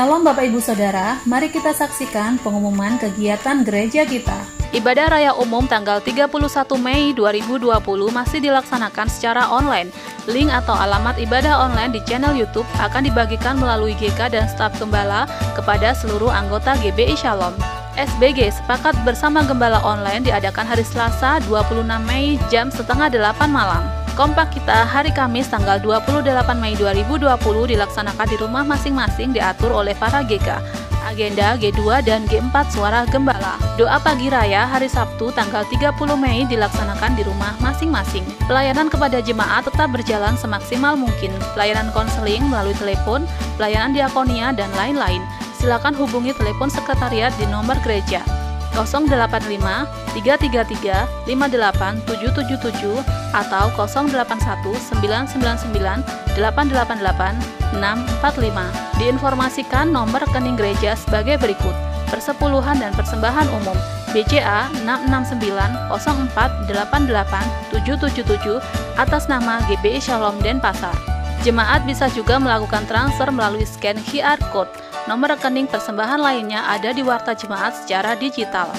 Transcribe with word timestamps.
Shalom 0.00 0.24
Bapak 0.24 0.48
Ibu 0.48 0.64
Saudara, 0.64 1.20
mari 1.28 1.52
kita 1.52 1.76
saksikan 1.76 2.40
pengumuman 2.40 2.96
kegiatan 2.96 3.60
gereja 3.60 4.08
kita. 4.08 4.48
Ibadah 4.72 5.12
Raya 5.12 5.32
Umum 5.36 5.68
tanggal 5.68 6.00
31 6.00 6.40
Mei 6.80 7.12
2020 7.12 7.68
masih 8.08 8.40
dilaksanakan 8.40 9.12
secara 9.12 9.52
online. 9.52 9.92
Link 10.24 10.48
atau 10.56 10.72
alamat 10.72 11.20
ibadah 11.20 11.68
online 11.68 11.92
di 11.92 12.00
channel 12.08 12.32
YouTube 12.32 12.64
akan 12.80 13.12
dibagikan 13.12 13.60
melalui 13.60 13.92
GK 13.92 14.32
dan 14.32 14.48
staf 14.48 14.72
gembala 14.80 15.28
kepada 15.52 15.92
seluruh 15.92 16.32
anggota 16.32 16.80
GBI 16.80 17.12
Shalom. 17.20 17.52
SBG 18.00 18.56
sepakat 18.56 18.96
bersama 19.04 19.44
gembala 19.44 19.84
online 19.84 20.24
diadakan 20.24 20.64
hari 20.64 20.80
Selasa 20.80 21.44
26 21.44 21.84
Mei 22.08 22.40
jam 22.48 22.72
setengah 22.72 23.12
8 23.12 23.52
malam. 23.52 23.99
Kompak 24.18 24.50
kita 24.50 24.82
hari 24.90 25.14
Kamis 25.14 25.46
tanggal 25.46 25.78
28 25.78 26.26
Mei 26.58 26.74
2020 26.74 27.30
dilaksanakan 27.70 28.26
di 28.26 28.36
rumah 28.42 28.66
masing-masing 28.66 29.30
diatur 29.30 29.70
oleh 29.70 29.94
para 29.94 30.26
GK. 30.26 30.58
Agenda 31.06 31.54
G2 31.58 32.02
dan 32.02 32.26
G4 32.26 32.74
Suara 32.74 33.06
Gembala. 33.06 33.54
Doa 33.78 34.02
pagi 34.02 34.26
raya 34.26 34.66
hari 34.66 34.90
Sabtu 34.90 35.30
tanggal 35.30 35.62
30 35.66 35.94
Mei 36.18 36.42
dilaksanakan 36.46 37.14
di 37.14 37.22
rumah 37.22 37.54
masing-masing. 37.62 38.26
Pelayanan 38.50 38.90
kepada 38.90 39.22
jemaat 39.22 39.70
tetap 39.70 39.94
berjalan 39.94 40.34
semaksimal 40.34 40.98
mungkin. 40.98 41.30
Pelayanan 41.54 41.94
konseling 41.94 42.42
melalui 42.50 42.74
telepon, 42.78 43.26
pelayanan 43.58 43.94
diakonia, 43.94 44.50
dan 44.50 44.70
lain-lain. 44.74 45.22
Silakan 45.54 45.94
hubungi 45.94 46.34
telepon 46.34 46.70
sekretariat 46.70 47.30
di 47.38 47.46
nomor 47.46 47.78
gereja 47.82 48.39
085 48.84 49.88
333 50.16 51.28
58 51.28 52.04
777 52.06 53.02
atau 53.32 53.70
081 53.74 54.74
999 55.00 56.04
888 56.36 57.76
645. 57.76 59.00
Diinformasikan 59.00 59.88
nomor 59.88 60.22
rekening 60.26 60.58
gereja 60.58 60.98
sebagai 60.98 61.38
berikut. 61.38 61.72
Persepuluhan 62.10 62.82
dan 62.82 62.90
persembahan 62.98 63.46
umum 63.62 63.78
BCA 64.10 64.66
669 64.82 65.94
04 65.94 66.66
88 66.66 67.70
777 67.70 68.58
atas 68.98 69.30
nama 69.30 69.62
GBI 69.70 70.02
Shalom 70.02 70.42
Denpasar. 70.42 70.92
Jemaat 71.40 71.88
bisa 71.88 72.10
juga 72.12 72.36
melakukan 72.36 72.84
transfer 72.84 73.30
melalui 73.32 73.64
scan 73.64 73.96
QR 74.04 74.36
Code. 74.52 74.68
Nomor 75.10 75.34
rekening 75.34 75.66
persembahan 75.66 76.22
lainnya 76.22 76.70
ada 76.70 76.94
di 76.94 77.02
warta 77.02 77.34
jemaat 77.34 77.74
secara 77.74 78.14
digital. 78.14 78.70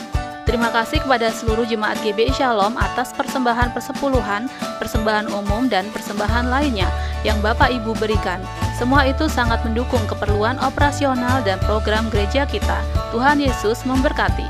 Terima 0.47 0.71
kasih 0.71 1.03
kepada 1.03 1.27
seluruh 1.27 1.67
jemaat 1.67 1.99
GBI 1.99 2.31
Shalom 2.31 2.79
atas 2.79 3.11
persembahan 3.11 3.75
persepuluhan, 3.75 4.47
persembahan 4.79 5.27
umum, 5.27 5.67
dan 5.67 5.91
persembahan 5.91 6.47
lainnya 6.47 6.87
yang 7.27 7.35
Bapak 7.43 7.75
Ibu 7.75 7.99
berikan. 7.99 8.39
Semua 8.79 9.11
itu 9.11 9.27
sangat 9.27 9.59
mendukung 9.67 9.99
keperluan 10.07 10.55
operasional 10.63 11.43
dan 11.43 11.59
program 11.67 12.07
gereja 12.07 12.47
kita. 12.47 12.79
Tuhan 13.11 13.43
Yesus 13.43 13.83
memberkati. 13.83 14.47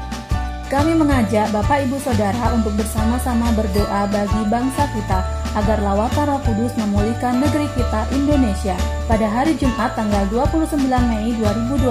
Kami 0.69 0.93
mengajak 0.93 1.49
Bapak 1.49 1.89
Ibu 1.89 1.97
Saudara 1.97 2.53
untuk 2.53 2.77
bersama-sama 2.77 3.49
berdoa 3.57 4.05
bagi 4.05 4.41
bangsa 4.53 4.85
kita 4.93 5.40
agar 5.55 5.83
lawatan 5.83 6.31
Roh 6.31 6.41
Kudus 6.47 6.71
memulihkan 6.79 7.43
negeri 7.43 7.67
kita 7.75 8.07
Indonesia. 8.15 8.75
Pada 9.05 9.27
hari 9.27 9.55
Jumat 9.59 9.93
tanggal 9.99 10.23
29 10.31 10.79
Mei 10.87 11.35
2020 11.35 11.87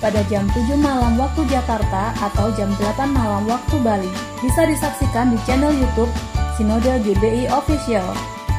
pada 0.00 0.20
jam 0.32 0.48
7 0.56 0.78
malam 0.80 1.20
waktu 1.20 1.44
Jakarta 1.52 2.16
atau 2.16 2.48
jam 2.56 2.72
8 2.80 3.12
malam 3.12 3.44
waktu 3.44 3.76
Bali. 3.84 4.10
Bisa 4.40 4.64
disaksikan 4.64 5.34
di 5.34 5.38
channel 5.44 5.74
YouTube 5.74 6.10
Sinode 6.56 7.04
GBI 7.04 7.52
Official. 7.52 8.06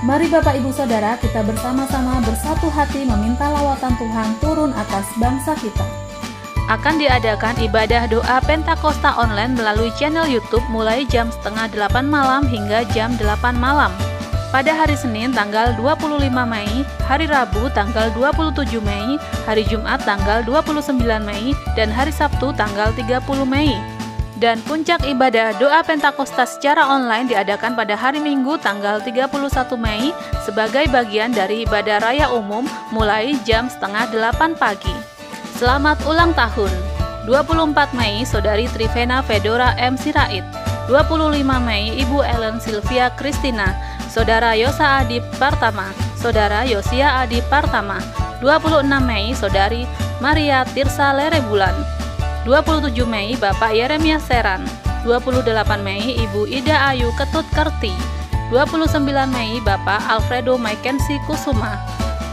Mari 0.05 0.31
Bapak 0.31 0.55
Ibu 0.55 0.71
Saudara 0.71 1.19
kita 1.19 1.43
bersama-sama 1.43 2.23
bersatu 2.23 2.71
hati 2.71 3.03
meminta 3.03 3.51
lawatan 3.51 3.91
Tuhan 3.99 4.29
turun 4.39 4.71
atas 4.71 5.03
bangsa 5.19 5.51
kita 5.59 5.83
akan 6.69 7.01
diadakan 7.01 7.57
ibadah 7.65 8.05
doa 8.05 8.37
Pentakosta 8.45 9.17
online 9.17 9.57
melalui 9.57 9.89
channel 9.97 10.29
YouTube 10.29 10.61
mulai 10.69 11.01
jam 11.09 11.33
setengah 11.33 11.65
8 11.73 12.05
malam 12.05 12.45
hingga 12.45 12.85
jam 12.93 13.17
8 13.17 13.57
malam. 13.57 13.89
Pada 14.49 14.73
hari 14.73 14.97
Senin 14.97 15.29
tanggal 15.29 15.77
25 15.77 16.25
Mei, 16.25 16.81
hari 17.05 17.29
Rabu 17.29 17.69
tanggal 17.69 18.09
27 18.17 18.81
Mei, 18.81 19.21
hari 19.45 19.61
Jumat 19.61 20.01
tanggal 20.01 20.41
29 20.41 20.97
Mei, 21.21 21.53
dan 21.77 21.93
hari 21.93 22.09
Sabtu 22.09 22.49
tanggal 22.57 22.89
30 22.97 23.45
Mei. 23.45 23.77
Dan 24.41 24.57
puncak 24.65 25.05
ibadah 25.05 25.53
doa 25.61 25.85
Pentakosta 25.85 26.49
secara 26.49 26.81
online 26.89 27.29
diadakan 27.29 27.77
pada 27.77 27.93
hari 27.93 28.17
Minggu 28.17 28.57
tanggal 28.57 28.97
31 29.05 29.29
Mei 29.77 30.09
sebagai 30.41 30.89
bagian 30.89 31.29
dari 31.29 31.69
ibadah 31.69 32.01
raya 32.01 32.33
umum 32.33 32.65
mulai 32.89 33.37
jam 33.45 33.69
setengah 33.69 34.09
8 34.09 34.57
pagi. 34.57 34.95
Selamat 35.61 36.01
ulang 36.09 36.33
tahun 36.33 36.73
24 37.29 37.93
Mei 37.93 38.25
Saudari 38.25 38.65
Trivena 38.65 39.21
Fedora 39.21 39.77
M. 39.77 39.93
Sirait 39.93 40.41
25 40.89 41.37
Mei 41.61 42.01
Ibu 42.01 42.25
Ellen 42.25 42.57
Sylvia 42.57 43.13
Kristina 43.13 43.88
Saudara 44.09 44.57
Yosa 44.57 45.05
Adi 45.05 45.21
Partama. 45.37 45.93
Saudara 46.17 46.65
Yosia 46.65 47.21
Adi 47.21 47.45
Partama. 47.45 48.01
26 48.41 48.81
Mei 49.05 49.37
Saudari 49.37 49.85
Maria 50.17 50.65
Tirsa 50.65 51.13
Lerebulan 51.13 51.77
27 52.49 53.05
Mei 53.05 53.37
Bapak 53.37 53.69
Yeremia 53.69 54.17
Seran. 54.17 54.65
28 55.05 55.45
Mei 55.85 56.25
Ibu 56.25 56.49
Ida 56.49 56.89
Ayu 56.89 57.13
Ketut 57.21 57.45
Kerti. 57.53 57.93
29 58.49 58.97
Mei 59.29 59.61
Bapak 59.61 60.01
Alfredo 60.09 60.57
Maikensi 60.57 61.21
Kusuma. 61.29 61.77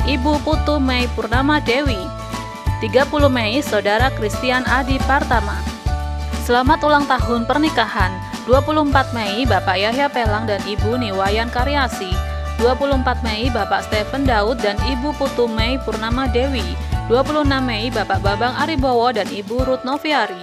Ibu 0.09 0.41
Putu 0.49 0.81
Mei 0.81 1.05
Purnama 1.13 1.61
Dewi. 1.61 2.01
30 2.81 3.29
Mei 3.29 3.61
Saudara 3.61 4.09
Christian 4.17 4.65
Adi 4.65 4.97
Partama. 5.05 5.61
Selamat 6.49 6.81
ulang 6.89 7.05
tahun 7.05 7.45
pernikahan 7.45 8.26
24 8.47 9.11
Mei 9.11 9.43
Bapak 9.43 9.75
Yahya 9.75 10.07
Pelang 10.07 10.47
dan 10.47 10.63
Ibu 10.63 10.95
Niwayan 11.03 11.51
Karyasi. 11.51 12.15
24 12.63 13.27
Mei 13.27 13.51
Bapak 13.51 13.91
Stephen 13.91 14.23
Daud 14.23 14.63
dan 14.63 14.79
Ibu 14.87 15.19
Putu 15.19 15.51
Mei 15.51 15.83
Purnama 15.83 16.31
Dewi. 16.31 16.63
26 17.11 17.43
Mei 17.67 17.91
Bapak 17.91 18.23
Babang 18.23 18.55
Aribowo 18.55 19.11
dan 19.11 19.27
Ibu 19.27 19.67
Ruth 19.67 19.83
Noviari. 19.83 20.39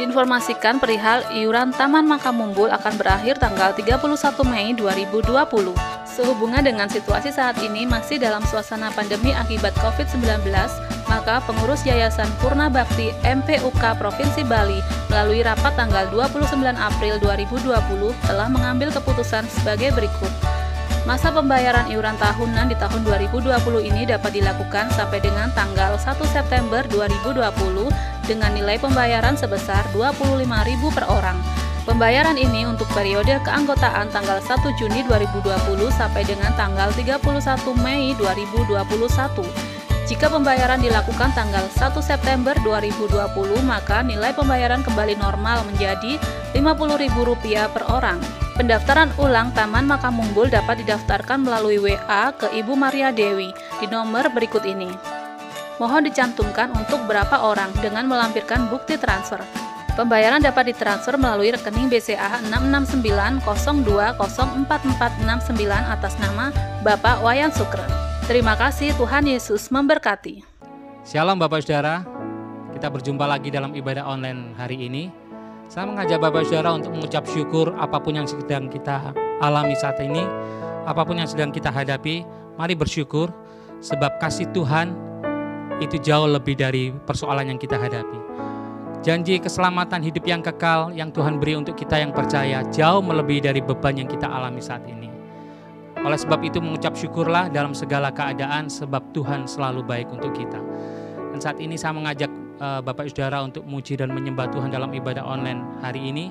Diinformasikan 0.00 0.80
perihal 0.80 1.20
iuran 1.36 1.70
Taman 1.76 2.08
Makamumbul 2.08 2.72
akan 2.72 2.96
berakhir 2.96 3.36
tanggal 3.36 3.76
31 3.76 4.00
Mei 4.48 4.74
2020 4.74 5.22
Sehubungan 6.02 6.66
dengan 6.66 6.90
situasi 6.90 7.30
saat 7.30 7.60
ini 7.62 7.86
masih 7.86 8.18
dalam 8.18 8.42
suasana 8.48 8.90
pandemi 8.90 9.30
akibat 9.30 9.70
COVID-19 9.78 10.50
maka 11.06 11.40
pengurus 11.44 11.84
Yayasan 11.84 12.28
Purna 12.40 12.72
Bakti 12.72 13.12
MPUK 13.24 13.98
Provinsi 14.00 14.42
Bali 14.44 14.80
melalui 15.12 15.44
rapat 15.44 15.74
tanggal 15.76 16.08
29 16.12 16.50
April 16.76 17.14
2020 17.20 17.74
telah 18.28 18.48
mengambil 18.48 18.92
keputusan 18.92 19.44
sebagai 19.48 19.92
berikut. 19.92 20.32
Masa 21.04 21.28
pembayaran 21.28 21.92
iuran 21.92 22.16
tahunan 22.16 22.72
di 22.72 22.76
tahun 22.80 23.04
2020 23.04 23.52
ini 23.92 24.08
dapat 24.08 24.32
dilakukan 24.32 24.88
sampai 24.96 25.20
dengan 25.20 25.52
tanggal 25.52 26.00
1 26.00 26.16
September 26.32 26.80
2020 26.88 27.44
dengan 28.24 28.50
nilai 28.56 28.80
pembayaran 28.80 29.36
sebesar 29.36 29.84
Rp25.000 29.92 30.82
per 30.96 31.04
orang. 31.12 31.36
Pembayaran 31.84 32.40
ini 32.40 32.64
untuk 32.64 32.88
periode 32.96 33.36
keanggotaan 33.44 34.08
tanggal 34.08 34.40
1 34.40 34.80
Juni 34.80 35.04
2020 35.04 35.52
sampai 35.92 36.24
dengan 36.24 36.48
tanggal 36.56 36.88
31 36.96 37.20
Mei 37.84 38.16
2021 38.16 39.73
jika 40.04 40.28
pembayaran 40.28 40.84
dilakukan 40.84 41.32
tanggal 41.32 41.64
1 41.72 41.96
September 42.04 42.52
2020, 42.60 43.08
maka 43.64 44.04
nilai 44.04 44.36
pembayaran 44.36 44.84
kembali 44.84 45.16
normal 45.16 45.64
menjadi 45.64 46.20
Rp50.000 46.52 47.72
per 47.72 47.88
orang. 47.88 48.20
Pendaftaran 48.54 49.08
ulang 49.16 49.56
Taman 49.56 49.88
Makam 49.88 50.20
Munggul 50.20 50.52
dapat 50.52 50.84
didaftarkan 50.84 51.48
melalui 51.48 51.80
WA 51.80 52.36
ke 52.36 52.52
Ibu 52.52 52.76
Maria 52.76 53.16
Dewi 53.16 53.48
di 53.80 53.86
nomor 53.88 54.28
berikut 54.28 54.68
ini. 54.68 54.92
Mohon 55.80 56.12
dicantumkan 56.12 56.70
untuk 56.76 57.00
berapa 57.08 57.40
orang 57.40 57.72
dengan 57.80 58.04
melampirkan 58.04 58.68
bukti 58.68 59.00
transfer. 59.00 59.40
Pembayaran 59.96 60.44
dapat 60.44 60.68
ditransfer 60.74 61.16
melalui 61.16 61.48
rekening 61.56 61.88
BCA 61.88 62.44
66902044469 63.40 64.20
atas 65.88 66.12
nama 66.20 66.52
Bapak 66.84 67.24
Wayan 67.24 67.48
Sukren. 67.54 68.03
Terima 68.24 68.56
kasih 68.56 68.96
Tuhan 68.96 69.28
Yesus 69.28 69.68
memberkati. 69.68 70.40
Shalom 71.04 71.36
Bapak 71.36 71.60
Saudara, 71.60 72.08
kita 72.72 72.88
berjumpa 72.88 73.28
lagi 73.28 73.52
dalam 73.52 73.76
ibadah 73.76 74.00
online 74.08 74.56
hari 74.56 74.88
ini. 74.88 75.12
Saya 75.68 75.84
mengajak 75.84 76.24
Bapak 76.24 76.48
Saudara 76.48 76.72
untuk 76.72 76.96
mengucap 76.96 77.28
syukur 77.28 77.76
apa 77.76 78.00
pun 78.00 78.16
yang 78.16 78.24
sedang 78.24 78.72
kita 78.72 79.12
alami 79.44 79.76
saat 79.76 80.00
ini, 80.00 80.24
apa 80.88 81.04
pun 81.04 81.20
yang 81.20 81.28
sedang 81.28 81.52
kita 81.52 81.68
hadapi, 81.68 82.24
mari 82.56 82.72
bersyukur 82.72 83.28
sebab 83.84 84.16
kasih 84.16 84.48
Tuhan 84.56 84.96
itu 85.84 86.00
jauh 86.00 86.24
lebih 86.24 86.56
dari 86.56 86.96
persoalan 87.04 87.52
yang 87.52 87.60
kita 87.60 87.76
hadapi. 87.76 88.16
Janji 89.04 89.36
keselamatan 89.36 90.00
hidup 90.00 90.24
yang 90.24 90.40
kekal 90.40 90.96
yang 90.96 91.12
Tuhan 91.12 91.36
beri 91.36 91.60
untuk 91.60 91.76
kita 91.76 92.00
yang 92.00 92.16
percaya 92.16 92.64
jauh 92.72 93.04
melebihi 93.04 93.52
dari 93.52 93.60
beban 93.60 94.00
yang 94.00 94.08
kita 94.08 94.24
alami 94.24 94.64
saat 94.64 94.80
ini. 94.88 95.13
Oleh 96.04 96.20
sebab 96.20 96.44
itu 96.44 96.60
mengucap 96.60 96.92
syukurlah 96.92 97.48
dalam 97.48 97.72
segala 97.72 98.12
keadaan 98.12 98.68
sebab 98.68 99.00
Tuhan 99.16 99.48
selalu 99.48 99.80
baik 99.88 100.12
untuk 100.12 100.36
kita. 100.36 100.60
Dan 101.32 101.40
saat 101.40 101.56
ini 101.64 101.80
saya 101.80 101.96
mengajak 101.96 102.28
uh, 102.60 102.84
Bapak 102.84 103.08
Saudara 103.08 103.40
untuk 103.40 103.64
muji 103.64 103.96
dan 103.96 104.12
menyembah 104.12 104.52
Tuhan 104.52 104.68
dalam 104.68 104.92
ibadah 104.92 105.24
online 105.24 105.64
hari 105.80 106.12
ini. 106.12 106.28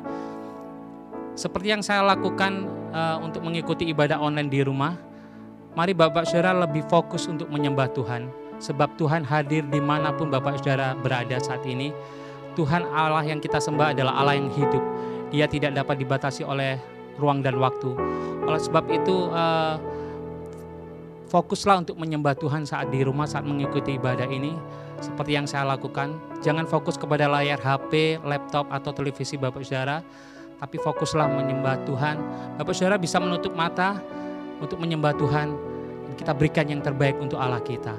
Seperti 1.34 1.74
yang 1.74 1.82
saya 1.82 2.06
lakukan 2.06 2.70
uh, 2.94 3.18
untuk 3.26 3.42
mengikuti 3.42 3.90
ibadah 3.90 4.22
online 4.22 4.54
di 4.54 4.62
rumah, 4.62 4.94
mari 5.74 5.98
Bapak 5.98 6.30
Saudara 6.30 6.54
lebih 6.54 6.86
fokus 6.86 7.26
untuk 7.26 7.50
menyembah 7.50 7.90
Tuhan. 7.98 8.30
Sebab 8.62 8.96
Tuhan 9.02 9.26
hadir 9.26 9.66
di 9.74 9.82
mana 9.82 10.14
pun 10.14 10.30
Bapak 10.30 10.62
Saudara 10.62 10.94
berada 10.94 11.42
saat 11.42 11.66
ini. 11.66 11.90
Tuhan 12.54 12.86
Allah 12.94 13.26
yang 13.26 13.42
kita 13.42 13.58
sembah 13.58 13.98
adalah 13.98 14.22
Allah 14.22 14.38
yang 14.38 14.54
hidup. 14.54 14.86
Dia 15.34 15.50
tidak 15.50 15.74
dapat 15.74 15.98
dibatasi 15.98 16.46
oleh 16.46 16.78
ruang 17.18 17.46
dan 17.46 17.58
waktu. 17.62 17.94
Oleh 18.44 18.62
sebab 18.62 18.86
itu, 18.90 19.30
uh, 19.32 19.78
fokuslah 21.34 21.82
untuk 21.82 21.98
menyembah 21.98 22.38
Tuhan 22.38 22.62
saat 22.70 22.94
di 22.94 23.02
rumah, 23.02 23.26
saat 23.26 23.42
mengikuti 23.42 23.98
ibadah 23.98 24.30
ini. 24.30 24.54
Seperti 25.02 25.36
yang 25.36 25.50
saya 25.50 25.68
lakukan, 25.68 26.16
jangan 26.40 26.64
fokus 26.64 26.96
kepada 26.96 27.28
layar 27.28 27.60
HP, 27.60 28.22
laptop, 28.24 28.70
atau 28.72 28.96
televisi 28.96 29.36
Bapak 29.36 29.66
Saudara, 29.66 30.00
tapi 30.62 30.80
fokuslah 30.80 31.28
menyembah 31.28 31.84
Tuhan. 31.84 32.16
Bapak 32.56 32.72
Saudara 32.72 32.96
bisa 32.96 33.20
menutup 33.20 33.52
mata 33.52 34.00
untuk 34.64 34.80
menyembah 34.80 35.12
Tuhan. 35.20 35.52
Kita 36.16 36.32
berikan 36.32 36.70
yang 36.70 36.80
terbaik 36.80 37.20
untuk 37.20 37.42
Allah 37.42 37.60
kita. 37.60 37.98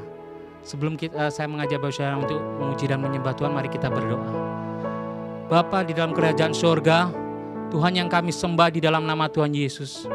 Sebelum 0.64 0.96
kita, 0.96 1.28
eh, 1.28 1.32
saya 1.34 1.44
mengajak 1.44 1.76
Bapak 1.76 1.92
Saudara 1.92 2.16
untuk 2.24 2.40
memuji 2.40 2.88
dan 2.88 3.04
menyembah 3.04 3.36
Tuhan, 3.36 3.52
mari 3.52 3.68
kita 3.68 3.92
berdoa. 3.92 4.24
Bapa 5.44 5.84
di 5.84 5.92
dalam 5.92 6.16
kerajaan 6.16 6.56
surga, 6.56 7.23
Tuhan 7.74 7.90
yang 7.90 8.06
kami 8.06 8.30
sembah 8.30 8.70
di 8.70 8.78
dalam 8.78 9.02
nama 9.02 9.26
Tuhan 9.26 9.50
Yesus. 9.50 10.06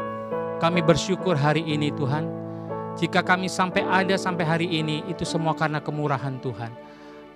Kami 0.64 0.80
bersyukur 0.80 1.36
hari 1.36 1.60
ini 1.60 1.92
Tuhan. 1.92 2.24
Jika 2.96 3.20
kami 3.20 3.52
sampai 3.52 3.84
ada 3.84 4.16
sampai 4.16 4.48
hari 4.48 4.64
ini, 4.64 5.04
itu 5.12 5.28
semua 5.28 5.52
karena 5.52 5.76
kemurahan 5.76 6.40
Tuhan. 6.40 6.72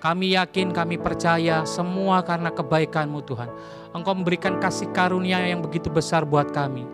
Kami 0.01 0.33
yakin, 0.33 0.73
kami 0.73 0.97
percaya 0.97 1.61
semua 1.69 2.25
karena 2.25 2.49
kebaikan-Mu 2.49 3.21
Tuhan. 3.21 3.53
Engkau 3.93 4.17
memberikan 4.17 4.57
kasih 4.57 4.89
karunia 4.97 5.45
yang 5.45 5.61
begitu 5.61 5.93
besar 5.93 6.25
buat 6.25 6.49
kami. 6.49 6.89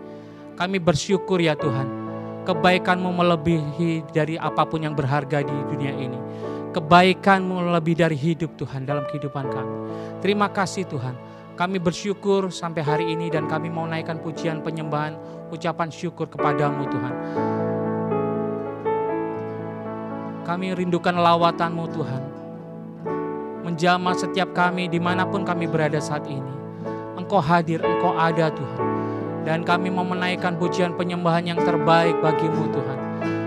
Kami 0.60 0.76
bersyukur 0.76 1.40
ya 1.40 1.56
Tuhan. 1.56 1.88
Kebaikan-Mu 2.44 3.16
melebihi 3.16 4.12
dari 4.12 4.36
apa 4.36 4.68
pun 4.68 4.84
yang 4.84 4.92
berharga 4.92 5.40
di 5.40 5.56
dunia 5.72 5.96
ini. 5.96 6.20
Kebaikan-Mu 6.76 7.64
lebih 7.80 7.96
dari 7.96 8.12
hidup 8.12 8.60
Tuhan 8.60 8.84
dalam 8.84 9.08
kehidupan 9.08 9.48
kami. 9.48 9.76
Terima 10.20 10.52
kasih 10.52 10.84
Tuhan. 10.84 11.31
Kami 11.52 11.76
bersyukur 11.76 12.48
sampai 12.48 12.80
hari 12.80 13.04
ini 13.12 13.28
dan 13.28 13.44
kami 13.44 13.68
mau 13.68 13.84
naikkan 13.84 14.16
pujian 14.24 14.64
penyembahan, 14.64 15.20
ucapan 15.52 15.92
syukur 15.92 16.24
kepadamu 16.24 16.88
Tuhan. 16.88 17.14
Kami 20.48 20.72
rindukan 20.72 21.12
lawatan-Mu 21.12 21.84
Tuhan. 21.92 22.22
Menjamah 23.68 24.16
setiap 24.16 24.56
kami 24.56 24.88
di 24.88 24.96
mana 24.96 25.28
pun 25.28 25.44
kami 25.44 25.68
berada 25.68 26.00
saat 26.00 26.24
ini. 26.24 26.52
Engkau 27.20 27.44
hadir, 27.44 27.84
Engkau 27.84 28.16
ada 28.16 28.48
Tuhan. 28.48 28.80
Dan 29.44 29.60
kami 29.60 29.92
mau 29.92 30.08
menaikkan 30.08 30.56
pujian 30.56 30.96
penyembahan 30.96 31.52
yang 31.52 31.60
terbaik 31.60 32.16
bagimu 32.24 32.64
Tuhan. 32.72 32.98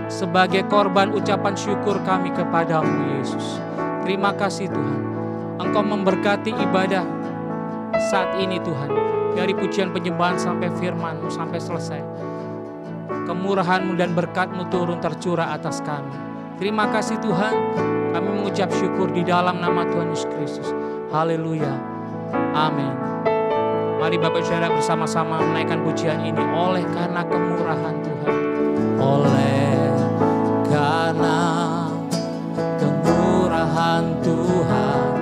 Sebagai 0.06 0.62
korban 0.70 1.10
ucapan 1.10 1.58
syukur 1.58 1.98
kami 2.06 2.30
kepadamu 2.30 3.18
Yesus. 3.18 3.58
Terima 4.06 4.30
kasih 4.30 4.70
Tuhan. 4.70 5.00
Engkau 5.58 5.82
memberkati 5.82 6.54
ibadah 6.54 7.16
saat 7.98 8.36
ini 8.40 8.60
Tuhan. 8.60 8.90
Dari 9.36 9.52
pujian 9.52 9.92
penyembahan 9.92 10.40
sampai 10.40 10.72
firmanmu 10.80 11.28
sampai 11.28 11.60
selesai. 11.60 12.00
Kemurahanmu 13.28 13.98
dan 13.98 14.16
berkatmu 14.16 14.70
turun 14.72 14.96
tercurah 15.02 15.52
atas 15.52 15.84
kami. 15.84 16.14
Terima 16.56 16.88
kasih 16.88 17.20
Tuhan. 17.20 17.54
Kami 18.16 18.28
mengucap 18.32 18.72
syukur 18.72 19.12
di 19.12 19.20
dalam 19.20 19.60
nama 19.60 19.84
Tuhan 19.84 20.08
Yesus 20.08 20.30
Kristus. 20.32 20.68
Haleluya. 21.12 21.68
Amin. 22.56 22.96
Mari 24.00 24.16
Bapak 24.16 24.40
Saudara 24.40 24.72
bersama-sama 24.72 25.40
menaikkan 25.40 25.84
pujian 25.84 26.24
ini 26.24 26.40
oleh 26.56 26.84
karena 26.96 27.20
kemurahan 27.28 27.96
Tuhan. 28.00 28.34
Oleh 28.96 29.92
karena 30.72 31.40
kemurahan 32.80 34.04
Tuhan 34.24 35.15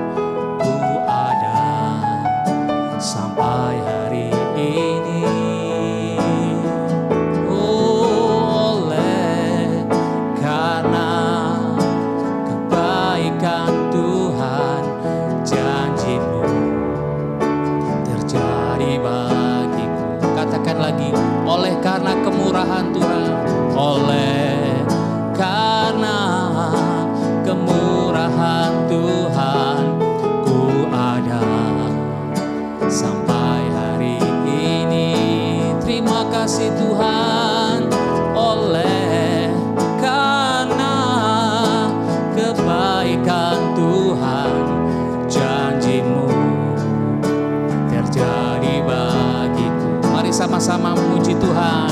sama-sama 50.55 50.95
memuji 50.95 51.35
Tuhan. 51.35 51.91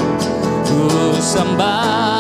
Ku 0.62 1.18
sembah 1.18 2.11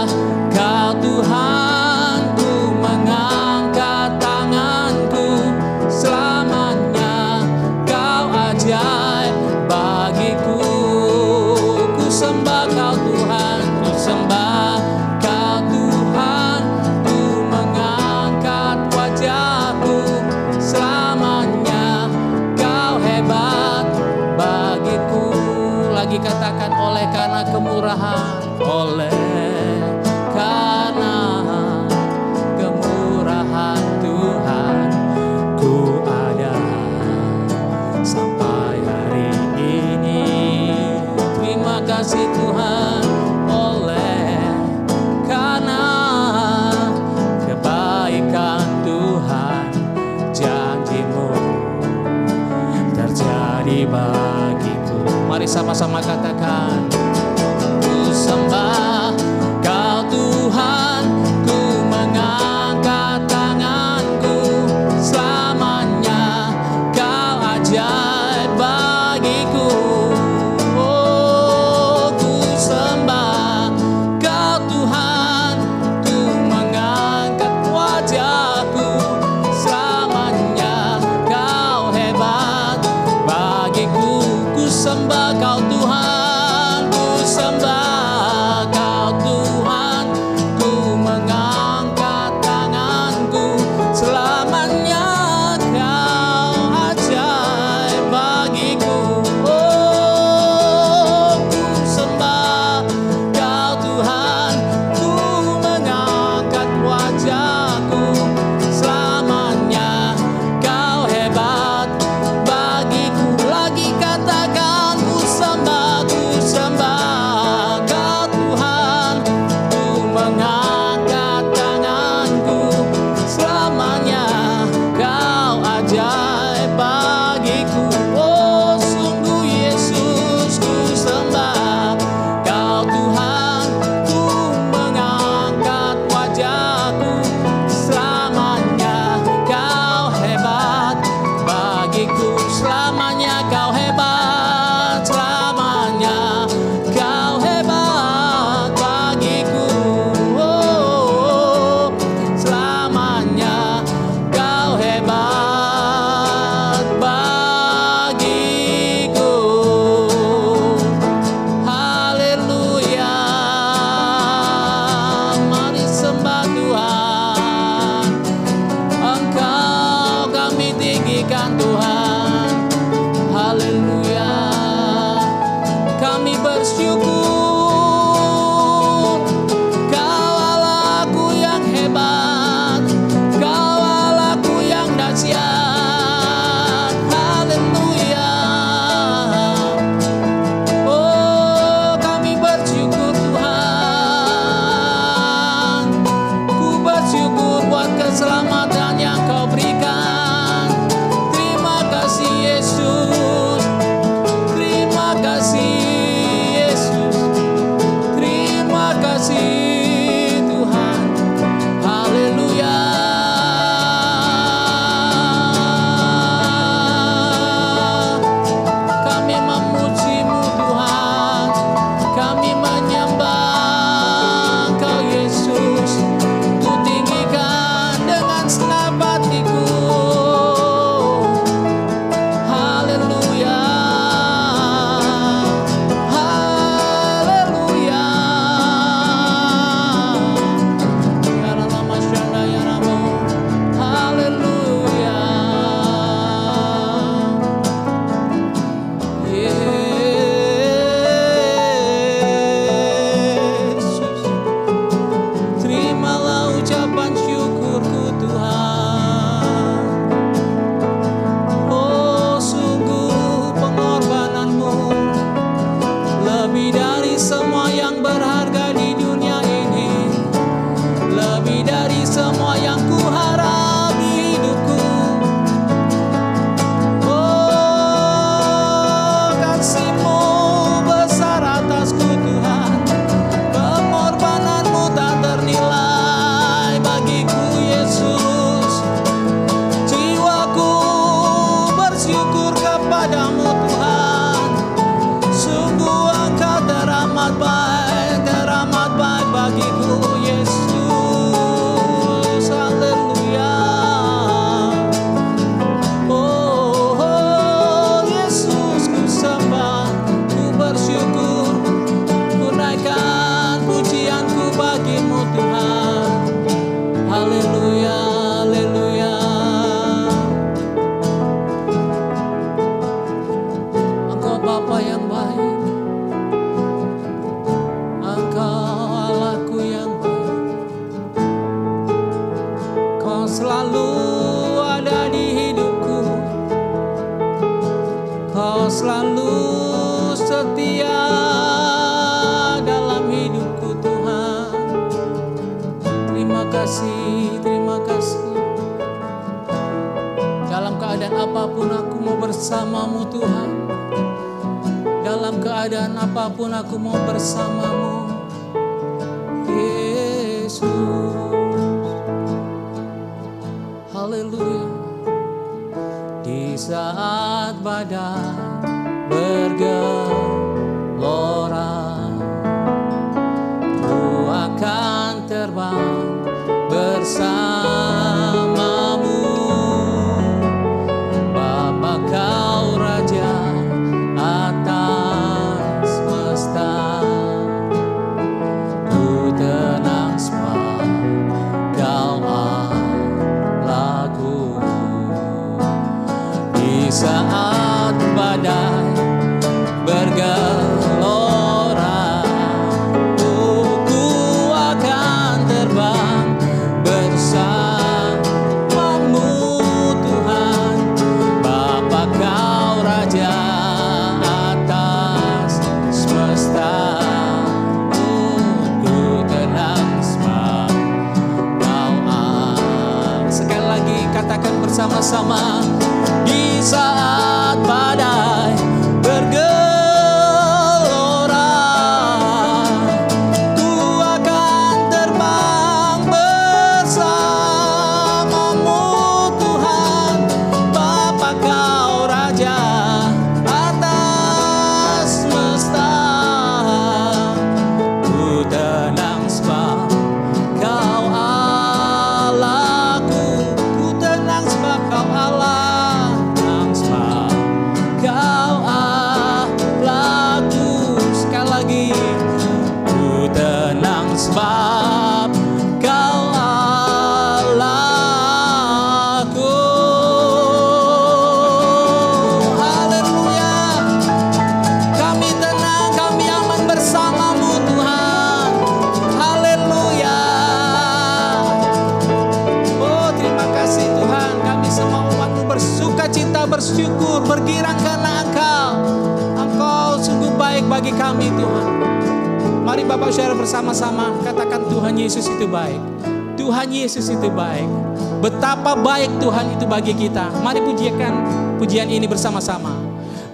Baik 498.72 499.20
Tuhan 499.20 499.52
itu 499.52 499.64
bagi 499.68 499.92
kita. 499.92 500.32
Mari 500.40 500.64
pujikan 500.64 501.12
pujian 501.60 501.92
ini 501.92 502.08
bersama-sama. 502.08 502.72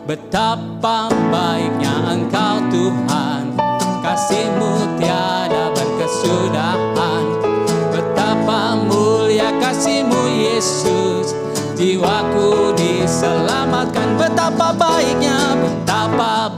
Betapa 0.03 1.07
baiknya 1.31 1.95
Engkau 2.11 2.59
Tuhan, 2.69 3.55
kasihmu 4.03 4.99
tiada 4.99 5.71
berkesudahan. 5.73 7.25
Betapa 7.95 8.83
mulia 8.83 9.55
kasihmu 9.63 10.27
Yesus, 10.27 11.39
jiwaku 11.79 12.75
diselamatkan. 12.75 14.19
Betapa 14.19 14.75
baiknya, 14.75 15.55
betapa 15.55 16.58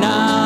now. 0.00 0.39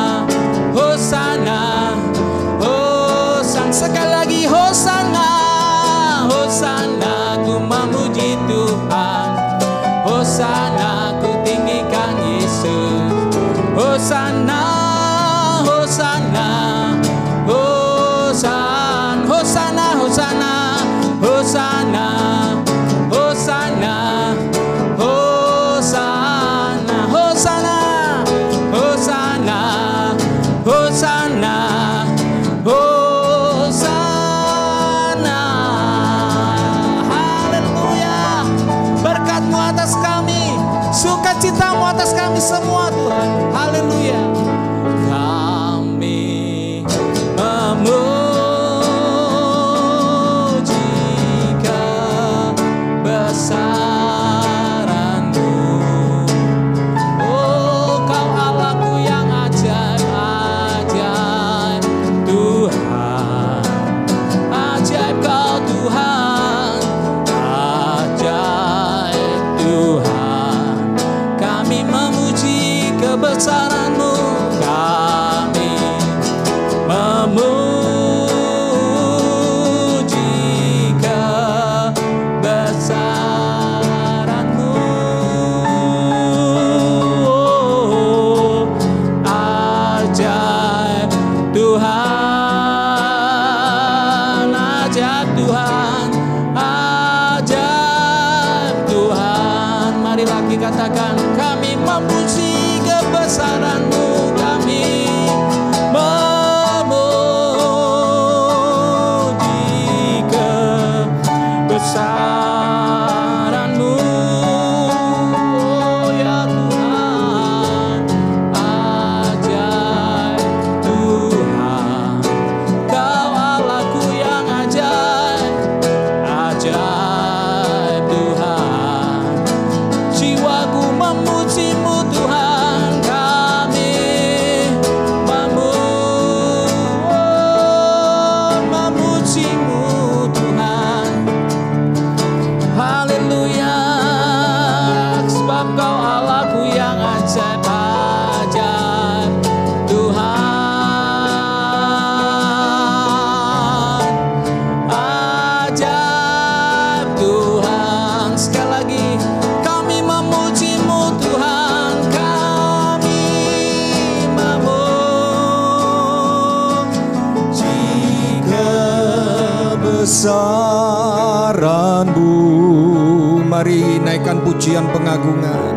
pujian 174.55 174.87
pengagungan. 174.95 175.75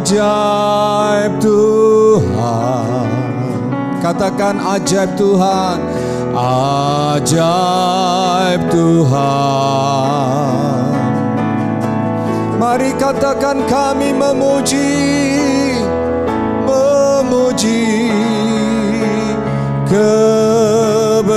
Ajaib 0.00 1.36
Tuhan. 1.44 3.04
Katakan 4.00 4.56
ajaib 4.56 5.12
Tuhan. 5.20 5.76
Ajaib 7.12 8.64
Tuhan. 8.72 9.28
Mari 12.56 12.96
katakan 12.96 13.62
kami 13.68 14.16
memuji 14.16 14.88
Memuji 16.64 18.08
Kebesaranmu. 19.84 21.28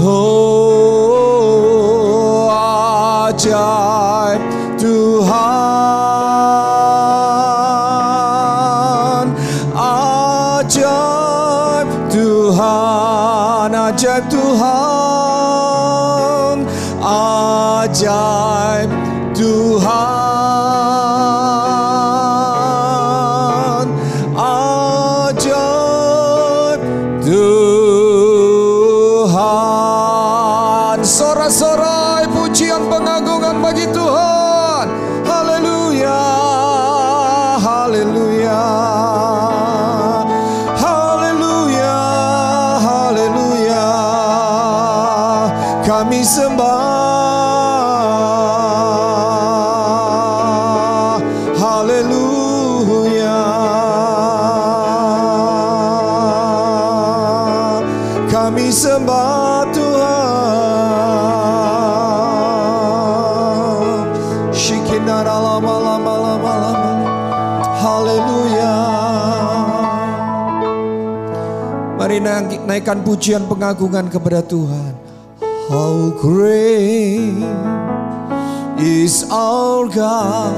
Oh 0.00 0.39
naikkan 72.70 73.02
pujian 73.02 73.50
pengagungan 73.50 74.06
kepada 74.06 74.46
Tuhan. 74.46 74.94
How 75.66 76.14
great 76.22 77.42
is 78.78 79.26
our 79.26 79.90
God. 79.90 80.54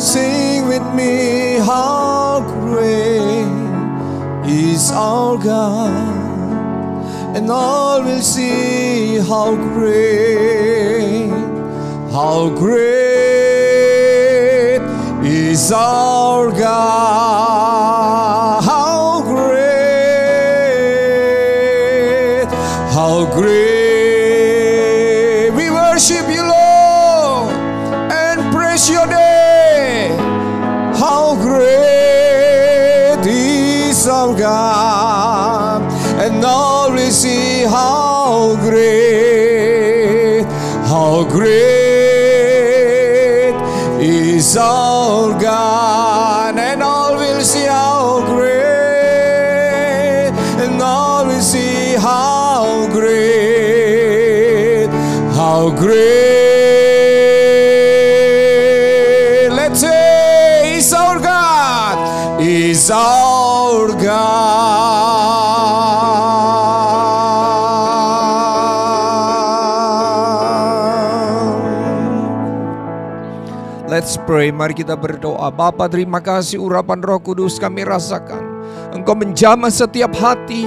Sing 0.00 0.64
with 0.72 0.80
me, 0.96 1.60
how 1.60 2.40
great 2.40 3.52
is 4.48 4.88
our 4.96 5.36
God. 5.36 5.92
And 7.36 7.52
all 7.52 8.00
will 8.00 8.24
see 8.24 9.20
how 9.20 9.52
great, 9.76 11.28
how 12.08 12.48
great 12.56 13.20
is 15.20 15.68
our 15.68 16.48
God. 16.48 17.11
Let's 74.02 74.18
pray, 74.18 74.50
mari 74.50 74.74
kita 74.74 74.98
berdoa. 74.98 75.54
Bapa 75.54 75.86
terima 75.86 76.18
kasih 76.18 76.58
urapan 76.58 76.98
roh 77.06 77.22
kudus 77.22 77.62
kami 77.62 77.86
rasakan. 77.86 78.42
Engkau 78.90 79.14
menjamah 79.14 79.70
setiap 79.70 80.10
hati, 80.18 80.66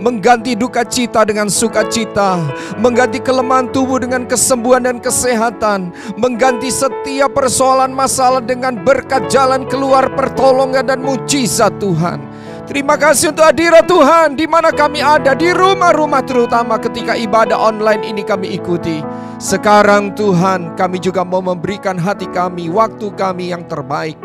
mengganti 0.00 0.56
duka 0.56 0.80
cita 0.88 1.28
dengan 1.28 1.52
sukacita, 1.52 2.40
mengganti 2.80 3.20
kelemahan 3.20 3.68
tubuh 3.68 4.00
dengan 4.00 4.24
kesembuhan 4.24 4.88
dan 4.88 4.96
kesehatan, 4.96 5.92
mengganti 6.16 6.72
setiap 6.72 7.36
persoalan 7.36 7.92
masalah 7.92 8.40
dengan 8.40 8.80
berkat 8.80 9.28
jalan 9.28 9.68
keluar 9.68 10.08
pertolongan 10.16 10.88
dan 10.88 11.04
mujizat 11.04 11.76
Tuhan. 11.84 12.24
Terima 12.64 12.96
kasih 12.96 13.36
untuk 13.36 13.44
hadirat 13.44 13.84
Tuhan 13.84 14.40
di 14.40 14.48
mana 14.48 14.72
kami 14.72 15.04
ada 15.04 15.36
di 15.36 15.52
rumah-rumah 15.52 16.24
terutama 16.24 16.80
ketika 16.80 17.12
ibadah 17.12 17.60
online 17.60 18.08
ini 18.08 18.24
kami 18.24 18.56
ikuti. 18.56 19.04
Sekarang 19.40 20.12
Tuhan 20.12 20.76
kami 20.76 21.00
juga 21.00 21.24
mau 21.24 21.40
memberikan 21.40 21.96
hati 21.96 22.28
kami, 22.28 22.68
waktu 22.68 23.08
kami 23.16 23.56
yang 23.56 23.64
terbaik 23.64 24.20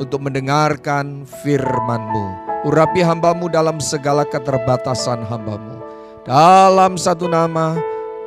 untuk 0.00 0.24
mendengarkan 0.24 1.28
firman-Mu. 1.44 2.48
Urapi 2.64 3.04
hambamu 3.04 3.52
dalam 3.52 3.76
segala 3.84 4.24
keterbatasan 4.24 5.28
hambamu. 5.28 5.76
Dalam 6.24 6.96
satu 6.96 7.28
nama 7.28 7.76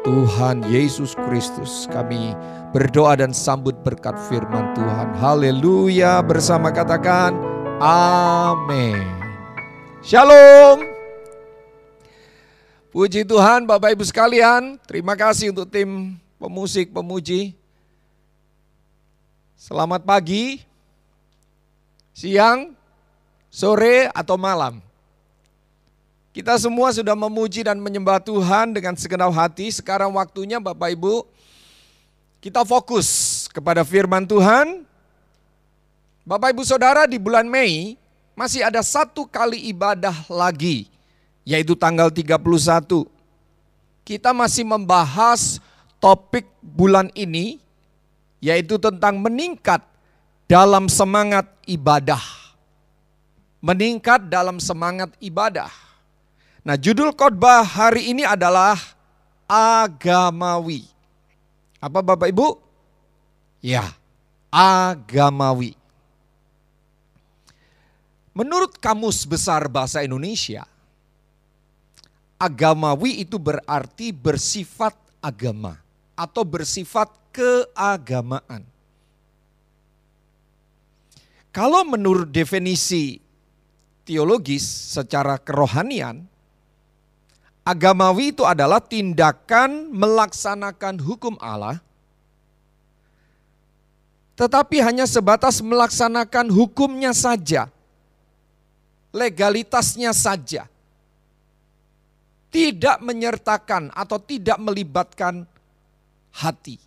Tuhan 0.06 0.64
Yesus 0.70 1.18
Kristus 1.28 1.90
kami 1.90 2.38
berdoa 2.78 3.18
dan 3.18 3.34
sambut 3.34 3.74
berkat 3.82 4.14
firman 4.30 4.70
Tuhan. 4.78 5.18
Haleluya 5.18 6.22
bersama 6.22 6.70
katakan 6.70 7.34
amin. 7.82 9.02
Shalom. 10.06 10.89
Puji 12.90 13.22
Tuhan 13.22 13.70
Bapak 13.70 13.94
Ibu 13.94 14.02
sekalian, 14.02 14.82
terima 14.90 15.14
kasih 15.14 15.54
untuk 15.54 15.70
tim 15.70 16.18
pemusik 16.42 16.90
pemuji. 16.90 17.54
Selamat 19.54 20.02
pagi, 20.02 20.66
siang, 22.18 22.74
sore 23.54 24.10
atau 24.10 24.42
malam. 24.42 24.82
Kita 26.34 26.58
semua 26.58 26.90
sudah 26.90 27.14
memuji 27.14 27.62
dan 27.62 27.78
menyembah 27.78 28.18
Tuhan 28.26 28.74
dengan 28.74 28.98
segenap 28.98 29.38
hati. 29.38 29.70
Sekarang 29.70 30.18
waktunya 30.18 30.58
Bapak 30.58 30.90
Ibu 30.90 31.30
kita 32.42 32.66
fokus 32.66 33.46
kepada 33.54 33.86
firman 33.86 34.26
Tuhan. 34.26 34.82
Bapak 36.26 36.58
Ibu 36.58 36.66
Saudara 36.66 37.06
di 37.06 37.22
bulan 37.22 37.46
Mei 37.46 38.02
masih 38.34 38.66
ada 38.66 38.82
satu 38.82 39.30
kali 39.30 39.70
ibadah 39.70 40.26
lagi 40.26 40.90
yaitu 41.50 41.74
tanggal 41.74 42.14
31. 42.14 42.38
Kita 44.06 44.30
masih 44.30 44.62
membahas 44.70 45.58
topik 45.98 46.46
bulan 46.62 47.10
ini 47.18 47.58
yaitu 48.38 48.78
tentang 48.78 49.18
meningkat 49.18 49.82
dalam 50.46 50.86
semangat 50.86 51.50
ibadah 51.66 52.22
meningkat 53.60 54.28
dalam 54.28 54.58
semangat 54.58 55.12
ibadah. 55.20 55.72
Nah, 56.64 56.76
judul 56.76 57.16
khotbah 57.16 57.64
hari 57.64 58.12
ini 58.12 58.24
adalah 58.24 58.76
agamawi. 59.48 60.88
Apa 61.80 62.04
Bapak 62.04 62.32
Ibu? 62.32 62.60
Ya, 63.64 63.88
agamawi. 64.52 65.76
Menurut 68.36 68.80
Kamus 68.80 69.28
Besar 69.28 69.68
Bahasa 69.68 70.04
Indonesia, 70.04 70.64
agamawi 72.40 73.28
itu 73.28 73.36
berarti 73.36 74.16
bersifat 74.16 74.96
agama 75.20 75.76
atau 76.16 76.48
bersifat 76.48 77.12
keagamaan. 77.36 78.64
Kalau 81.52 81.84
menurut 81.84 82.32
definisi 82.32 83.20
teologis 84.08 84.64
secara 84.64 85.36
kerohanian, 85.36 86.24
agamawi 87.68 88.32
itu 88.32 88.48
adalah 88.48 88.80
tindakan 88.80 89.92
melaksanakan 89.92 90.96
hukum 91.04 91.36
Allah, 91.42 91.82
tetapi 94.40 94.80
hanya 94.80 95.04
sebatas 95.04 95.60
melaksanakan 95.60 96.48
hukumnya 96.54 97.12
saja, 97.12 97.68
legalitasnya 99.12 100.16
saja, 100.16 100.69
tidak 102.50 102.98
menyertakan 103.02 103.94
atau 103.94 104.18
tidak 104.18 104.58
melibatkan 104.58 105.46
hati. 106.34 106.82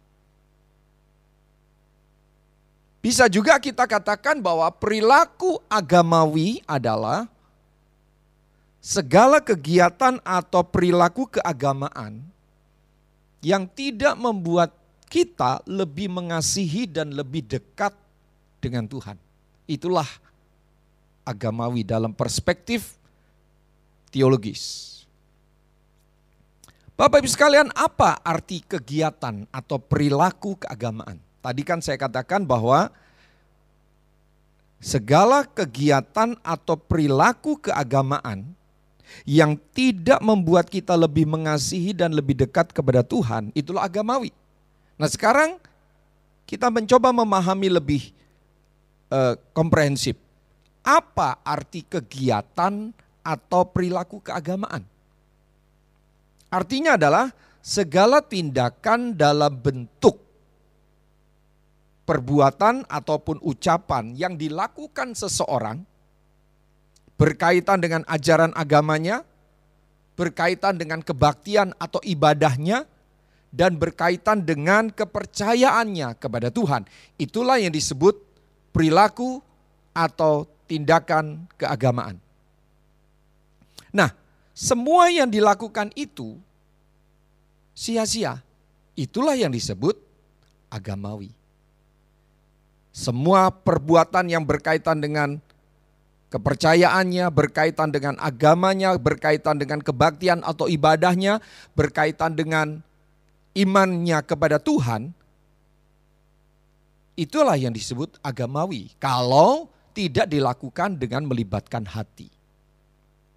Bisa 3.03 3.27
juga 3.27 3.59
kita 3.59 3.83
katakan 3.83 4.39
bahwa 4.39 4.71
perilaku 4.71 5.59
agamawi 5.67 6.63
adalah 6.71 7.27
segala 8.79 9.43
kegiatan 9.43 10.23
atau 10.23 10.63
perilaku 10.63 11.27
keagamaan 11.27 12.23
yang 13.43 13.67
tidak 13.67 14.15
membuat 14.15 14.71
kita 15.11 15.63
lebih 15.67 16.11
mengasihi 16.15 16.87
dan 16.87 17.11
lebih 17.11 17.43
dekat 17.43 17.91
dengan 18.63 18.87
Tuhan. 18.87 19.19
Itulah 19.67 20.07
agamawi 21.27 21.83
dalam 21.83 22.15
perspektif 22.15 22.95
teologis. 24.15 24.92
Bapak 26.93 27.25
Ibu 27.25 27.29
sekalian, 27.33 27.73
apa 27.73 28.21
arti 28.21 28.61
kegiatan 28.61 29.49
atau 29.49 29.81
perilaku 29.81 30.61
keagamaan? 30.61 31.17
Tadi 31.41 31.63
kan 31.65 31.81
saya 31.81 31.97
katakan 31.97 32.45
bahwa 32.45 32.93
segala 34.77 35.49
kegiatan 35.49 36.37
atau 36.45 36.77
perilaku 36.77 37.57
keagamaan 37.65 38.45
yang 39.25 39.57
tidak 39.73 40.21
membuat 40.21 40.69
kita 40.69 40.93
lebih 40.93 41.25
mengasihi 41.25 41.97
dan 41.97 42.13
lebih 42.13 42.37
dekat 42.45 42.71
kepada 42.77 43.01
Tuhan, 43.01 43.49
itulah 43.57 43.89
agamawi. 43.89 44.29
Nah 45.01 45.09
sekarang 45.09 45.57
kita 46.45 46.69
mencoba 46.69 47.09
memahami 47.09 47.73
lebih 47.73 48.03
uh, 49.09 49.33
komprehensif. 49.57 50.21
Apa 50.85 51.41
arti 51.41 51.89
kegiatan 51.89 52.93
atau 53.25 53.63
perilaku 53.65 54.21
keagamaan? 54.21 54.92
Artinya 56.53 57.01
adalah 57.01 57.33
segala 57.65 58.21
tindakan 58.21 59.17
dalam 59.17 59.57
bentuk 59.57 60.21
perbuatan 62.05 62.85
ataupun 62.93 63.41
ucapan 63.41 64.13
yang 64.13 64.37
dilakukan 64.37 65.17
seseorang 65.17 65.81
berkaitan 67.17 67.79
dengan 67.81 68.03
ajaran 68.05 68.53
agamanya, 68.53 69.25
berkaitan 70.19 70.77
dengan 70.77 71.01
kebaktian 71.01 71.73
atau 71.81 72.03
ibadahnya, 72.05 72.85
dan 73.53 73.77
berkaitan 73.77 74.43
dengan 74.43 74.89
kepercayaannya 74.89 76.17
kepada 76.17 76.49
Tuhan. 76.49 76.89
Itulah 77.21 77.61
yang 77.61 77.71
disebut 77.71 78.17
perilaku 78.73 79.45
atau 79.93 80.49
tindakan 80.65 81.45
keagamaan. 81.61 82.17
Nah, 83.93 84.09
semua 84.53 85.09
yang 85.09 85.33
dilakukan 85.33 85.93
itu 85.97 86.37
sia-sia. 87.73 88.41
Itulah 88.93 89.33
yang 89.33 89.53
disebut 89.53 89.97
agamawi. 90.69 91.33
Semua 92.93 93.49
perbuatan 93.49 94.29
yang 94.29 94.45
berkaitan 94.45 95.01
dengan 95.01 95.41
kepercayaannya, 96.29 97.33
berkaitan 97.33 97.89
dengan 97.89 98.21
agamanya, 98.21 98.93
berkaitan 99.01 99.57
dengan 99.57 99.81
kebaktian 99.81 100.45
atau 100.45 100.69
ibadahnya, 100.69 101.41
berkaitan 101.73 102.37
dengan 102.37 102.85
imannya 103.57 104.21
kepada 104.25 104.61
Tuhan, 104.61 105.13
itulah 107.17 107.57
yang 107.57 107.73
disebut 107.73 108.21
agamawi. 108.21 108.93
Kalau 109.01 109.69
tidak 109.93 110.29
dilakukan 110.29 110.97
dengan 110.97 111.29
melibatkan 111.29 111.85
hati. 111.85 112.42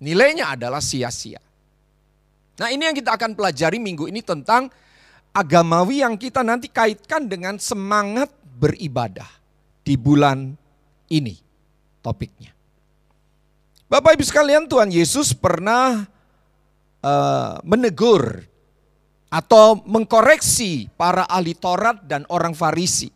Nilainya 0.01 0.55
adalah 0.55 0.83
sia-sia. 0.83 1.39
Nah 2.55 2.67
ini 2.71 2.87
yang 2.87 2.95
kita 2.95 3.15
akan 3.15 3.35
pelajari 3.35 3.79
minggu 3.79 4.07
ini 4.07 4.23
tentang 4.23 4.71
agamawi 5.35 6.03
yang 6.03 6.15
kita 6.15 6.43
nanti 6.43 6.71
kaitkan 6.71 7.27
dengan 7.27 7.59
semangat 7.59 8.31
beribadah 8.55 9.27
di 9.83 9.99
bulan 9.99 10.55
ini 11.11 11.35
topiknya. 11.99 12.55
Bapak 13.85 14.17
Ibu 14.17 14.25
sekalian, 14.25 14.65
Tuhan 14.65 14.89
Yesus 14.89 15.35
pernah 15.35 16.07
uh, 17.05 17.53
menegur 17.61 18.41
atau 19.29 19.77
mengkoreksi 19.83 20.89
para 20.95 21.27
ahli 21.27 21.53
Taurat 21.53 22.01
dan 22.07 22.23
orang 22.31 22.55
Farisi 22.55 23.11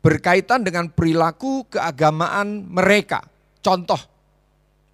berkaitan 0.00 0.64
dengan 0.64 0.88
perilaku 0.88 1.68
keagamaan 1.68 2.68
mereka. 2.68 3.24
Contoh, 3.60 4.00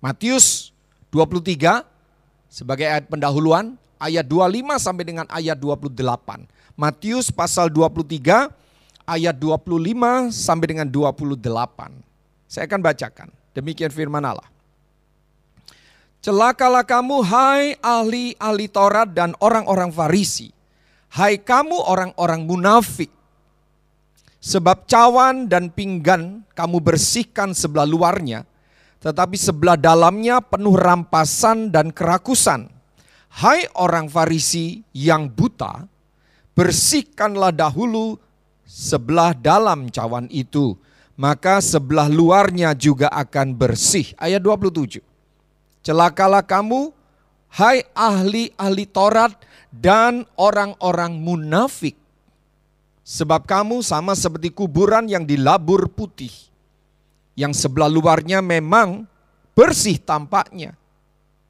Matius 0.06 0.70
23 1.10 1.82
sebagai 2.46 2.86
ayat 2.86 3.10
pendahuluan, 3.10 3.74
ayat 3.98 4.22
25 4.22 4.78
sampai 4.78 5.02
dengan 5.02 5.26
ayat 5.26 5.58
28. 5.58 6.46
Matius 6.78 7.34
pasal 7.34 7.74
23 7.74 8.46
ayat 9.02 9.34
25 9.34 10.30
sampai 10.30 10.66
dengan 10.70 10.86
28. 10.86 11.42
Saya 12.46 12.70
akan 12.70 12.80
bacakan. 12.86 13.34
Demikian 13.50 13.90
firman 13.90 14.22
Allah. 14.22 14.46
Celakalah 16.22 16.86
kamu 16.86 17.26
hai 17.26 17.74
ahli-ahli 17.82 18.70
Taurat 18.70 19.10
dan 19.10 19.34
orang-orang 19.42 19.90
Farisi. 19.90 20.54
Hai 21.10 21.34
kamu 21.34 21.82
orang-orang 21.82 22.46
munafik. 22.46 23.10
Sebab 24.38 24.86
cawan 24.86 25.50
dan 25.50 25.66
pinggan 25.66 26.46
kamu 26.54 26.78
bersihkan 26.78 27.50
sebelah 27.50 27.82
luarnya, 27.82 28.46
tetapi 29.06 29.38
sebelah 29.38 29.78
dalamnya 29.78 30.42
penuh 30.42 30.74
rampasan 30.74 31.70
dan 31.70 31.94
kerakusan. 31.94 32.66
Hai 33.30 33.70
orang 33.78 34.10
Farisi 34.10 34.82
yang 34.90 35.30
buta, 35.30 35.86
bersihkanlah 36.58 37.54
dahulu 37.54 38.18
sebelah 38.66 39.30
dalam 39.30 39.86
cawan 39.94 40.26
itu 40.34 40.74
maka 41.16 41.64
sebelah 41.64 42.06
luarnya 42.12 42.76
juga 42.76 43.08
akan 43.08 43.56
bersih. 43.56 44.12
Ayat 44.20 44.44
27. 44.44 45.00
Celakalah 45.80 46.44
kamu, 46.44 46.92
hai 47.56 47.82
ahli-ahli 47.96 48.84
Taurat 48.86 49.32
dan 49.72 50.28
orang-orang 50.36 51.16
munafik. 51.16 51.96
Sebab 53.06 53.48
kamu 53.48 53.80
sama 53.80 54.12
seperti 54.12 54.52
kuburan 54.52 55.08
yang 55.08 55.24
dilabur 55.24 55.88
putih. 55.88 56.30
Yang 57.36 57.68
sebelah 57.68 57.92
luarnya 57.92 58.40
memang 58.40 59.04
bersih 59.52 60.00
tampaknya. 60.00 60.72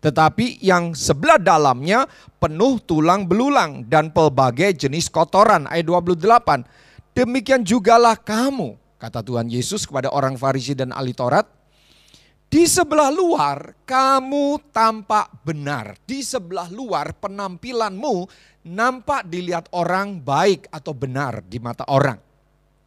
Tetapi 0.02 0.60
yang 0.60 0.92
sebelah 0.92 1.38
dalamnya 1.38 2.04
penuh 2.42 2.82
tulang 2.82 3.24
belulang 3.24 3.86
dan 3.86 4.10
pelbagai 4.10 4.86
jenis 4.86 5.06
kotoran. 5.08 5.70
Ayat 5.70 5.86
28. 5.86 6.66
Demikian 7.16 7.64
jugalah 7.64 8.18
kamu 8.18 8.76
Kata 8.96 9.20
Tuhan 9.20 9.52
Yesus 9.52 9.84
kepada 9.84 10.08
orang 10.08 10.40
Farisi 10.40 10.72
dan 10.72 10.88
ahli 10.88 11.12
Taurat, 11.12 11.44
di 12.48 12.64
sebelah 12.64 13.12
luar 13.12 13.76
kamu 13.84 14.72
tampak 14.72 15.44
benar. 15.44 16.00
Di 16.08 16.24
sebelah 16.24 16.72
luar 16.72 17.12
penampilanmu 17.12 18.24
nampak 18.72 19.28
dilihat 19.28 19.68
orang 19.76 20.16
baik 20.16 20.72
atau 20.72 20.96
benar 20.96 21.44
di 21.44 21.60
mata 21.60 21.84
orang. 21.92 22.16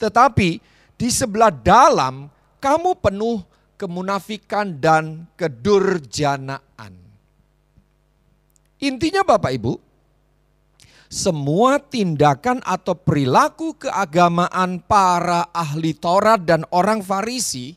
Tetapi 0.02 0.50
di 0.98 1.10
sebelah 1.14 1.54
dalam 1.54 2.26
kamu 2.60 3.00
penuh 3.00 3.42
kemunafikan 3.80 4.76
dan 4.76 5.24
kedurjanaan. 5.40 6.94
Intinya 8.80 9.24
Bapak 9.24 9.52
Ibu, 9.56 9.74
semua 11.10 11.82
tindakan 11.82 12.62
atau 12.62 12.94
perilaku 12.94 13.76
keagamaan 13.76 14.78
para 14.84 15.50
ahli 15.50 15.98
Taurat 15.98 16.40
dan 16.44 16.64
orang 16.70 17.02
Farisi 17.02 17.74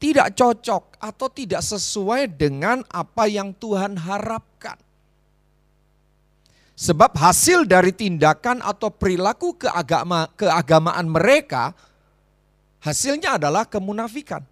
tidak 0.00 0.32
cocok 0.32 0.96
atau 0.96 1.28
tidak 1.28 1.60
sesuai 1.60 2.30
dengan 2.32 2.80
apa 2.88 3.28
yang 3.28 3.52
Tuhan 3.52 4.00
harapkan. 4.00 4.80
Sebab 6.80 7.12
hasil 7.12 7.68
dari 7.68 7.92
tindakan 7.92 8.64
atau 8.64 8.88
perilaku 8.88 9.60
keagama, 9.60 10.32
keagamaan 10.32 11.04
mereka 11.04 11.76
hasilnya 12.80 13.36
adalah 13.36 13.68
kemunafikan. 13.68 14.44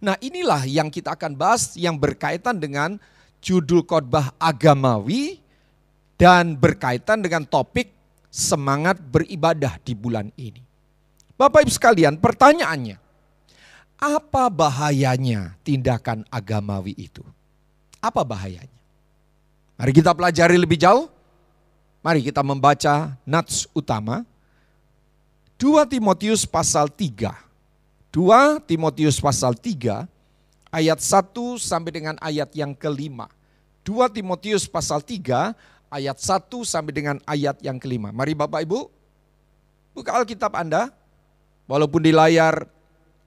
Nah 0.00 0.16
inilah 0.22 0.64
yang 0.64 0.88
kita 0.88 1.18
akan 1.18 1.34
bahas 1.34 1.74
yang 1.76 1.98
berkaitan 1.98 2.56
dengan 2.56 2.96
judul 3.42 3.84
khotbah 3.84 4.32
agamawi 4.38 5.40
dan 6.20 6.54
berkaitan 6.54 7.24
dengan 7.24 7.42
topik 7.48 7.90
semangat 8.30 9.00
beribadah 9.00 9.80
di 9.82 9.92
bulan 9.96 10.30
ini. 10.38 10.62
Bapak 11.34 11.64
Ibu 11.64 11.72
sekalian, 11.72 12.20
pertanyaannya, 12.20 13.00
apa 13.96 14.44
bahayanya 14.52 15.56
tindakan 15.64 16.28
agamawi 16.28 16.92
itu? 16.96 17.24
Apa 18.00 18.24
bahayanya? 18.24 18.76
Mari 19.80 19.92
kita 19.96 20.12
pelajari 20.12 20.60
lebih 20.60 20.76
jauh. 20.76 21.08
Mari 22.04 22.24
kita 22.24 22.40
membaca 22.44 23.16
nats 23.24 23.68
utama 23.72 24.24
2 25.60 25.84
Timotius 25.84 26.48
pasal 26.48 26.88
3. 26.88 27.36
2 28.16 28.64
Timotius 28.64 29.20
pasal 29.20 29.52
3 29.52 30.08
ayat 30.72 30.98
1 31.04 31.60
sampai 31.60 31.92
dengan 31.92 32.16
ayat 32.16 32.48
yang 32.56 32.72
kelima. 32.72 33.28
2 33.84 34.08
Timotius 34.08 34.64
pasal 34.64 35.04
3 35.04 35.52
ayat 35.92 36.16
1 36.16 36.64
sampai 36.64 36.92
dengan 36.96 37.16
ayat 37.28 37.60
yang 37.60 37.76
kelima. 37.76 38.08
Mari 38.08 38.32
Bapak 38.32 38.64
Ibu, 38.64 38.88
buka 39.92 40.16
Alkitab 40.16 40.56
Anda, 40.56 40.88
walaupun 41.68 42.08
di 42.08 42.16
layar 42.16 42.64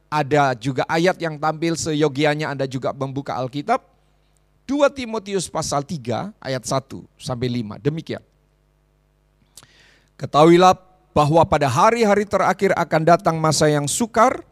ada 0.09 0.57
juga 0.57 0.89
ayat 0.89 1.21
yang 1.21 1.37
tampil 1.37 1.77
seyogianya 1.77 2.49
Anda 2.49 2.65
juga 2.65 2.97
membuka 2.97 3.37
Alkitab. 3.37 3.85
2 4.65 4.89
Timotius 4.89 5.45
pasal 5.53 5.85
3 5.85 6.33
ayat 6.41 6.65
1 6.65 6.97
sampai 7.13 7.61
5. 7.61 7.77
Demikian. 7.77 8.25
Ketahuilah 10.17 10.92
bahwa 11.13 11.45
pada 11.45 11.69
hari-hari 11.69 12.25
terakhir 12.25 12.73
akan 12.73 13.01
datang 13.05 13.37
masa 13.37 13.69
yang 13.69 13.85
sukar. 13.85 14.43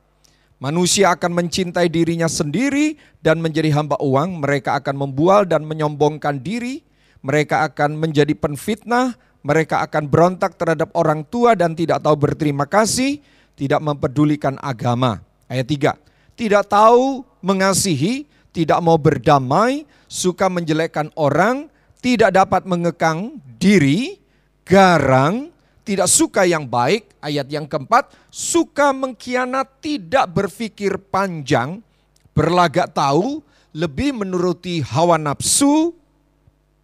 Manusia 0.61 1.17
akan 1.17 1.33
mencintai 1.33 1.89
dirinya 1.89 2.29
sendiri 2.29 2.93
dan 3.17 3.41
menjadi 3.41 3.73
hamba 3.73 3.97
uang. 3.97 4.45
Mereka 4.45 4.77
akan 4.77 4.93
membual 4.93 5.49
dan 5.49 5.65
menyombongkan 5.65 6.37
diri. 6.37 6.85
Mereka 7.25 7.65
akan 7.73 7.97
menjadi 7.97 8.37
penfitnah. 8.37 9.17
Mereka 9.41 9.81
akan 9.89 10.05
berontak 10.05 10.61
terhadap 10.61 10.93
orang 10.93 11.25
tua 11.25 11.57
dan 11.57 11.73
tidak 11.73 12.05
tahu 12.05 12.13
berterima 12.13 12.69
kasih. 12.69 13.17
Tidak 13.57 13.81
mempedulikan 13.81 14.61
agama 14.61 15.25
Ayat 15.51 15.67
3. 15.67 16.39
Tidak 16.39 16.63
tahu 16.71 17.27
mengasihi, 17.43 18.23
tidak 18.55 18.79
mau 18.79 18.95
berdamai, 18.95 19.83
suka 20.07 20.47
menjelekkan 20.47 21.11
orang, 21.19 21.67
tidak 21.99 22.31
dapat 22.31 22.63
mengekang 22.63 23.35
diri, 23.59 24.15
garang, 24.63 25.50
tidak 25.91 26.07
suka 26.07 26.47
yang 26.47 26.63
baik. 26.63 27.19
Ayat 27.19 27.51
yang 27.51 27.67
keempat, 27.67 28.15
suka 28.31 28.95
mengkhianat, 28.95 29.83
tidak 29.83 30.31
berpikir 30.31 30.95
panjang, 31.11 31.83
berlagak 32.31 32.95
tahu, 32.95 33.43
lebih 33.75 34.15
menuruti 34.23 34.79
hawa 34.79 35.19
nafsu 35.19 35.91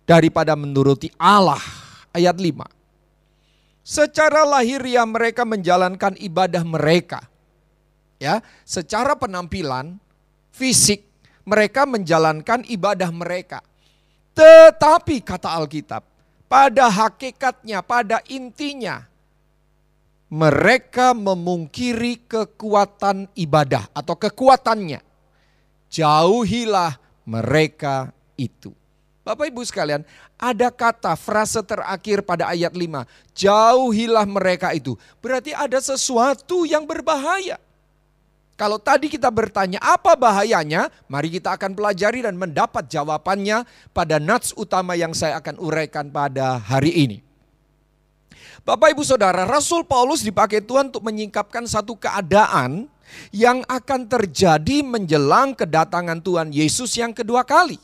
daripada 0.03 0.59
menuruti 0.59 1.07
Allah. 1.15 1.63
Ayat 2.11 2.35
5. 2.35 2.67
Secara 3.87 4.43
lahiriah 4.43 5.07
mereka 5.07 5.47
menjalankan 5.47 6.19
ibadah 6.19 6.59
mereka 6.67 7.23
ya 8.17 8.41
secara 8.65 9.13
penampilan 9.13 9.97
fisik 10.49 11.05
mereka 11.47 11.87
menjalankan 11.87 12.67
ibadah 12.67 13.07
mereka. 13.13 13.63
Tetapi 14.35 15.23
kata 15.23 15.49
Alkitab, 15.55 16.03
pada 16.47 16.87
hakikatnya, 16.87 17.83
pada 17.83 18.23
intinya 18.31 19.03
mereka 20.27 21.15
memungkiri 21.15 22.27
kekuatan 22.27 23.31
ibadah 23.35 23.87
atau 23.95 24.15
kekuatannya. 24.15 24.99
Jauhilah 25.87 26.99
mereka 27.23 28.11
itu. 28.35 28.75
Bapak 29.23 29.51
Ibu 29.51 29.59
sekalian, 29.67 30.07
ada 30.39 30.71
kata 30.71 31.15
frase 31.19 31.59
terakhir 31.59 32.23
pada 32.23 32.47
ayat 32.47 32.71
5, 32.71 33.03
jauhilah 33.35 34.23
mereka 34.23 34.71
itu. 34.71 34.95
Berarti 35.19 35.51
ada 35.51 35.79
sesuatu 35.83 36.63
yang 36.63 36.87
berbahaya. 36.87 37.59
Kalau 38.57 38.81
tadi 38.81 39.05
kita 39.05 39.29
bertanya 39.29 39.77
apa 39.77 40.17
bahayanya, 40.17 40.89
mari 41.05 41.29
kita 41.29 41.53
akan 41.53 41.77
pelajari 41.77 42.25
dan 42.25 42.33
mendapat 42.33 42.89
jawabannya 42.89 43.61
pada 43.93 44.17
nats 44.17 44.49
utama 44.57 44.97
yang 44.97 45.13
saya 45.13 45.37
akan 45.37 45.61
uraikan 45.61 46.09
pada 46.09 46.57
hari 46.57 46.89
ini. 46.89 47.17
Bapak 48.65 48.97
Ibu 48.97 49.05
Saudara, 49.05 49.45
Rasul 49.45 49.85
Paulus 49.85 50.25
dipakai 50.25 50.65
Tuhan 50.65 50.89
untuk 50.89 51.05
menyingkapkan 51.05 51.69
satu 51.69 51.93
keadaan 52.01 52.89
yang 53.29 53.61
akan 53.69 54.09
terjadi 54.09 54.81
menjelang 54.81 55.53
kedatangan 55.53 56.17
Tuhan 56.19 56.49
Yesus 56.49 56.97
yang 56.97 57.13
kedua 57.13 57.45
kali. 57.45 57.77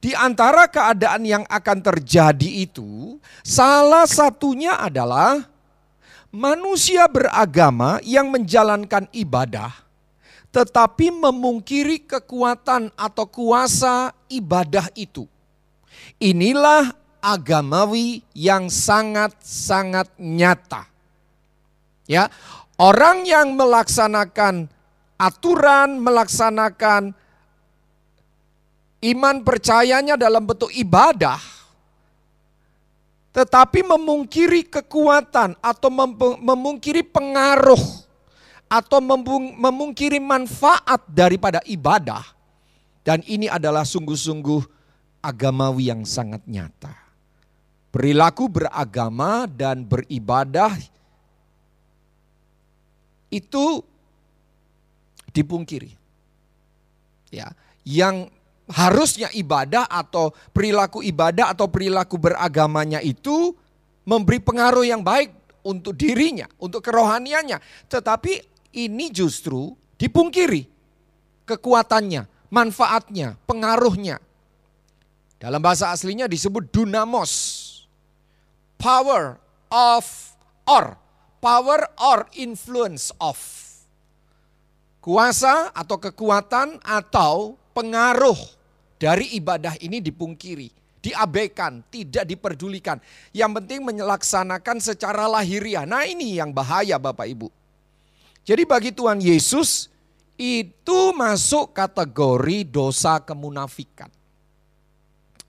Di 0.00 0.16
antara 0.16 0.64
keadaan 0.64 1.28
yang 1.28 1.44
akan 1.44 1.78
terjadi 1.84 2.64
itu, 2.64 3.20
salah 3.44 4.08
satunya 4.08 4.80
adalah 4.80 5.44
manusia 6.28 7.08
beragama 7.08 8.00
yang 8.04 8.28
menjalankan 8.28 9.08
ibadah, 9.12 9.72
tetapi 10.52 11.12
memungkiri 11.12 12.04
kekuatan 12.04 12.92
atau 12.96 13.26
kuasa 13.28 14.12
ibadah 14.28 14.88
itu. 14.96 15.24
Inilah 16.20 16.94
agamawi 17.20 18.22
yang 18.32 18.70
sangat-sangat 18.70 20.08
nyata. 20.16 20.86
Ya, 22.08 22.32
orang 22.80 23.28
yang 23.28 23.52
melaksanakan 23.52 24.70
aturan, 25.20 26.00
melaksanakan 26.00 27.12
iman 29.02 29.36
percayanya 29.44 30.16
dalam 30.16 30.46
bentuk 30.46 30.72
ibadah, 30.72 31.36
tetapi 33.38 33.86
memungkiri 33.86 34.66
kekuatan 34.66 35.54
atau 35.62 35.86
memungkiri 36.42 37.06
pengaruh 37.06 37.78
atau 38.66 38.98
memungkiri 39.54 40.18
manfaat 40.18 41.06
daripada 41.06 41.62
ibadah. 41.62 42.26
Dan 43.06 43.22
ini 43.30 43.46
adalah 43.46 43.86
sungguh-sungguh 43.86 44.66
agamawi 45.22 45.94
yang 45.94 46.02
sangat 46.02 46.42
nyata. 46.50 46.90
Perilaku 47.94 48.50
beragama 48.50 49.46
dan 49.46 49.86
beribadah 49.86 50.74
itu 53.30 53.86
dipungkiri. 55.30 55.94
Ya, 57.30 57.54
yang 57.86 58.26
harusnya 58.68 59.32
ibadah 59.32 59.88
atau 59.88 60.32
perilaku 60.52 61.00
ibadah 61.00 61.56
atau 61.56 61.68
perilaku 61.72 62.20
beragamanya 62.20 63.00
itu 63.00 63.56
memberi 64.04 64.40
pengaruh 64.40 64.84
yang 64.84 65.00
baik 65.00 65.32
untuk 65.64 65.96
dirinya, 65.96 66.48
untuk 66.60 66.84
kerohaniannya. 66.84 67.60
Tetapi 67.88 68.32
ini 68.76 69.08
justru 69.12 69.72
dipungkiri 69.96 70.68
kekuatannya, 71.48 72.28
manfaatnya, 72.52 73.40
pengaruhnya. 73.48 74.20
Dalam 75.38 75.62
bahasa 75.62 75.94
aslinya 75.94 76.28
disebut 76.28 76.68
dunamos. 76.68 77.64
Power 78.76 79.38
of 79.72 80.04
or. 80.68 80.98
Power 81.38 81.86
or 82.02 82.26
influence 82.34 83.14
of. 83.22 83.38
Kuasa 84.98 85.70
atau 85.70 85.96
kekuatan 86.02 86.82
atau 86.82 87.54
pengaruh 87.70 88.57
dari 88.98 89.38
ibadah 89.38 89.78
ini 89.78 90.02
dipungkiri, 90.02 90.68
diabaikan, 90.98 91.86
tidak 91.88 92.26
diperdulikan. 92.26 92.98
Yang 93.30 93.50
penting 93.62 93.80
melaksanakan 93.86 94.76
secara 94.82 95.30
lahiriah. 95.30 95.86
Nah 95.86 96.02
ini 96.04 96.36
yang 96.36 96.50
bahaya 96.50 96.98
Bapak 96.98 97.30
Ibu. 97.30 97.48
Jadi 98.42 98.62
bagi 98.66 98.90
Tuhan 98.90 99.22
Yesus 99.22 99.86
itu 100.34 101.00
masuk 101.14 101.70
kategori 101.74 102.66
dosa 102.66 103.22
kemunafikan. 103.22 104.10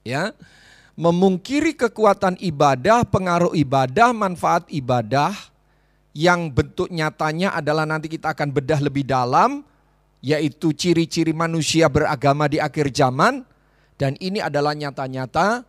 Ya, 0.06 0.34
memungkiri 1.00 1.78
kekuatan 1.78 2.36
ibadah, 2.42 3.06
pengaruh 3.06 3.54
ibadah, 3.54 4.10
manfaat 4.12 4.66
ibadah 4.74 5.32
yang 6.12 6.50
bentuk 6.50 6.90
nyatanya 6.90 7.54
adalah 7.54 7.86
nanti 7.86 8.10
kita 8.10 8.34
akan 8.34 8.50
bedah 8.50 8.82
lebih 8.82 9.06
dalam 9.06 9.64
yaitu 10.20 10.76
ciri-ciri 10.76 11.32
manusia 11.32 11.88
beragama 11.88 12.52
di 12.52 12.60
akhir 12.60 12.92
zaman 12.92 13.44
dan 13.96 14.16
ini 14.20 14.44
adalah 14.44 14.76
nyata-nyata 14.76 15.64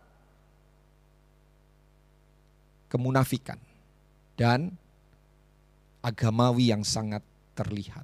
kemunafikan 2.91 3.59
dan 4.35 4.71
agamawi 6.03 6.75
yang 6.75 6.83
sangat 6.83 7.23
terlihat. 7.55 8.03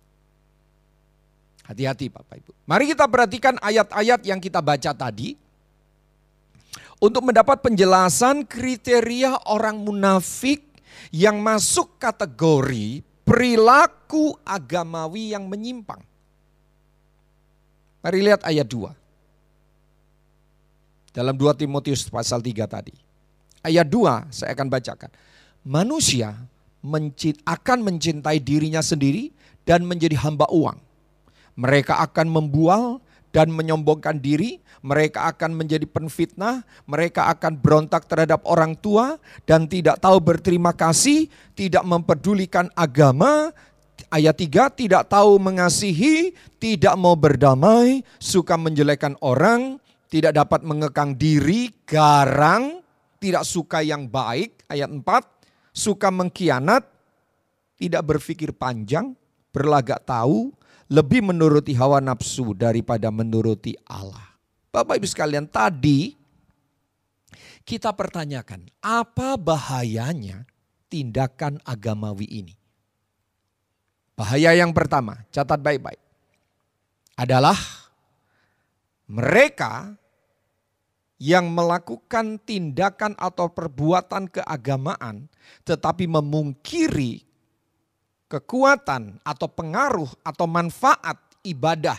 Hati-hati 1.67 2.07
Bapak 2.07 2.39
Ibu. 2.39 2.51
Mari 2.63 2.95
kita 2.95 3.11
perhatikan 3.11 3.59
ayat-ayat 3.59 4.23
yang 4.23 4.39
kita 4.39 4.63
baca 4.63 4.95
tadi 4.95 5.35
untuk 7.03 7.27
mendapat 7.27 7.59
penjelasan 7.59 8.47
kriteria 8.47 9.51
orang 9.51 9.83
munafik 9.83 10.63
yang 11.11 11.43
masuk 11.43 11.99
kategori 11.99 13.03
perilaku 13.27 14.31
agamawi 14.47 15.35
yang 15.35 15.51
menyimpang. 15.51 15.99
Mari 18.01 18.19
lihat 18.21 18.45
ayat 18.45 18.67
2. 18.69 18.91
Dalam 21.17 21.33
2 21.33 21.61
Timotius 21.65 22.05
pasal 22.09 22.41
3 22.45 22.67
tadi. 22.69 22.93
Ayat 23.65 23.89
2 23.89 24.29
saya 24.29 24.53
akan 24.53 24.67
bacakan. 24.69 25.09
Manusia 25.67 26.37
akan 27.43 27.77
mencintai 27.83 28.39
dirinya 28.39 28.79
sendiri 28.79 29.33
dan 29.67 29.83
menjadi 29.83 30.15
hamba 30.23 30.47
uang. 30.47 30.79
Mereka 31.57 31.97
akan 31.97 32.29
membual 32.29 33.01
dan 33.35 33.51
menyombongkan 33.51 34.17
diri, 34.23 34.61
mereka 34.79 35.27
akan 35.29 35.57
menjadi 35.57 35.83
penfitnah, 35.83 36.63
mereka 36.87 37.27
akan 37.33 37.59
berontak 37.59 38.07
terhadap 38.07 38.45
orang 38.47 38.77
tua 38.77 39.19
dan 39.43 39.67
tidak 39.67 39.99
tahu 39.99 40.21
berterima 40.23 40.71
kasih, 40.71 41.27
tidak 41.57 41.83
mempedulikan 41.83 42.71
agama, 42.77 43.51
ayat 44.11 44.35
3 44.35 44.73
tidak 44.73 45.03
tahu 45.11 45.39
mengasihi, 45.39 46.31
tidak 46.57 46.95
mau 46.95 47.15
berdamai, 47.15 48.03
suka 48.17 48.55
menjelekkan 48.55 49.15
orang, 49.19 49.79
tidak 50.07 50.35
dapat 50.35 50.63
mengekang 50.63 51.15
diri, 51.15 51.71
garang, 51.83 52.79
tidak 53.19 53.43
suka 53.43 53.83
yang 53.83 54.07
baik, 54.07 54.63
ayat 54.71 54.87
4, 54.87 55.03
suka 55.75 56.07
mengkhianat, 56.09 56.83
tidak 57.77 58.03
berpikir 58.05 58.55
panjang, 58.55 59.13
berlagak 59.51 60.01
tahu, 60.07 60.53
lebih 60.87 61.21
menuruti 61.27 61.75
hawa 61.75 61.99
nafsu 61.99 62.55
daripada 62.55 63.11
menuruti 63.11 63.75
Allah. 63.85 64.23
Bapak 64.71 64.99
Ibu 64.99 65.07
sekalian, 65.07 65.49
tadi 65.49 66.15
kita 67.67 67.91
pertanyakan, 67.91 68.71
apa 68.79 69.35
bahayanya 69.35 70.47
tindakan 70.87 71.59
agamawi 71.67 72.27
ini? 72.29 72.55
Bahaya 74.17 74.57
yang 74.57 74.73
pertama, 74.73 75.21
catat 75.29 75.61
baik-baik, 75.61 76.01
adalah 77.13 77.57
mereka 79.05 79.93
yang 81.21 81.53
melakukan 81.53 82.41
tindakan 82.41 83.13
atau 83.17 83.49
perbuatan 83.49 84.29
keagamaan 84.29 85.25
tetapi 85.65 86.05
memungkiri 86.05 87.25
kekuatan 88.29 89.17
atau 89.25 89.49
pengaruh 89.49 90.09
atau 90.21 90.45
manfaat 90.45 91.17
ibadah 91.41 91.97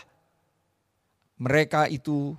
mereka 1.39 1.87
itu 1.87 2.35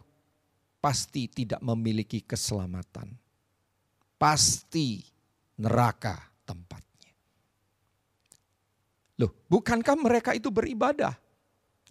pasti 0.83 1.31
tidak 1.31 1.63
memiliki 1.63 2.23
keselamatan. 2.23 3.15
Pasti 4.19 4.99
neraka 5.55 6.19
tempatnya. 6.43 6.88
Loh, 9.19 9.31
bukankah 9.51 9.99
mereka 9.99 10.31
itu 10.31 10.47
beribadah? 10.47 11.13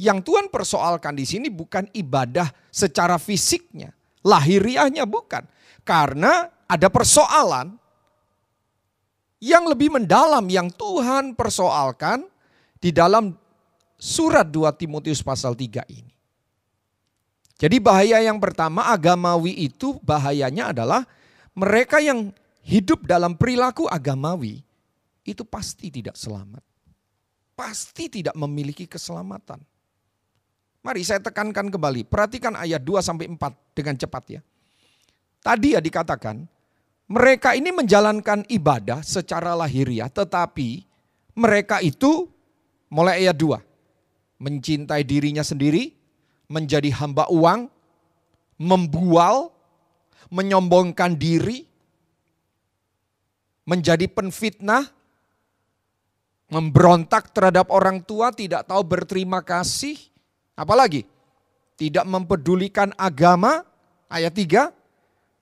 Yang 0.01 0.31
Tuhan 0.31 0.47
persoalkan 0.49 1.13
di 1.13 1.29
sini 1.29 1.53
bukan 1.53 1.91
ibadah 1.93 2.49
secara 2.73 3.21
fisiknya, 3.21 3.93
lahiriahnya 4.25 5.05
bukan. 5.05 5.45
Karena 5.85 6.49
ada 6.65 6.89
persoalan 6.89 7.77
yang 9.39 9.67
lebih 9.69 9.93
mendalam 9.93 10.47
yang 10.49 10.71
Tuhan 10.73 11.35
persoalkan 11.35 12.27
di 12.79 12.95
dalam 12.95 13.35
surat 13.99 14.47
2 14.47 14.71
Timotius 14.79 15.21
pasal 15.21 15.59
3 15.59 15.83
ini. 15.91 16.15
Jadi 17.59 17.83
bahaya 17.83 18.23
yang 18.23 18.39
pertama 18.39 18.87
agamawi 18.87 19.51
itu 19.67 19.99
bahayanya 20.07 20.71
adalah 20.71 21.03
mereka 21.59 21.99
yang 21.99 22.31
hidup 22.63 23.03
dalam 23.03 23.35
perilaku 23.35 23.91
agamawi 23.91 24.63
itu 25.27 25.43
pasti 25.43 25.91
tidak 25.91 26.15
selamat. 26.15 26.63
Pasti 27.59 28.07
tidak 28.07 28.39
memiliki 28.39 28.87
keselamatan. 28.87 29.59
Mari 30.79 31.03
saya 31.03 31.19
tekankan 31.19 31.75
kembali, 31.75 32.07
perhatikan 32.07 32.55
ayat 32.55 32.79
2 32.87 33.03
sampai 33.03 33.27
4 33.27 33.75
dengan 33.75 33.99
cepat 33.99 34.39
ya. 34.39 34.41
Tadi 35.43 35.75
ya 35.75 35.83
dikatakan, 35.83 36.47
mereka 37.11 37.59
ini 37.59 37.75
menjalankan 37.75 38.47
ibadah 38.47 39.03
secara 39.03 39.59
lahiriah, 39.59 40.07
tetapi 40.07 40.87
mereka 41.35 41.83
itu 41.83 42.31
mulai 42.95 43.27
ayat 43.27 43.35
2, 43.35 43.59
mencintai 44.39 45.03
dirinya 45.03 45.43
sendiri, 45.43 45.99
menjadi 46.47 46.95
hamba 46.95 47.27
uang, 47.27 47.67
membual, 48.55 49.51
menyombongkan 50.31 51.19
diri, 51.19 51.67
menjadi 53.67 54.07
penfitnah, 54.07 54.98
memberontak 56.49 57.33
terhadap 57.33 57.69
orang 57.69 58.01
tua, 58.01 58.33
tidak 58.33 58.65
tahu 58.69 58.83
berterima 58.85 59.45
kasih, 59.45 59.97
Apalagi? 60.59 61.07
Tidak 61.79 62.03
mempedulikan 62.03 62.91
agama, 62.99 63.63
ayat 64.11 64.35
3. 64.35 64.75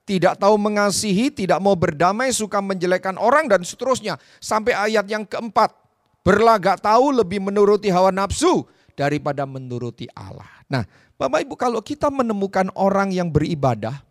Tidak 0.07 0.39
tahu 0.39 0.55
mengasihi, 0.61 1.33
tidak 1.33 1.59
mau 1.59 1.75
berdamai, 1.75 2.31
suka 2.31 2.61
menjelekkan 2.61 3.17
orang 3.17 3.49
dan 3.49 3.65
seterusnya. 3.65 4.21
Sampai 4.39 4.77
ayat 4.77 5.09
yang 5.09 5.25
keempat. 5.25 5.73
Berlagak 6.21 6.85
tahu 6.85 7.17
lebih 7.17 7.41
menuruti 7.41 7.89
hawa 7.89 8.13
nafsu 8.13 8.69
daripada 8.93 9.49
menuruti 9.49 10.07
Allah. 10.13 10.47
Nah 10.67 10.83
Bapak 11.17 11.47
Ibu 11.47 11.55
kalau 11.55 11.81
kita 11.81 12.11
menemukan 12.11 12.67
orang 12.75 13.15
yang 13.15 13.31
beribadah, 13.31 14.03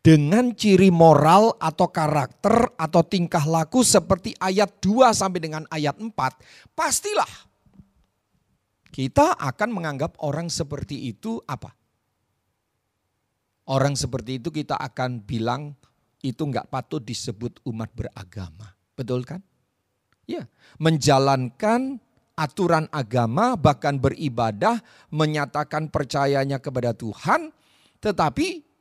dengan 0.00 0.52
ciri 0.52 0.88
moral 0.88 1.56
atau 1.56 1.88
karakter 1.88 2.74
atau 2.76 3.02
tingkah 3.04 3.44
laku 3.44 3.80
seperti 3.80 4.36
ayat 4.40 4.80
2 4.80 5.12
sampai 5.12 5.40
dengan 5.40 5.64
ayat 5.72 5.96
4, 5.98 6.12
pastilah 6.76 7.28
kita 8.94 9.34
akan 9.34 9.74
menganggap 9.74 10.14
orang 10.22 10.46
seperti 10.46 11.10
itu 11.10 11.42
apa? 11.50 11.74
Orang 13.64 13.96
seperti 13.96 14.38
itu 14.38 14.52
kita 14.52 14.76
akan 14.76 15.24
bilang 15.24 15.72
itu 16.20 16.40
nggak 16.40 16.68
patut 16.68 17.00
disebut 17.00 17.64
umat 17.64 17.90
beragama. 17.96 18.76
Betul 18.94 19.24
kan? 19.24 19.40
Ya, 20.24 20.48
menjalankan 20.80 22.00
aturan 22.34 22.90
agama 22.90 23.54
bahkan 23.54 23.98
beribadah 23.98 24.82
menyatakan 25.10 25.86
percayanya 25.90 26.58
kepada 26.58 26.90
Tuhan 26.90 27.54
tetapi 28.02 28.73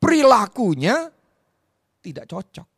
perilakunya 0.00 1.12
tidak 2.00 2.26
cocok 2.26 2.70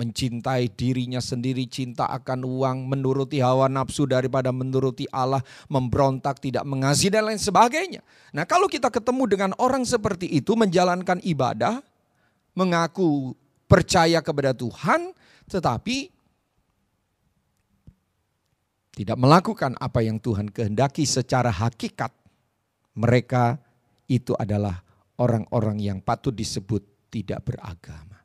mencintai 0.00 0.72
dirinya 0.72 1.20
sendiri, 1.20 1.68
cinta 1.68 2.08
akan 2.08 2.48
uang, 2.48 2.88
menuruti 2.88 3.44
hawa 3.44 3.68
nafsu 3.68 4.08
daripada 4.08 4.48
menuruti 4.48 5.04
Allah, 5.12 5.44
memberontak, 5.68 6.40
tidak 6.40 6.64
mengasihi 6.64 7.12
dan 7.12 7.28
lain 7.28 7.36
sebagainya. 7.36 8.00
Nah 8.32 8.48
kalau 8.48 8.64
kita 8.64 8.88
ketemu 8.88 9.28
dengan 9.28 9.50
orang 9.60 9.84
seperti 9.84 10.24
itu 10.32 10.56
menjalankan 10.56 11.20
ibadah, 11.20 11.84
mengaku 12.56 13.36
percaya 13.68 14.24
kepada 14.24 14.56
Tuhan, 14.56 15.12
tetapi 15.52 16.08
tidak 18.96 19.16
melakukan 19.20 19.76
apa 19.76 20.00
yang 20.00 20.16
Tuhan 20.16 20.48
kehendaki 20.48 21.04
secara 21.04 21.52
hakikat, 21.52 22.10
mereka 22.96 23.60
itu 24.08 24.32
adalah 24.40 24.80
orang-orang 25.20 25.76
yang 25.78 25.98
patut 26.00 26.32
disebut 26.32 27.12
tidak 27.12 27.44
beragama. 27.44 28.24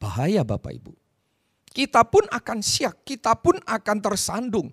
Bahaya 0.00 0.40
Bapak 0.42 0.72
Ibu. 0.72 0.94
Kita 1.68 2.02
pun 2.08 2.24
akan 2.26 2.58
siak, 2.64 3.04
kita 3.04 3.36
pun 3.38 3.60
akan 3.60 3.96
tersandung. 4.00 4.72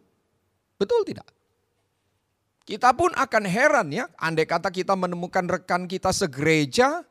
Betul 0.79 1.03
tidak? 1.03 1.27
Kita 2.65 2.97
pun 2.97 3.13
akan 3.13 3.43
heran 3.45 3.93
ya, 3.93 4.09
andai 4.17 4.49
kata 4.49 4.73
kita 4.73 4.97
menemukan 4.97 5.45
rekan 5.45 5.85
kita 5.85 6.09
segereja, 6.09 7.05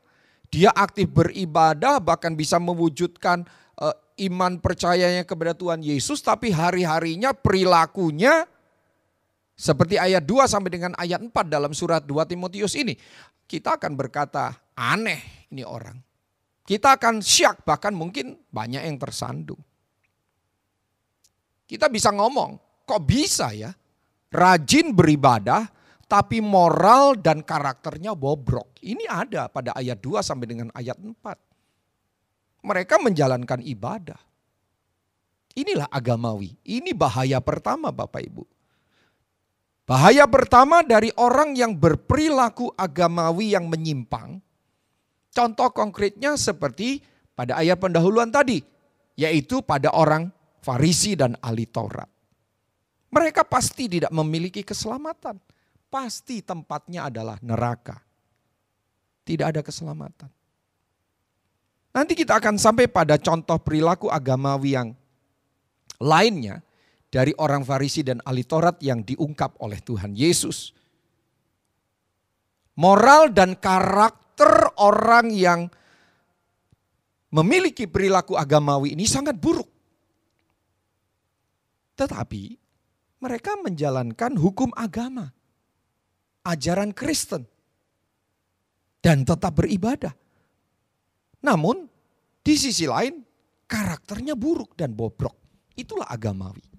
dia 0.51 0.71
aktif 0.75 1.07
beribadah, 1.15 2.03
bahkan 2.03 2.35
bisa 2.35 2.59
mewujudkan 2.59 3.47
uh, 3.79 3.95
iman 4.19 4.59
percayanya 4.59 5.23
kepada 5.23 5.55
Tuhan 5.55 5.79
Yesus, 5.79 6.19
tapi 6.19 6.51
hari-harinya 6.51 7.31
perilakunya 7.31 8.43
seperti 9.55 9.95
ayat 9.95 10.27
2 10.27 10.51
sampai 10.51 10.69
dengan 10.69 10.91
ayat 10.99 11.23
4 11.23 11.31
dalam 11.47 11.71
surat 11.71 12.03
2 12.03 12.11
Timotius 12.27 12.75
ini. 12.75 12.91
Kita 13.47 13.79
akan 13.79 13.95
berkata, 13.95 14.51
aneh 14.75 15.47
ini 15.49 15.63
orang. 15.63 15.95
Kita 16.65 16.99
akan 16.99 17.23
syak, 17.23 17.63
bahkan 17.63 17.95
mungkin 17.95 18.35
banyak 18.51 18.83
yang 18.83 18.99
tersandung. 18.99 19.61
Kita 21.65 21.87
bisa 21.87 22.11
ngomong, 22.11 22.83
kok 22.83 23.01
bisa 23.07 23.55
ya? 23.55 23.71
Rajin 24.35 24.91
beribadah, 24.91 25.71
tapi 26.05 26.43
moral 26.43 27.15
dan 27.17 27.41
karakternya 27.41 28.11
bobrok. 28.13 28.75
Ini 28.83 29.07
ada 29.07 29.47
pada 29.47 29.71
ayat 29.73 30.03
2 30.03 30.19
sampai 30.19 30.47
dengan 30.51 30.69
ayat 30.75 30.99
4. 30.99 32.65
Mereka 32.65 32.97
menjalankan 32.99 33.61
ibadah. 33.61 34.19
Inilah 35.55 35.87
agamawi. 35.87 36.57
Ini 36.65 36.91
bahaya 36.91 37.39
pertama 37.39 37.93
Bapak 37.93 38.25
Ibu. 38.25 38.54
Bahaya 39.85 40.25
pertama 40.25 40.81
dari 40.81 41.13
orang 41.13 41.53
yang 41.53 41.77
berperilaku 41.77 42.73
agamawi 42.73 43.53
yang 43.53 43.69
menyimpang 43.69 44.41
Contoh 45.35 45.67
konkretnya 45.75 46.39
seperti 46.39 47.03
pada 47.35 47.59
ayat 47.59 47.75
pendahuluan 47.75 48.31
tadi, 48.31 48.63
yaitu 49.19 49.59
pada 49.59 49.91
orang 49.91 50.31
Farisi 50.63 51.19
dan 51.19 51.35
ahli 51.43 51.67
Taurat. 51.67 52.07
Mereka 53.11 53.43
pasti 53.43 53.91
tidak 53.91 54.15
memiliki 54.15 54.63
keselamatan. 54.63 55.35
Pasti 55.91 56.39
tempatnya 56.39 57.11
adalah 57.11 57.35
neraka. 57.43 57.99
Tidak 59.27 59.45
ada 59.45 59.59
keselamatan. 59.59 60.31
Nanti 61.91 62.15
kita 62.15 62.39
akan 62.39 62.55
sampai 62.55 62.87
pada 62.87 63.19
contoh 63.19 63.59
perilaku 63.59 64.07
agamawi 64.07 64.71
yang 64.75 64.89
lainnya 65.99 66.63
dari 67.15 67.31
orang 67.39 67.63
Farisi 67.63 68.03
dan 68.03 68.19
ahli 68.27 68.43
Taurat 68.43 68.75
yang 68.83 68.99
diungkap 69.07 69.55
oleh 69.63 69.79
Tuhan 69.79 70.19
Yesus. 70.19 70.75
Moral 72.75 73.31
dan 73.31 73.55
karakter 73.55 74.75
orang 74.83 75.31
yang 75.31 75.71
memiliki 77.31 77.87
perilaku 77.87 78.35
agamawi 78.35 78.99
ini 78.99 79.07
sangat 79.07 79.39
buruk. 79.39 79.71
Tetapi 81.95 82.43
mereka 83.23 83.63
menjalankan 83.63 84.35
hukum 84.35 84.75
agama, 84.75 85.31
ajaran 86.43 86.91
Kristen, 86.91 87.47
dan 88.99 89.23
tetap 89.23 89.55
beribadah. 89.55 90.11
Namun 91.47 91.87
di 92.43 92.59
sisi 92.59 92.83
lain 92.83 93.23
karakternya 93.71 94.35
buruk 94.35 94.75
dan 94.75 94.91
bobrok. 94.91 95.39
Itulah 95.79 96.11
agamawi. 96.11 96.74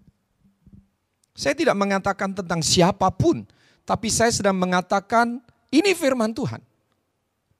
Saya 1.36 1.52
tidak 1.52 1.76
mengatakan 1.76 2.32
tentang 2.32 2.64
siapa 2.64 3.12
pun, 3.12 3.44
tapi 3.84 4.08
saya 4.08 4.32
sedang 4.32 4.56
mengatakan 4.56 5.38
ini 5.68 5.92
firman 5.92 6.32
Tuhan. 6.32 6.64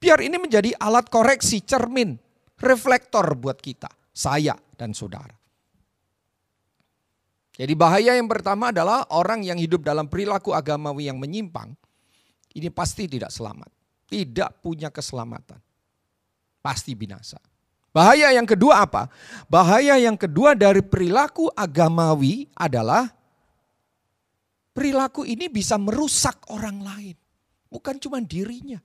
Biar 0.01 0.17
ini 0.21 0.37
menjadi 0.41 0.73
alat 0.81 1.09
koreksi, 1.13 1.61
cermin, 1.61 2.17
reflektor 2.57 3.25
buat 3.37 3.61
kita, 3.61 3.89
saya 4.13 4.57
dan 4.73 4.97
saudara. 4.97 5.37
Jadi 7.57 7.73
bahaya 7.73 8.13
yang 8.13 8.29
pertama 8.29 8.69
adalah 8.69 9.09
orang 9.09 9.41
yang 9.41 9.57
hidup 9.57 9.81
dalam 9.81 10.05
perilaku 10.05 10.53
agamawi 10.53 11.09
yang 11.09 11.17
menyimpang, 11.17 11.73
ini 12.53 12.69
pasti 12.69 13.09
tidak 13.09 13.33
selamat. 13.33 13.69
Tidak 14.07 14.61
punya 14.61 14.93
keselamatan. 14.93 15.57
Pasti 16.61 16.93
binasa. 16.93 17.41
Bahaya 17.89 18.29
yang 18.29 18.45
kedua 18.45 18.85
apa? 18.85 19.09
Bahaya 19.49 19.97
yang 19.97 20.13
kedua 20.13 20.53
dari 20.53 20.85
perilaku 20.85 21.49
agamawi 21.57 22.45
adalah 22.53 23.16
perilaku 24.77 25.25
ini 25.25 25.49
bisa 25.49 25.81
merusak 25.81 26.45
orang 26.53 26.77
lain. 26.85 27.17
Bukan 27.65 27.97
cuma 27.97 28.21
dirinya. 28.21 28.77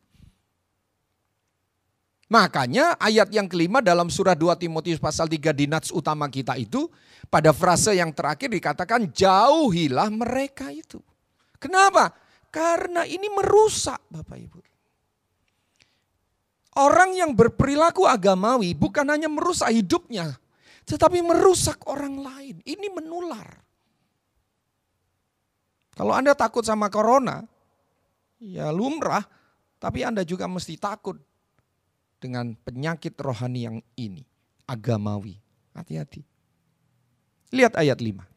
Makanya 2.32 2.96
ayat 2.96 3.28
yang 3.28 3.44
kelima 3.44 3.84
dalam 3.84 4.08
surah 4.08 4.32
2 4.32 4.56
Timotius 4.56 4.96
pasal 4.96 5.28
3 5.28 5.52
di 5.52 5.68
nats 5.68 5.92
utama 5.92 6.24
kita 6.32 6.56
itu 6.56 6.88
pada 7.28 7.52
frase 7.52 7.92
yang 7.92 8.08
terakhir 8.08 8.48
dikatakan 8.48 9.12
jauhilah 9.12 10.08
mereka 10.08 10.72
itu. 10.72 10.96
Kenapa? 11.60 12.08
Karena 12.48 13.04
ini 13.04 13.28
merusak 13.28 14.00
Bapak 14.08 14.38
Ibu. 14.40 14.58
Orang 16.72 17.12
yang 17.12 17.36
berperilaku 17.36 18.08
agamawi 18.08 18.72
bukan 18.72 19.04
hanya 19.12 19.28
merusak 19.28 19.68
hidupnya, 19.68 20.40
tetapi 20.88 21.20
merusak 21.20 21.84
orang 21.84 22.16
lain. 22.16 22.64
Ini 22.64 22.88
menular. 22.96 23.60
Kalau 25.92 26.12
Anda 26.16 26.32
takut 26.32 26.64
sama 26.64 26.88
corona, 26.88 27.44
ya 28.40 28.72
lumrah, 28.72 29.24
tapi 29.76 30.02
Anda 30.02 30.24
juga 30.24 30.48
mesti 30.48 30.80
takut 30.80 31.20
dengan 32.16 32.56
penyakit 32.56 33.12
rohani 33.20 33.60
yang 33.68 33.78
ini, 33.96 34.24
agamawi. 34.64 35.36
Hati-hati. 35.72 36.20
Lihat 37.52 37.80
ayat 37.80 37.96
5. 38.00 38.28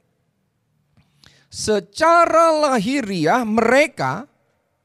Secara 1.51 2.51
lahiriah 2.51 3.43
mereka 3.43 4.27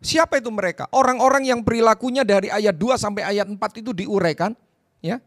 Siapa 0.00 0.40
itu 0.40 0.48
mereka? 0.48 0.88
Orang-orang 0.96 1.44
yang 1.44 1.60
perilakunya 1.60 2.24
dari 2.24 2.48
ayat 2.48 2.72
2 2.72 2.96
sampai 2.96 3.20
ayat 3.20 3.44
4 3.44 3.60
itu 3.84 3.92
diuraikan, 3.92 4.56
ya. 5.04 5.20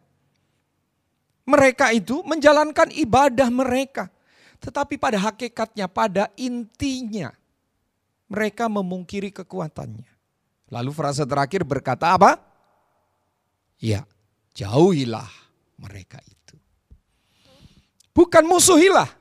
Mereka 1.45 1.93
itu 1.93 2.25
menjalankan 2.25 2.89
ibadah 2.89 3.53
mereka. 3.53 4.09
Tetapi 4.63 4.95
pada 4.95 5.19
hakikatnya, 5.19 5.91
pada 5.91 6.31
intinya, 6.39 7.35
mereka 8.31 8.71
memungkiri 8.71 9.35
kekuatannya. 9.35 10.07
Lalu 10.71 10.91
frase 10.95 11.27
terakhir 11.27 11.67
berkata 11.67 12.15
apa? 12.15 12.39
Ya, 13.83 14.07
jauhilah 14.55 15.27
mereka 15.75 16.23
itu. 16.23 16.55
Bukan 18.15 18.47
musuhilah, 18.47 19.11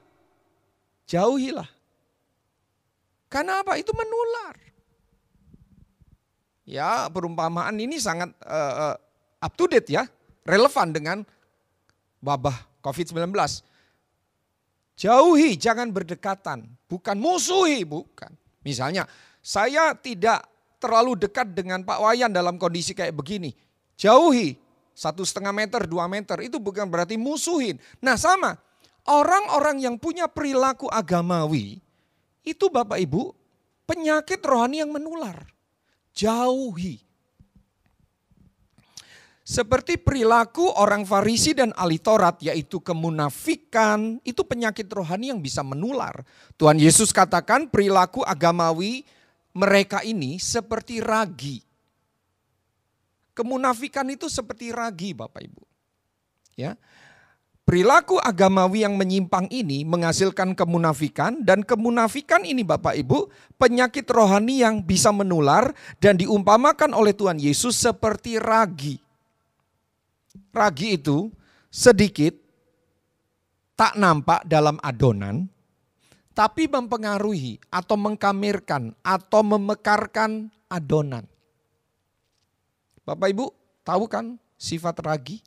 jauhilah. 1.11 1.67
Karena 3.27 3.67
apa? 3.67 3.75
Itu 3.83 3.91
menular. 3.99 4.55
Ya, 6.63 7.11
perumpamaan 7.11 7.75
ini 7.83 7.99
sangat 7.99 8.31
uh, 8.47 8.95
up 9.43 9.53
to 9.59 9.67
date 9.67 9.91
ya, 9.91 10.07
relevan 10.47 10.95
dengan 10.95 11.19
wabah 12.23 12.55
COVID-19. 12.87 13.35
Jauhi, 14.97 15.57
jangan 15.57 15.89
berdekatan, 15.89 16.69
bukan 16.87 17.17
musuhi, 17.17 17.83
bukan. 17.83 18.31
Misalnya, 18.63 19.09
saya 19.43 19.97
tidak 19.97 20.47
terlalu 20.79 21.19
dekat 21.19 21.51
dengan 21.55 21.83
Pak 21.83 21.99
Wayan 21.99 22.31
dalam 22.31 22.61
kondisi 22.61 22.95
kayak 22.95 23.17
begini. 23.17 23.55
Jauhi, 23.99 24.55
satu 24.93 25.25
setengah 25.27 25.51
meter, 25.51 25.87
dua 25.89 26.07
meter, 26.07 26.39
itu 26.45 26.61
bukan 26.61 26.87
berarti 26.87 27.17
musuhin. 27.17 27.81
Nah 28.05 28.15
sama, 28.15 28.59
orang-orang 29.09 29.83
yang 29.83 29.97
punya 29.99 30.29
perilaku 30.31 30.87
agamawi, 30.91 31.81
itu 32.43 32.67
Bapak 32.69 32.99
Ibu, 32.99 33.33
penyakit 33.89 34.43
rohani 34.45 34.83
yang 34.85 34.91
menular 34.91 35.53
jauhi. 36.13 37.01
Seperti 39.53 40.01
perilaku 40.01 40.65
orang 40.81 41.05
Farisi 41.05 41.53
dan 41.53 41.77
ahli 41.77 42.01
Taurat 42.01 42.41
yaitu 42.41 42.81
kemunafikan, 42.81 44.17
itu 44.25 44.41
penyakit 44.49 44.89
rohani 44.89 45.29
yang 45.29 45.45
bisa 45.45 45.61
menular. 45.61 46.25
Tuhan 46.57 46.81
Yesus 46.81 47.13
katakan 47.13 47.69
perilaku 47.69 48.25
agamawi 48.25 49.05
mereka 49.53 50.01
ini 50.09 50.41
seperti 50.41 51.05
ragi. 51.05 51.61
Kemunafikan 53.37 54.09
itu 54.09 54.33
seperti 54.33 54.73
ragi 54.73 55.13
Bapak 55.13 55.45
Ibu. 55.45 55.65
Ya. 56.57 56.81
Perilaku 57.69 58.17
agamawi 58.25 58.89
yang 58.89 58.97
menyimpang 58.97 59.53
ini 59.53 59.85
menghasilkan 59.85 60.57
kemunafikan 60.57 61.45
dan 61.45 61.61
kemunafikan 61.61 62.41
ini 62.49 62.65
Bapak 62.65 62.97
Ibu 62.97 63.29
penyakit 63.61 64.09
rohani 64.09 64.65
yang 64.65 64.81
bisa 64.81 65.13
menular 65.13 65.77
dan 66.01 66.17
diumpamakan 66.17 66.97
oleh 66.97 67.13
Tuhan 67.13 67.37
Yesus 67.37 67.77
seperti 67.77 68.41
ragi. 68.41 69.12
Ragi 70.53 71.01
itu 71.01 71.33
sedikit 71.73 72.37
tak 73.73 73.97
nampak 73.97 74.45
dalam 74.45 74.77
adonan 74.85 75.49
tapi 76.33 76.69
mempengaruhi 76.69 77.61
atau 77.69 77.97
mengkamirkan 77.97 78.97
atau 79.05 79.41
memekarkan 79.45 80.49
adonan. 80.69 81.29
Bapak 83.05 83.29
Ibu 83.33 83.47
tahu 83.85 84.05
kan 84.09 84.41
sifat 84.57 85.01
ragi? 85.05 85.45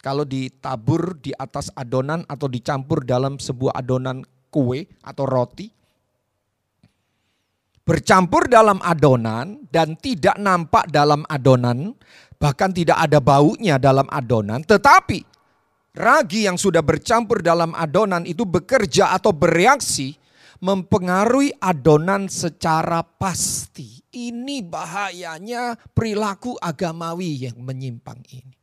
kalau 0.00 0.24
ditabur 0.24 1.20
di 1.20 1.30
atas 1.36 1.68
adonan 1.76 2.24
atau 2.26 2.48
dicampur 2.48 3.04
dalam 3.04 3.36
sebuah 3.36 3.76
adonan 3.76 4.24
kue 4.48 4.88
atau 5.04 5.24
roti. 5.28 5.68
Bercampur 7.84 8.48
dalam 8.48 8.80
adonan 8.80 9.66
dan 9.68 9.96
tidak 9.98 10.36
nampak 10.40 10.88
dalam 10.88 11.24
adonan, 11.28 11.96
bahkan 12.40 12.72
tidak 12.72 12.96
ada 12.96 13.20
baunya 13.20 13.76
dalam 13.76 14.08
adonan, 14.08 14.64
tetapi 14.64 15.20
ragi 15.92 16.48
yang 16.48 16.56
sudah 16.56 16.80
bercampur 16.80 17.44
dalam 17.44 17.76
adonan 17.76 18.24
itu 18.24 18.48
bekerja 18.48 19.12
atau 19.12 19.36
bereaksi 19.36 20.16
mempengaruhi 20.64 21.52
adonan 21.60 22.32
secara 22.32 23.04
pasti. 23.04 24.00
Ini 24.10 24.66
bahayanya 24.66 25.78
perilaku 25.94 26.58
agamawi 26.58 27.46
yang 27.46 27.62
menyimpang 27.62 28.18
ini. 28.34 28.56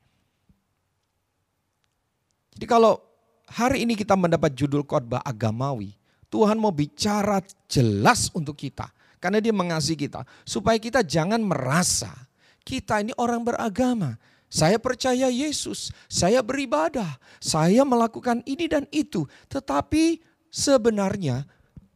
Jadi 2.57 2.65
kalau 2.67 2.99
hari 3.47 3.85
ini 3.85 3.93
kita 3.93 4.17
mendapat 4.17 4.51
judul 4.57 4.83
khotbah 4.83 5.23
agamawi, 5.23 5.95
Tuhan 6.27 6.59
mau 6.59 6.73
bicara 6.73 7.39
jelas 7.69 8.27
untuk 8.35 8.59
kita. 8.59 8.91
Karena 9.17 9.39
dia 9.39 9.55
mengasihi 9.55 10.09
kita. 10.09 10.27
Supaya 10.43 10.77
kita 10.77 11.01
jangan 11.01 11.41
merasa 11.41 12.26
kita 12.67 12.99
ini 12.99 13.15
orang 13.15 13.47
beragama. 13.47 14.19
Saya 14.51 14.75
percaya 14.79 15.31
Yesus, 15.31 15.91
saya 16.07 16.43
beribadah, 16.43 17.19
saya 17.39 17.87
melakukan 17.87 18.43
ini 18.43 18.67
dan 18.67 18.83
itu. 18.91 19.23
Tetapi 19.47 20.19
sebenarnya 20.51 21.47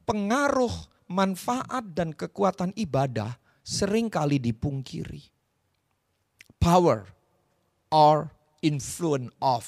pengaruh, 0.07 0.71
manfaat 1.11 1.91
dan 1.91 2.15
kekuatan 2.15 2.71
ibadah 2.79 3.35
sering 3.63 4.07
kali 4.07 4.39
dipungkiri. 4.39 5.27
Power 6.55 7.03
or 7.91 8.31
influence 8.63 9.31
of 9.43 9.67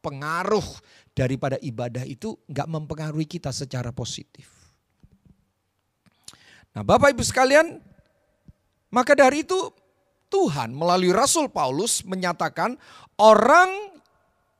pengaruh 0.00 0.64
daripada 1.12 1.60
ibadah 1.60 2.06
itu 2.08 2.38
nggak 2.48 2.68
mempengaruhi 2.70 3.28
kita 3.28 3.52
secara 3.52 3.92
positif. 3.92 4.48
Nah 6.72 6.86
Bapak 6.86 7.10
Ibu 7.10 7.24
sekalian, 7.26 7.82
maka 8.88 9.12
dari 9.18 9.42
itu 9.42 9.58
Tuhan 10.28 10.72
melalui 10.76 11.12
Rasul 11.12 11.48
Paulus 11.48 12.04
menyatakan 12.04 12.76
orang 13.16 13.72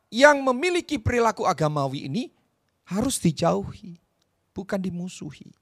yang 0.09 0.41
memiliki 0.41 0.97
perilaku 0.97 1.45
agamawi 1.45 2.09
ini 2.09 2.33
harus 2.89 3.21
dijauhi, 3.21 4.01
bukan 4.57 4.81
dimusuhi. 4.81 5.53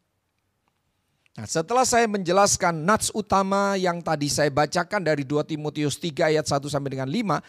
Nah, 1.37 1.45
setelah 1.45 1.85
saya 1.85 2.09
menjelaskan 2.09 2.87
nats 2.87 3.13
utama 3.13 3.77
yang 3.77 4.01
tadi 4.01 4.31
saya 4.31 4.49
bacakan 4.49 5.05
dari 5.05 5.27
2 5.27 5.45
Timotius 5.45 6.01
3 6.01 6.33
ayat 6.33 6.47
1 6.49 6.65
sampai 6.71 6.91
dengan 6.97 7.11
5, 7.11 7.43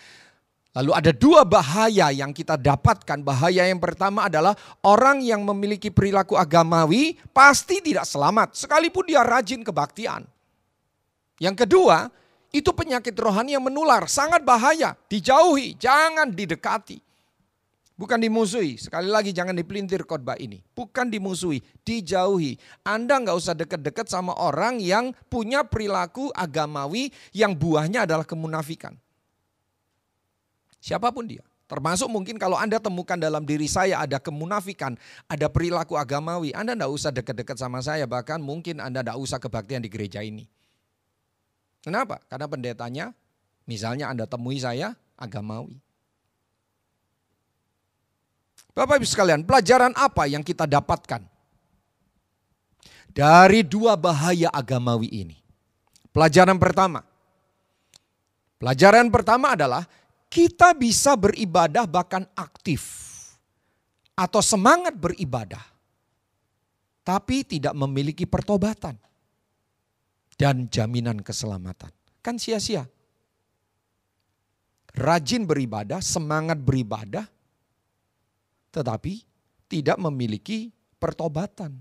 Lalu 0.77 0.93
ada 0.93 1.09
dua 1.09 1.41
bahaya 1.41 2.13
yang 2.13 2.29
kita 2.29 2.53
dapatkan. 2.53 3.25
Bahaya 3.25 3.65
yang 3.65 3.81
pertama 3.81 4.29
adalah 4.29 4.53
orang 4.85 5.25
yang 5.25 5.41
memiliki 5.41 5.89
perilaku 5.89 6.37
agamawi 6.37 7.17
pasti 7.33 7.81
tidak 7.81 8.05
selamat. 8.05 8.53
Sekalipun 8.53 9.09
dia 9.09 9.25
rajin 9.25 9.65
kebaktian. 9.65 10.21
Yang 11.41 11.65
kedua, 11.65 12.13
itu 12.55 12.71
penyakit 12.71 13.13
rohani 13.19 13.55
yang 13.55 13.65
menular. 13.65 14.07
Sangat 14.07 14.41
bahaya. 14.43 14.95
Dijauhi, 15.11 15.75
jangan 15.75 16.31
didekati. 16.31 17.03
Bukan 17.97 18.21
dimusuhi. 18.21 18.77
Sekali 18.77 19.09
lagi 19.09 19.33
jangan 19.33 19.57
dipelintir 19.57 20.05
khotbah 20.05 20.37
ini. 20.37 20.61
Bukan 20.77 21.09
dimusuhi, 21.09 21.65
dijauhi. 21.81 22.53
Anda 22.85 23.17
nggak 23.17 23.33
usah 23.33 23.57
deket-deket 23.57 24.05
sama 24.05 24.37
orang 24.37 24.77
yang 24.77 25.17
punya 25.33 25.65
perilaku 25.65 26.29
agamawi 26.37 27.09
yang 27.33 27.57
buahnya 27.57 28.05
adalah 28.05 28.21
kemunafikan. 28.21 28.93
Siapa 30.77 31.09
pun 31.09 31.25
dia. 31.25 31.41
Termasuk 31.67 32.07
mungkin 32.07 32.39
kalau 32.39 32.55
Anda 32.55 32.79
temukan 32.79 33.19
dalam 33.19 33.43
diri 33.43 33.67
saya 33.67 33.99
ada 33.99 34.23
kemunafikan, 34.23 34.95
ada 35.27 35.51
perilaku 35.51 35.97
agamawi. 35.99 36.53
Anda 36.53 36.77
nggak 36.77 36.93
usah 36.93 37.11
deket-deket 37.11 37.57
sama 37.59 37.83
saya. 37.83 38.05
Bahkan 38.05 38.39
mungkin 38.39 38.77
Anda 38.77 39.03
nggak 39.03 39.19
usah 39.19 39.41
kebaktian 39.41 39.83
di 39.83 39.89
gereja 39.91 40.21
ini. 40.23 40.47
Kenapa? 41.87 42.19
Karena 42.27 42.51
pendetanya, 42.51 43.05
misalnya 43.63 44.11
Anda 44.11 44.27
temui 44.27 44.59
saya, 44.59 44.91
agamawi. 45.15 45.79
Bapak 48.75 48.99
Ibu 48.99 49.07
sekalian, 49.07 49.47
pelajaran 49.47 49.95
apa 49.95 50.27
yang 50.27 50.43
kita 50.43 50.67
dapatkan 50.67 51.23
dari 53.15 53.63
dua 53.63 53.95
bahaya 53.95 54.51
agamawi 54.51 55.07
ini? 55.07 55.39
Pelajaran 56.11 56.59
pertama. 56.59 57.07
Pelajaran 58.59 59.07
pertama 59.07 59.55
adalah 59.55 59.87
kita 60.27 60.75
bisa 60.75 61.15
beribadah 61.15 61.87
bahkan 61.87 62.27
aktif 62.35 62.83
atau 64.11 64.43
semangat 64.43 64.91
beribadah 64.91 65.63
tapi 67.07 67.47
tidak 67.47 67.71
memiliki 67.71 68.27
pertobatan 68.27 68.99
dan 70.37 70.69
jaminan 70.69 71.19
keselamatan. 71.19 71.89
Kan 72.21 72.37
sia-sia. 72.37 72.85
Rajin 74.97 75.45
beribadah, 75.45 76.01
semangat 76.01 76.57
beribadah, 76.57 77.25
tetapi 78.73 79.21
tidak 79.69 79.97
memiliki 80.01 80.73
pertobatan. 80.97 81.77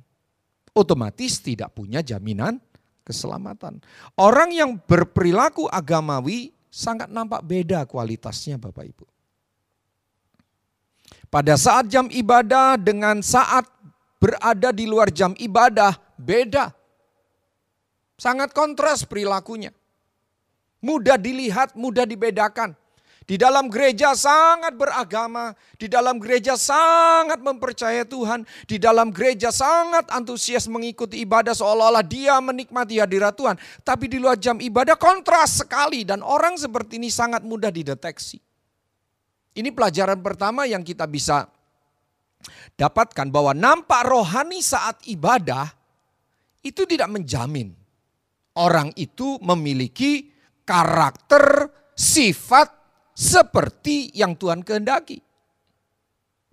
Otomatis 0.77 1.41
tidak 1.41 1.73
punya 1.73 2.05
jaminan 2.05 2.61
keselamatan. 3.07 3.81
Orang 4.21 4.53
yang 4.53 4.77
berperilaku 4.77 5.65
agamawi 5.73 6.53
sangat 6.69 7.09
nampak 7.09 7.41
beda 7.41 7.89
kualitasnya 7.89 8.61
Bapak 8.61 8.85
Ibu. 8.85 9.07
Pada 11.33 11.57
saat 11.57 11.89
jam 11.89 12.13
ibadah 12.13 12.77
dengan 12.77 13.25
saat 13.25 13.65
berada 14.21 14.75
di 14.75 14.85
luar 14.85 15.09
jam 15.09 15.33
ibadah 15.41 15.97
beda. 16.21 16.75
Sangat 18.17 18.57
kontras 18.57 19.05
perilakunya. 19.05 19.73
Mudah 20.81 21.21
dilihat, 21.21 21.77
mudah 21.77 22.09
dibedakan. 22.09 22.73
Di 23.27 23.35
dalam 23.35 23.67
gereja 23.67 24.15
sangat 24.15 24.79
beragama, 24.79 25.51
di 25.75 25.91
dalam 25.91 26.23
gereja 26.23 26.55
sangat 26.55 27.43
mempercayai 27.43 28.07
Tuhan, 28.07 28.47
di 28.71 28.79
dalam 28.79 29.11
gereja 29.11 29.51
sangat 29.51 30.07
antusias 30.15 30.71
mengikuti 30.71 31.27
ibadah 31.27 31.51
seolah-olah 31.51 32.07
dia 32.07 32.39
menikmati 32.39 33.03
hadirat 33.03 33.35
Tuhan. 33.35 33.59
Tapi 33.83 34.07
di 34.07 34.23
luar 34.23 34.39
jam 34.39 34.63
ibadah 34.63 34.95
kontras 34.95 35.67
sekali 35.67 36.07
dan 36.07 36.23
orang 36.23 36.55
seperti 36.55 37.03
ini 37.03 37.11
sangat 37.11 37.43
mudah 37.43 37.75
dideteksi. 37.75 38.39
Ini 39.59 39.75
pelajaran 39.75 40.23
pertama 40.23 40.63
yang 40.71 40.87
kita 40.87 41.11
bisa 41.11 41.51
dapatkan 42.79 43.27
bahwa 43.27 43.51
nampak 43.59 44.07
rohani 44.07 44.63
saat 44.63 45.03
ibadah 45.03 45.67
itu 46.63 46.87
tidak 46.87 47.11
menjamin 47.11 47.75
orang 48.57 48.91
itu 48.97 49.37
memiliki 49.45 50.33
karakter, 50.65 51.71
sifat, 51.95 52.73
seperti 53.17 54.13
yang 54.13 54.37
Tuhan 54.37 54.61
kehendaki. 54.61 55.23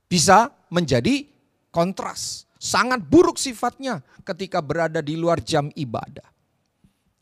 Bisa 0.07 0.51
menjadi 0.69 1.25
kontras. 1.73 2.45
Sangat 2.63 3.03
buruk 3.03 3.35
sifatnya 3.35 3.99
ketika 4.23 4.63
berada 4.63 5.03
di 5.03 5.19
luar 5.19 5.43
jam 5.43 5.67
ibadah. 5.75 6.23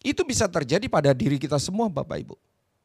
Itu 0.01 0.21
bisa 0.21 0.45
terjadi 0.45 0.85
pada 0.85 1.13
diri 1.17 1.41
kita 1.41 1.57
semua 1.57 1.89
Bapak 1.89 2.17
Ibu. 2.21 2.35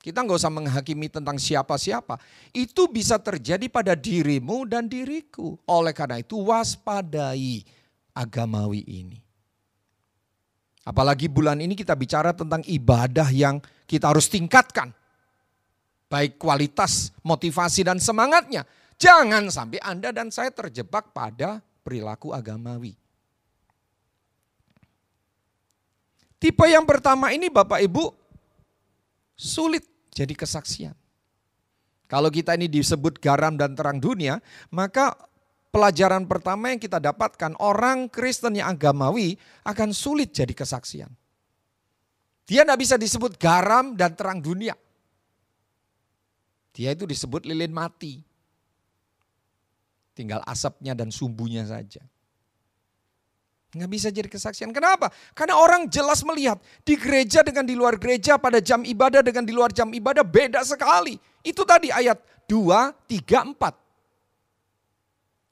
Kita 0.00 0.22
nggak 0.22 0.38
usah 0.38 0.54
menghakimi 0.54 1.10
tentang 1.10 1.34
siapa-siapa. 1.34 2.16
Itu 2.54 2.86
bisa 2.86 3.18
terjadi 3.18 3.66
pada 3.66 3.98
dirimu 3.98 4.62
dan 4.64 4.86
diriku. 4.86 5.58
Oleh 5.66 5.90
karena 5.90 6.22
itu 6.22 6.38
waspadai 6.38 7.66
agamawi 8.14 8.86
ini. 8.86 9.25
Apalagi 10.86 11.26
bulan 11.26 11.58
ini 11.58 11.74
kita 11.74 11.98
bicara 11.98 12.30
tentang 12.30 12.62
ibadah 12.62 13.26
yang 13.34 13.58
kita 13.90 14.06
harus 14.06 14.30
tingkatkan 14.30 14.94
baik 16.06 16.38
kualitas, 16.38 17.10
motivasi 17.26 17.82
dan 17.82 17.98
semangatnya. 17.98 18.62
Jangan 18.96 19.50
sampai 19.50 19.82
Anda 19.82 20.14
dan 20.14 20.32
saya 20.32 20.48
terjebak 20.54 21.12
pada 21.12 21.60
perilaku 21.84 22.32
agamawi. 22.32 22.96
Tipe 26.36 26.64
yang 26.68 26.86
pertama 26.86 27.32
ini 27.34 27.50
Bapak 27.50 27.82
Ibu 27.82 28.12
sulit 29.36 29.84
jadi 30.14 30.32
kesaksian. 30.32 30.96
Kalau 32.06 32.30
kita 32.30 32.54
ini 32.54 32.70
disebut 32.70 33.18
garam 33.18 33.58
dan 33.58 33.74
terang 33.74 33.98
dunia, 33.98 34.38
maka 34.70 35.12
pelajaran 35.76 36.24
pertama 36.24 36.72
yang 36.72 36.80
kita 36.80 36.96
dapatkan 36.96 37.52
orang 37.60 38.08
Kristen 38.08 38.56
yang 38.56 38.72
agamawi 38.72 39.36
akan 39.68 39.92
sulit 39.92 40.32
jadi 40.32 40.56
kesaksian. 40.56 41.12
Dia 42.48 42.64
tidak 42.64 42.80
bisa 42.80 42.96
disebut 42.96 43.36
garam 43.36 43.92
dan 43.92 44.16
terang 44.16 44.40
dunia. 44.40 44.72
Dia 46.72 46.96
itu 46.96 47.04
disebut 47.04 47.44
lilin 47.44 47.76
mati. 47.76 48.24
Tinggal 50.16 50.40
asapnya 50.48 50.96
dan 50.96 51.12
sumbunya 51.12 51.68
saja. 51.68 52.00
Nggak 53.76 53.90
bisa 53.92 54.08
jadi 54.08 54.28
kesaksian. 54.32 54.72
Kenapa? 54.72 55.12
Karena 55.36 55.60
orang 55.60 55.92
jelas 55.92 56.24
melihat 56.24 56.56
di 56.88 56.96
gereja 56.96 57.44
dengan 57.44 57.68
di 57.68 57.76
luar 57.76 58.00
gereja 58.00 58.40
pada 58.40 58.64
jam 58.64 58.80
ibadah 58.80 59.20
dengan 59.20 59.44
di 59.44 59.52
luar 59.52 59.68
jam 59.76 59.92
ibadah 59.92 60.24
beda 60.24 60.64
sekali. 60.64 61.20
Itu 61.44 61.68
tadi 61.68 61.92
ayat 61.92 62.16
2, 62.48 62.96
3, 63.04 63.52
4. 63.52 63.85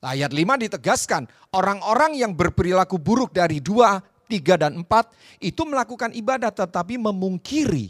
Ayat 0.04 0.36
5 0.36 0.60
ditegaskan, 0.68 1.24
orang-orang 1.56 2.20
yang 2.20 2.36
berperilaku 2.36 3.00
buruk 3.00 3.32
dari 3.32 3.64
2, 3.64 4.28
3, 4.28 4.60
dan 4.60 4.72
4 4.84 4.84
itu 5.40 5.64
melakukan 5.64 6.12
ibadah 6.12 6.52
tetapi 6.52 7.00
memungkiri 7.00 7.88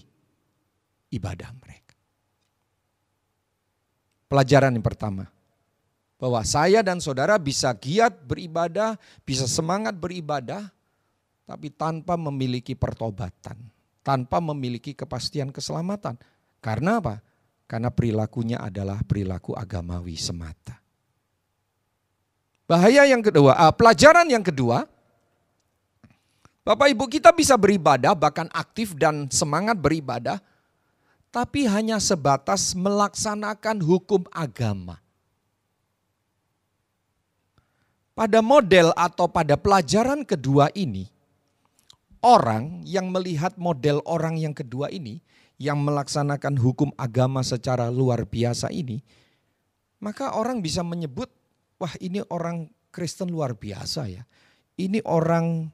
ibadah 1.10 1.50
mereka. 1.58 1.98
Pelajaran 4.30 4.78
yang 4.78 4.86
pertama, 4.86 5.26
bahwa 6.14 6.38
saya 6.46 6.86
dan 6.86 7.02
saudara 7.02 7.34
bisa 7.34 7.74
giat 7.74 8.14
beribadah, 8.22 8.94
bisa 9.26 9.50
semangat 9.50 9.98
beribadah, 9.98 10.70
tapi 11.44 11.74
tanpa 11.74 12.14
memiliki 12.14 12.78
pertobatan, 12.78 13.58
tanpa 14.06 14.38
memiliki 14.38 14.94
kepastian 14.94 15.50
keselamatan. 15.50 16.14
Karena 16.62 17.02
apa? 17.02 17.18
Karena 17.66 17.90
perilakunya 17.90 18.62
adalah 18.62 19.02
perilaku 19.02 19.52
agamawi 19.58 20.14
semata. 20.14 20.83
Bahaya 22.64 23.04
yang 23.04 23.20
kedua, 23.20 23.52
uh, 23.56 23.72
pelajaran 23.76 24.24
yang 24.28 24.40
kedua, 24.40 24.88
Bapak 26.64 26.88
Ibu 26.96 27.12
kita 27.12 27.28
bisa 27.36 27.60
beribadah 27.60 28.16
bahkan 28.16 28.48
aktif 28.56 28.96
dan 28.96 29.28
semangat 29.28 29.76
beribadah 29.76 30.40
tapi 31.34 31.66
hanya 31.66 31.98
sebatas 31.98 32.78
melaksanakan 32.78 33.82
hukum 33.82 34.22
agama. 34.30 35.02
Pada 38.14 38.38
model 38.38 38.94
atau 38.94 39.26
pada 39.26 39.58
pelajaran 39.58 40.22
kedua 40.22 40.70
ini, 40.78 41.10
orang 42.22 42.86
yang 42.86 43.10
melihat 43.10 43.58
model 43.58 43.98
orang 44.06 44.38
yang 44.38 44.54
kedua 44.54 44.86
ini, 44.94 45.18
yang 45.58 45.82
melaksanakan 45.82 46.54
hukum 46.54 46.94
agama 46.94 47.42
secara 47.42 47.90
luar 47.90 48.22
biasa 48.22 48.70
ini, 48.70 49.02
maka 49.98 50.38
orang 50.38 50.62
bisa 50.62 50.86
menyebut, 50.86 51.26
wah 51.78 51.94
ini 51.98 52.22
orang 52.30 52.70
Kristen 52.94 53.30
luar 53.30 53.58
biasa 53.58 54.06
ya. 54.06 54.22
Ini 54.78 55.02
orang 55.06 55.70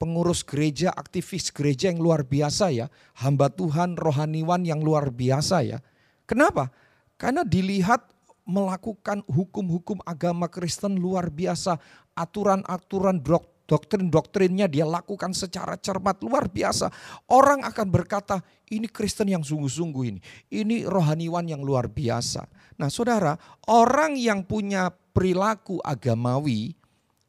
pengurus 0.00 0.46
gereja, 0.46 0.94
aktivis 0.94 1.52
gereja 1.52 1.92
yang 1.92 2.00
luar 2.00 2.24
biasa 2.24 2.72
ya. 2.72 2.86
Hamba 3.20 3.50
Tuhan, 3.52 3.98
rohaniwan 3.98 4.62
yang 4.64 4.80
luar 4.80 5.10
biasa 5.10 5.66
ya. 5.66 5.78
Kenapa? 6.24 6.70
Karena 7.18 7.44
dilihat 7.44 8.06
melakukan 8.48 9.22
hukum-hukum 9.28 10.00
agama 10.06 10.48
Kristen 10.48 10.96
luar 10.98 11.28
biasa. 11.28 11.76
Aturan-aturan 12.16 13.22
doktrin-doktrinnya 13.70 14.66
dia 14.66 14.82
lakukan 14.82 15.30
secara 15.30 15.78
cermat 15.78 16.18
luar 16.26 16.50
biasa. 16.50 16.90
Orang 17.30 17.62
akan 17.62 17.86
berkata 17.86 18.42
ini 18.66 18.90
Kristen 18.90 19.30
yang 19.30 19.46
sungguh-sungguh 19.46 20.04
ini. 20.10 20.20
Ini 20.50 20.90
rohaniwan 20.90 21.46
yang 21.46 21.62
luar 21.62 21.86
biasa. 21.86 22.46
Nah 22.80 22.88
saudara, 22.88 23.36
orang 23.68 24.16
yang 24.16 24.40
punya 24.40 24.88
perilaku 24.88 25.84
agamawi 25.84 26.72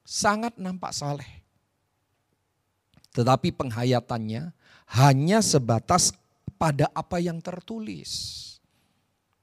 sangat 0.08 0.56
nampak 0.56 0.96
saleh. 0.96 1.28
Tetapi 3.12 3.52
penghayatannya 3.60 4.56
hanya 4.96 5.40
sebatas 5.44 6.16
pada 6.56 6.88
apa 6.96 7.20
yang 7.20 7.44
tertulis. 7.44 8.40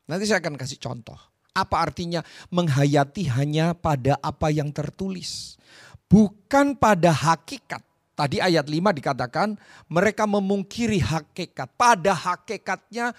Nanti 0.08 0.24
saya 0.24 0.40
akan 0.40 0.56
kasih 0.56 0.80
contoh. 0.80 1.20
Apa 1.52 1.84
artinya 1.84 2.24
menghayati 2.48 3.28
hanya 3.28 3.76
pada 3.76 4.16
apa 4.24 4.48
yang 4.48 4.72
tertulis. 4.72 5.60
Bukan 6.08 6.80
pada 6.80 7.12
hakikat. 7.12 7.84
Tadi 8.16 8.40
ayat 8.40 8.64
5 8.64 8.96
dikatakan 8.96 9.60
mereka 9.92 10.24
memungkiri 10.24 11.04
hakikat. 11.04 11.68
Pada 11.76 12.16
hakikatnya 12.16 13.12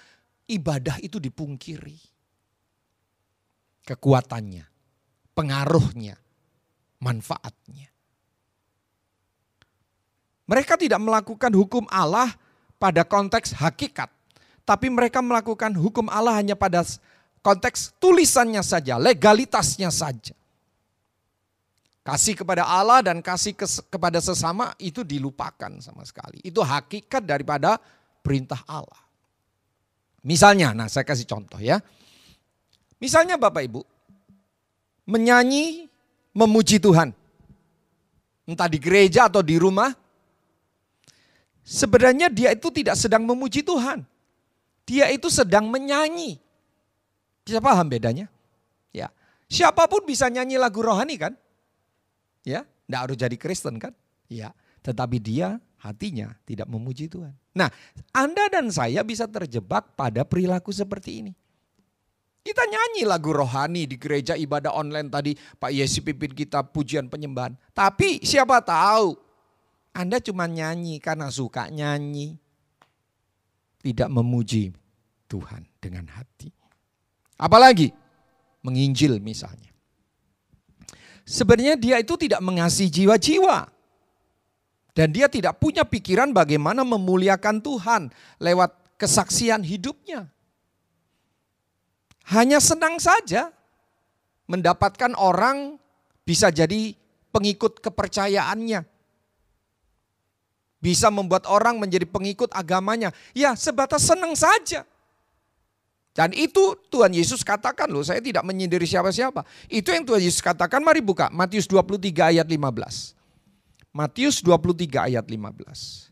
ibadah 0.50 0.98
itu 0.98 1.22
dipungkiri. 1.22 2.09
Kekuatannya, 3.86 4.64
pengaruhnya, 5.34 6.14
manfaatnya. 7.00 7.88
Mereka 10.50 10.74
tidak 10.74 10.98
melakukan 10.98 11.54
hukum 11.54 11.86
Allah 11.86 12.34
pada 12.80 13.06
konteks 13.06 13.54
hakikat. 13.54 14.10
Tapi 14.66 14.90
mereka 14.90 15.22
melakukan 15.22 15.74
hukum 15.74 16.10
Allah 16.10 16.34
hanya 16.38 16.54
pada 16.54 16.82
konteks 17.42 17.94
tulisannya 18.02 18.62
saja, 18.62 18.98
legalitasnya 18.98 19.94
saja. 19.94 20.34
Kasih 22.00 22.34
kepada 22.34 22.64
Allah 22.64 23.04
dan 23.04 23.20
kasih 23.20 23.54
kepada 23.86 24.18
sesama 24.18 24.72
itu 24.80 25.04
dilupakan 25.04 25.70
sama 25.84 26.02
sekali. 26.02 26.40
Itu 26.42 26.64
hakikat 26.64 27.22
daripada 27.22 27.76
perintah 28.24 28.64
Allah. 28.66 28.98
Misalnya, 30.24 30.72
nah 30.74 30.88
saya 30.88 31.04
kasih 31.04 31.28
contoh 31.28 31.60
ya. 31.60 31.78
Misalnya 33.00 33.40
Bapak 33.40 33.64
Ibu, 33.64 33.82
menyanyi 35.08 35.88
memuji 36.36 36.76
Tuhan. 36.78 37.16
Entah 38.44 38.68
di 38.68 38.76
gereja 38.76 39.26
atau 39.26 39.40
di 39.40 39.56
rumah, 39.56 39.90
Sebenarnya 41.70 42.26
dia 42.26 42.50
itu 42.50 42.66
tidak 42.74 42.98
sedang 42.98 43.22
memuji 43.22 43.62
Tuhan. 43.62 44.02
Dia 44.82 45.06
itu 45.14 45.30
sedang 45.30 45.70
menyanyi. 45.70 46.42
Bisa 47.46 47.62
paham 47.62 47.86
bedanya? 47.86 48.26
Ya. 48.90 49.14
Siapa 49.46 49.86
pun 49.86 50.02
bisa 50.02 50.26
nyanyi 50.26 50.58
lagu 50.58 50.82
rohani 50.82 51.14
kan? 51.14 51.32
Ya, 52.42 52.66
tidak 52.66 53.00
harus 53.06 53.16
jadi 53.22 53.36
Kristen 53.38 53.78
kan? 53.78 53.94
Ya. 54.26 54.50
Tetapi 54.82 55.22
dia 55.22 55.62
hatinya 55.78 56.34
tidak 56.42 56.66
memuji 56.66 57.06
Tuhan. 57.06 57.38
Nah, 57.54 57.70
Anda 58.10 58.50
dan 58.50 58.66
saya 58.74 59.06
bisa 59.06 59.30
terjebak 59.30 59.94
pada 59.94 60.26
perilaku 60.26 60.74
seperti 60.74 61.22
ini. 61.22 61.32
Kita 62.40 62.64
nyanyi 62.64 63.04
lagu 63.04 63.36
rohani 63.36 63.84
di 63.84 64.00
gereja 64.00 64.32
ibadah 64.32 64.72
online 64.72 65.12
tadi, 65.12 65.36
Pak 65.36 65.70
Yesi 65.76 66.00
pimpin 66.00 66.32
kita 66.32 66.64
pujian 66.64 67.12
penyembahan. 67.12 67.52
Tapi 67.76 68.24
siapa 68.24 68.64
tahu 68.64 69.12
anda 69.92 70.22
cuma 70.22 70.46
nyanyi 70.46 71.02
karena 71.02 71.28
suka 71.28 71.66
nyanyi. 71.68 72.38
Tidak 73.80 74.08
memuji 74.12 74.70
Tuhan 75.26 75.66
dengan 75.80 76.06
hati. 76.12 76.52
Apalagi 77.40 77.90
menginjil 78.60 79.18
misalnya. 79.18 79.72
Sebenarnya 81.24 81.76
dia 81.80 81.96
itu 82.00 82.14
tidak 82.20 82.40
mengasihi 82.44 82.90
jiwa-jiwa. 82.92 83.68
Dan 84.90 85.14
dia 85.14 85.30
tidak 85.30 85.62
punya 85.62 85.86
pikiran 85.86 86.34
bagaimana 86.34 86.82
memuliakan 86.82 87.62
Tuhan 87.62 88.02
lewat 88.42 88.98
kesaksian 88.98 89.62
hidupnya. 89.62 90.28
Hanya 92.30 92.62
senang 92.62 93.02
saja 93.02 93.50
mendapatkan 94.46 95.18
orang 95.18 95.78
bisa 96.22 96.54
jadi 96.54 96.94
pengikut 97.34 97.82
kepercayaannya 97.82 98.86
bisa 100.80 101.12
membuat 101.12 101.44
orang 101.46 101.76
menjadi 101.76 102.08
pengikut 102.08 102.50
agamanya. 102.56 103.12
Ya 103.36 103.52
sebatas 103.54 104.08
senang 104.08 104.32
saja. 104.34 104.88
Dan 106.10 106.34
itu 106.34 106.74
Tuhan 106.90 107.14
Yesus 107.14 107.46
katakan 107.46 107.86
loh, 107.86 108.02
saya 108.02 108.18
tidak 108.18 108.42
menyindir 108.42 108.82
siapa-siapa. 108.82 109.46
Itu 109.70 109.94
yang 109.94 110.02
Tuhan 110.02 110.18
Yesus 110.18 110.42
katakan, 110.42 110.82
mari 110.82 110.98
buka 110.98 111.30
Matius 111.30 111.70
23 111.70 112.34
ayat 112.34 112.50
15. 112.50 113.14
Matius 113.94 114.42
23 114.42 115.06
ayat 115.06 115.22
15. 115.22 116.10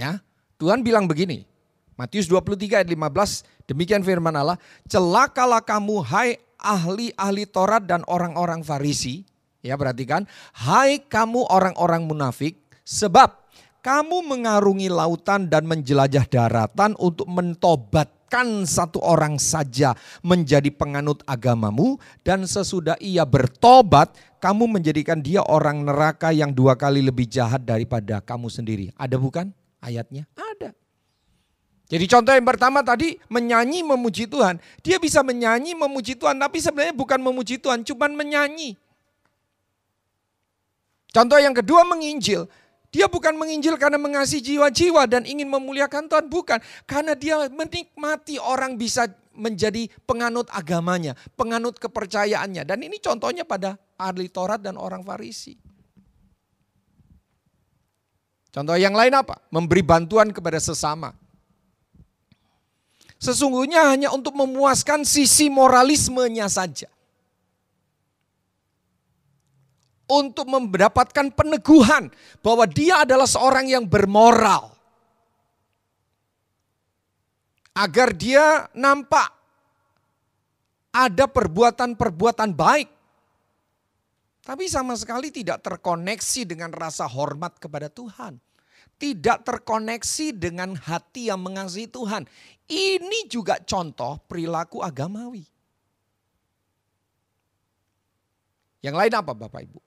Ya, 0.00 0.24
Tuhan 0.56 0.80
bilang 0.80 1.04
begini, 1.04 1.44
Matius 1.96 2.28
23 2.28 2.84
ayat 2.84 2.88
15, 2.92 3.68
demikian 3.68 4.04
firman 4.04 4.36
Allah, 4.36 4.60
celakalah 4.84 5.64
kamu 5.64 6.04
hai 6.04 6.36
ahli-ahli 6.60 7.48
Taurat 7.48 7.84
dan 7.84 8.04
orang-orang 8.04 8.60
Farisi, 8.60 9.24
ya 9.64 9.80
perhatikan, 9.80 10.28
hai 10.52 11.00
kamu 11.00 11.48
orang-orang 11.48 12.04
munafik, 12.04 12.66
Sebab 12.86 13.34
kamu 13.82 14.22
mengarungi 14.22 14.86
lautan 14.86 15.50
dan 15.50 15.66
menjelajah 15.66 16.22
daratan 16.30 16.94
untuk 17.02 17.26
mentobatkan 17.26 18.62
satu 18.62 19.02
orang 19.02 19.42
saja 19.42 19.98
menjadi 20.22 20.70
penganut 20.70 21.26
agamamu 21.26 21.98
dan 22.22 22.46
sesudah 22.46 22.94
ia 23.02 23.26
bertobat 23.26 24.14
kamu 24.38 24.70
menjadikan 24.70 25.18
dia 25.18 25.42
orang 25.42 25.82
neraka 25.82 26.30
yang 26.30 26.54
dua 26.54 26.78
kali 26.78 27.02
lebih 27.02 27.26
jahat 27.26 27.66
daripada 27.66 28.22
kamu 28.22 28.46
sendiri. 28.54 28.94
Ada 28.94 29.18
bukan 29.18 29.50
ayatnya? 29.82 30.30
Jadi 31.86 32.04
contoh 32.10 32.34
yang 32.34 32.46
pertama 32.46 32.82
tadi 32.82 33.14
menyanyi 33.30 33.86
memuji 33.86 34.26
Tuhan. 34.26 34.58
Dia 34.82 34.98
bisa 34.98 35.22
menyanyi 35.22 35.78
memuji 35.78 36.18
Tuhan 36.18 36.34
tapi 36.42 36.58
sebenarnya 36.58 36.94
bukan 36.94 37.22
memuji 37.22 37.62
Tuhan, 37.62 37.86
cuman 37.86 38.10
menyanyi. 38.18 38.74
Contoh 41.14 41.38
yang 41.38 41.54
kedua 41.54 41.86
menginjil. 41.86 42.50
Dia 42.90 43.06
bukan 43.06 43.36
menginjil 43.38 43.76
karena 43.76 44.00
mengasihi 44.00 44.56
jiwa-jiwa 44.56 45.04
dan 45.06 45.22
ingin 45.28 45.46
memuliakan 45.46 46.08
Tuhan, 46.10 46.26
bukan. 46.26 46.58
Karena 46.88 47.12
dia 47.12 47.46
menikmati 47.52 48.40
orang 48.40 48.80
bisa 48.80 49.06
menjadi 49.36 49.86
penganut 50.08 50.48
agamanya, 50.48 51.12
penganut 51.36 51.76
kepercayaannya. 51.76 52.64
Dan 52.64 52.82
ini 52.82 52.96
contohnya 52.98 53.44
pada 53.44 53.76
ahli 54.00 54.32
Taurat 54.32 54.58
dan 54.58 54.80
orang 54.80 55.04
Farisi. 55.04 55.54
Contoh 58.48 58.80
yang 58.80 58.96
lain 58.96 59.12
apa? 59.12 59.44
Memberi 59.52 59.84
bantuan 59.84 60.32
kepada 60.32 60.56
sesama. 60.56 61.12
Sesungguhnya 63.26 63.90
hanya 63.90 64.14
untuk 64.14 64.38
memuaskan 64.38 65.02
sisi 65.02 65.50
moralismenya 65.50 66.46
saja. 66.46 66.86
untuk 70.06 70.46
mendapatkan 70.46 71.34
peneguhan 71.34 72.10
bahwa 72.40 72.64
dia 72.70 73.02
adalah 73.02 73.26
seorang 73.26 73.66
yang 73.66 73.84
bermoral. 73.84 74.70
Agar 77.76 78.16
dia 78.16 78.70
nampak 78.72 79.28
ada 80.94 81.28
perbuatan-perbuatan 81.28 82.56
baik. 82.56 82.88
Tapi 84.46 84.64
sama 84.70 84.94
sekali 84.94 85.28
tidak 85.34 85.60
terkoneksi 85.60 86.46
dengan 86.46 86.70
rasa 86.72 87.04
hormat 87.04 87.58
kepada 87.58 87.90
Tuhan. 87.90 88.38
Tidak 88.96 89.44
terkoneksi 89.44 90.32
dengan 90.32 90.72
hati 90.72 91.28
yang 91.28 91.44
mengasihi 91.44 91.88
Tuhan. 91.88 92.24
Ini 92.66 93.28
juga 93.28 93.60
contoh 93.60 94.16
perilaku 94.24 94.80
agamawi. 94.80 95.44
Yang 98.80 98.96
lain 98.96 99.12
apa 99.12 99.32
Bapak 99.36 99.60
Ibu? 99.68 99.86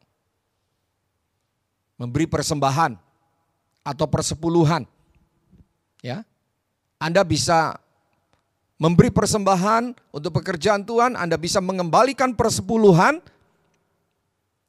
memberi 2.00 2.26
persembahan 2.26 2.96
atau 3.84 4.06
persepuluhan. 4.08 4.88
Ya. 6.00 6.24
Anda 6.96 7.28
bisa 7.28 7.76
memberi 8.80 9.12
persembahan 9.12 10.16
untuk 10.16 10.40
pekerjaan 10.40 10.88
Tuhan, 10.88 11.20
Anda 11.20 11.36
bisa 11.36 11.60
mengembalikan 11.60 12.32
persepuluhan. 12.34 13.20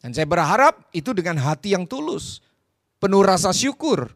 Dan 0.03 0.11
saya 0.11 0.27
berharap 0.27 0.91
itu 0.91 1.15
dengan 1.15 1.39
hati 1.39 1.77
yang 1.77 1.87
tulus, 1.87 2.43
penuh 2.99 3.23
rasa 3.23 3.55
syukur, 3.55 4.11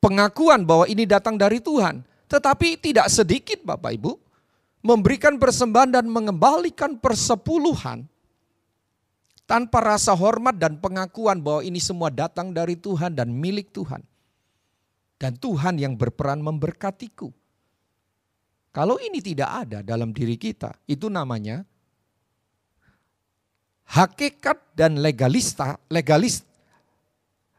pengakuan 0.00 0.64
bahwa 0.64 0.88
ini 0.88 1.04
datang 1.04 1.36
dari 1.36 1.60
Tuhan. 1.60 2.02
Tetapi 2.26 2.80
tidak 2.80 3.06
sedikit 3.12 3.60
Bapak 3.62 3.92
Ibu, 3.94 4.12
memberikan 4.80 5.36
persembahan 5.36 6.00
dan 6.00 6.06
mengembalikan 6.08 6.96
persepuluhan 6.96 8.08
tanpa 9.44 9.78
rasa 9.82 10.16
hormat 10.16 10.56
dan 10.56 10.78
pengakuan 10.78 11.42
bahwa 11.42 11.60
ini 11.66 11.82
semua 11.82 12.08
datang 12.08 12.54
dari 12.54 12.78
Tuhan 12.78 13.12
dan 13.12 13.28
milik 13.28 13.74
Tuhan. 13.74 14.00
Dan 15.20 15.36
Tuhan 15.36 15.76
yang 15.76 16.00
berperan 16.00 16.40
memberkatiku. 16.40 17.28
Kalau 18.72 18.96
ini 19.02 19.20
tidak 19.20 19.66
ada 19.66 19.78
dalam 19.84 20.14
diri 20.14 20.40
kita, 20.40 20.72
itu 20.86 21.10
namanya 21.12 21.66
hakikat 23.90 24.78
dan 24.78 25.02
legalista, 25.02 25.76
legalis, 25.90 26.46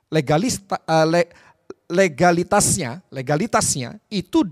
legalista, 0.07 0.79
uh, 0.87 1.05
le, 1.05 1.27
legalitasnya, 1.91 3.03
legalitasnya 3.11 3.99
itu 4.07 4.47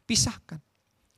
dipisahkan. 0.00 0.58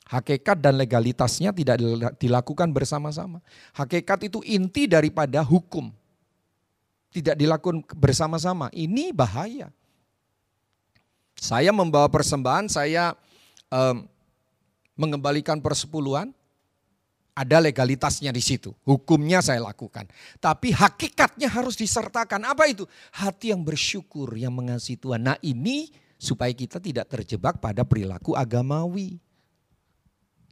Hakikat 0.07 0.63
dan 0.63 0.79
legalitasnya 0.79 1.51
tidak 1.51 1.83
dilakukan 2.23 2.71
bersama-sama. 2.71 3.43
Hakikat 3.75 4.31
itu 4.31 4.39
inti 4.47 4.87
daripada 4.87 5.43
hukum. 5.43 5.91
Tidak 7.11 7.35
dilakukan 7.35 7.83
bersama-sama. 7.97 8.71
Ini 8.71 9.11
bahaya. 9.11 9.67
Saya 11.35 11.75
membawa 11.75 12.07
persembahan, 12.07 12.71
saya 12.71 13.19
um, 13.67 14.07
mengembalikan 14.95 15.59
persepuluhan, 15.59 16.36
ada 17.37 17.61
legalitasnya 17.61 18.33
di 18.33 18.41
situ. 18.41 18.73
Hukumnya 18.89 19.45
saya 19.45 19.61
lakukan. 19.61 20.09
Tapi 20.41 20.73
hakikatnya 20.73 21.53
harus 21.53 21.77
disertakan. 21.77 22.49
Apa 22.49 22.65
itu? 22.65 22.89
Hati 23.13 23.53
yang 23.53 23.61
bersyukur, 23.61 24.33
yang 24.41 24.57
mengasihi 24.57 24.97
Tuhan. 24.97 25.21
Nah 25.21 25.37
ini 25.45 25.93
supaya 26.17 26.49
kita 26.57 26.81
tidak 26.81 27.13
terjebak 27.13 27.61
pada 27.61 27.85
perilaku 27.85 28.33
agamawi. 28.33 29.21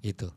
Itu. 0.04 0.28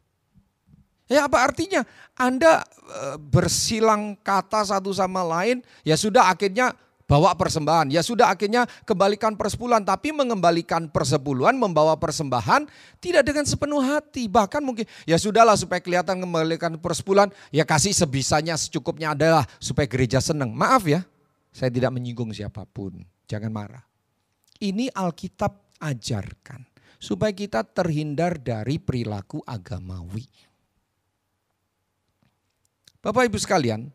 Ya 1.12 1.28
apa 1.28 1.44
artinya? 1.44 1.84
Anda 2.16 2.64
e, 2.64 3.20
bersilang 3.20 4.16
kata 4.24 4.64
satu 4.64 4.92
sama 4.96 5.24
lain, 5.24 5.60
ya 5.84 6.00
sudah 6.00 6.32
akhirnya 6.32 6.76
bawa 7.08 7.34
persembahan. 7.34 7.90
Ya 7.90 8.04
sudah 8.04 8.30
akhirnya 8.30 8.68
kembalikan 8.84 9.34
persepuluhan. 9.40 9.88
Tapi 9.88 10.12
mengembalikan 10.12 10.92
persepuluhan, 10.92 11.56
membawa 11.56 11.96
persembahan 11.96 12.68
tidak 13.00 13.24
dengan 13.26 13.48
sepenuh 13.48 13.80
hati. 13.82 14.28
Bahkan 14.28 14.62
mungkin 14.62 14.86
ya 15.08 15.16
sudahlah 15.16 15.56
supaya 15.56 15.80
kelihatan 15.80 16.20
kembalikan 16.22 16.76
persepuluhan. 16.78 17.32
Ya 17.50 17.64
kasih 17.64 17.96
sebisanya 17.96 18.60
secukupnya 18.60 19.16
adalah 19.16 19.48
supaya 19.58 19.88
gereja 19.88 20.20
senang. 20.20 20.52
Maaf 20.52 20.86
ya, 20.86 21.02
saya 21.56 21.72
tidak 21.72 21.96
menyinggung 21.96 22.36
siapa 22.36 22.68
pun. 22.68 23.02
Jangan 23.26 23.50
marah. 23.50 23.84
Ini 24.60 24.92
Alkitab 24.92 25.80
ajarkan. 25.80 26.68
Supaya 26.98 27.30
kita 27.30 27.62
terhindar 27.62 28.42
dari 28.42 28.82
perilaku 28.82 29.38
agamawi. 29.46 30.26
Bapak 32.98 33.30
ibu 33.30 33.38
sekalian, 33.38 33.94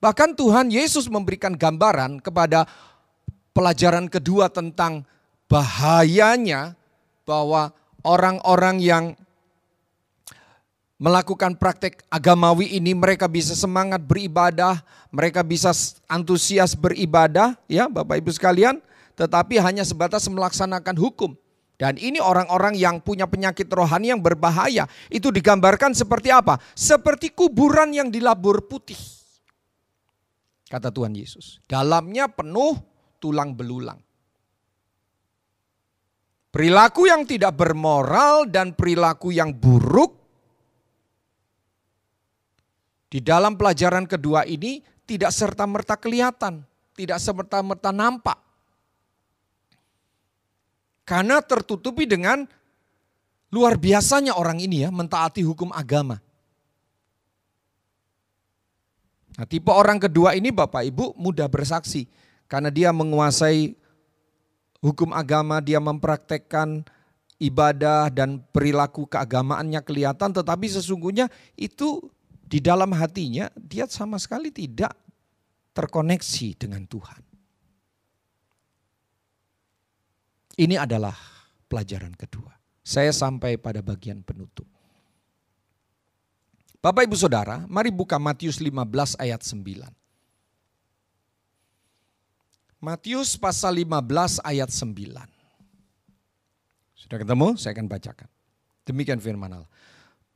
Bahkan 0.00 0.32
Tuhan 0.32 0.72
Yesus 0.72 1.12
memberikan 1.12 1.52
gambaran 1.52 2.24
kepada 2.24 2.64
pelajaran 3.52 4.08
kedua 4.08 4.48
tentang 4.48 5.04
bahayanya 5.44 6.72
bahwa 7.28 7.68
orang-orang 8.00 8.80
yang 8.80 9.04
melakukan 10.96 11.52
praktek 11.52 12.00
agamawi 12.08 12.80
ini 12.80 12.96
mereka 12.96 13.28
bisa 13.28 13.52
semangat 13.52 14.00
beribadah, 14.00 14.80
mereka 15.12 15.44
bisa 15.44 15.68
antusias 16.08 16.72
beribadah 16.72 17.60
ya 17.68 17.84
Bapak 17.84 18.24
Ibu 18.24 18.32
sekalian, 18.32 18.80
tetapi 19.20 19.60
hanya 19.60 19.84
sebatas 19.84 20.24
melaksanakan 20.32 20.96
hukum. 20.96 21.36
Dan 21.76 22.00
ini 22.00 22.20
orang-orang 22.20 22.76
yang 22.76 23.00
punya 23.04 23.28
penyakit 23.28 23.68
rohani 23.68 24.12
yang 24.12 24.20
berbahaya. 24.20 24.84
Itu 25.12 25.32
digambarkan 25.32 25.96
seperti 25.96 26.28
apa? 26.28 26.60
Seperti 26.76 27.32
kuburan 27.32 27.92
yang 27.92 28.12
dilabur 28.12 28.64
putih 28.68 29.19
kata 30.70 30.94
Tuhan 30.94 31.10
Yesus. 31.18 31.58
Dalamnya 31.66 32.30
penuh 32.30 32.78
tulang 33.18 33.58
belulang. 33.58 33.98
Perilaku 36.50 37.10
yang 37.10 37.26
tidak 37.26 37.58
bermoral 37.58 38.46
dan 38.46 38.74
perilaku 38.74 39.34
yang 39.34 39.54
buruk 39.54 40.18
di 43.10 43.18
dalam 43.18 43.58
pelajaran 43.58 44.06
kedua 44.06 44.46
ini 44.46 44.82
tidak 45.06 45.34
serta-merta 45.34 45.98
kelihatan, 45.98 46.62
tidak 46.94 47.18
serta-merta 47.18 47.90
nampak. 47.90 48.38
Karena 51.06 51.42
tertutupi 51.42 52.06
dengan 52.06 52.46
luar 53.50 53.74
biasanya 53.74 54.38
orang 54.38 54.62
ini 54.62 54.86
ya 54.86 54.94
mentaati 54.94 55.42
hukum 55.42 55.74
agama. 55.74 56.22
Nah, 59.38 59.46
tipe 59.46 59.70
orang 59.70 60.02
kedua 60.02 60.34
ini 60.34 60.50
Bapak 60.50 60.82
Ibu 60.90 61.14
mudah 61.14 61.46
bersaksi 61.46 62.10
karena 62.50 62.72
dia 62.72 62.90
menguasai 62.90 63.78
hukum 64.82 65.14
agama, 65.14 65.62
dia 65.62 65.78
mempraktekkan 65.78 66.82
ibadah 67.40 68.10
dan 68.12 68.42
perilaku 68.52 69.08
keagamaannya 69.08 69.80
kelihatan 69.80 70.34
tetapi 70.34 70.66
sesungguhnya 70.68 71.30
itu 71.56 72.04
di 72.44 72.58
dalam 72.58 72.90
hatinya 72.92 73.48
dia 73.54 73.86
sama 73.86 74.18
sekali 74.18 74.50
tidak 74.50 74.92
terkoneksi 75.72 76.48
dengan 76.58 76.82
Tuhan. 76.84 77.22
Ini 80.60 80.76
adalah 80.76 81.14
pelajaran 81.70 82.12
kedua. 82.18 82.52
Saya 82.84 83.14
sampai 83.14 83.56
pada 83.56 83.80
bagian 83.80 84.20
penutup. 84.20 84.66
Bapak 86.80 87.04
Ibu 87.04 87.12
Saudara, 87.12 87.68
mari 87.68 87.92
buka 87.92 88.16
Matius 88.16 88.56
15 88.56 89.20
ayat 89.20 89.44
9. 89.44 89.84
Matius 92.80 93.36
pasal 93.36 93.84
15 93.84 94.40
ayat 94.40 94.72
9. 94.72 94.88
Sudah 96.96 97.20
ketemu? 97.20 97.52
Saya 97.60 97.76
akan 97.76 97.84
bacakan. 97.84 98.28
Demikian 98.88 99.20
firman 99.20 99.60
Allah. 99.60 99.68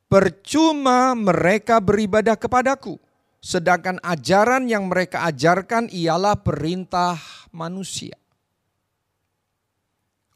Percuma 0.05 1.17
mereka 1.17 1.81
beribadah 1.81 2.37
kepadaku, 2.37 3.01
sedangkan 3.41 3.97
ajaran 4.05 4.69
yang 4.69 4.85
mereka 4.85 5.25
ajarkan 5.25 5.89
ialah 5.89 6.37
perintah 6.45 7.17
manusia. 7.49 8.13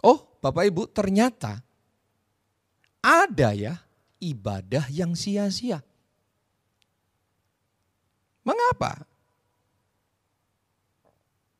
Oh, 0.01 0.25
Bapak 0.41 0.73
Ibu, 0.73 0.89
ternyata 0.89 1.61
ada 2.97 3.53
ya 3.53 3.77
ibadah 4.17 4.89
yang 4.89 5.13
sia-sia. 5.13 5.85
Mengapa? 8.49 9.05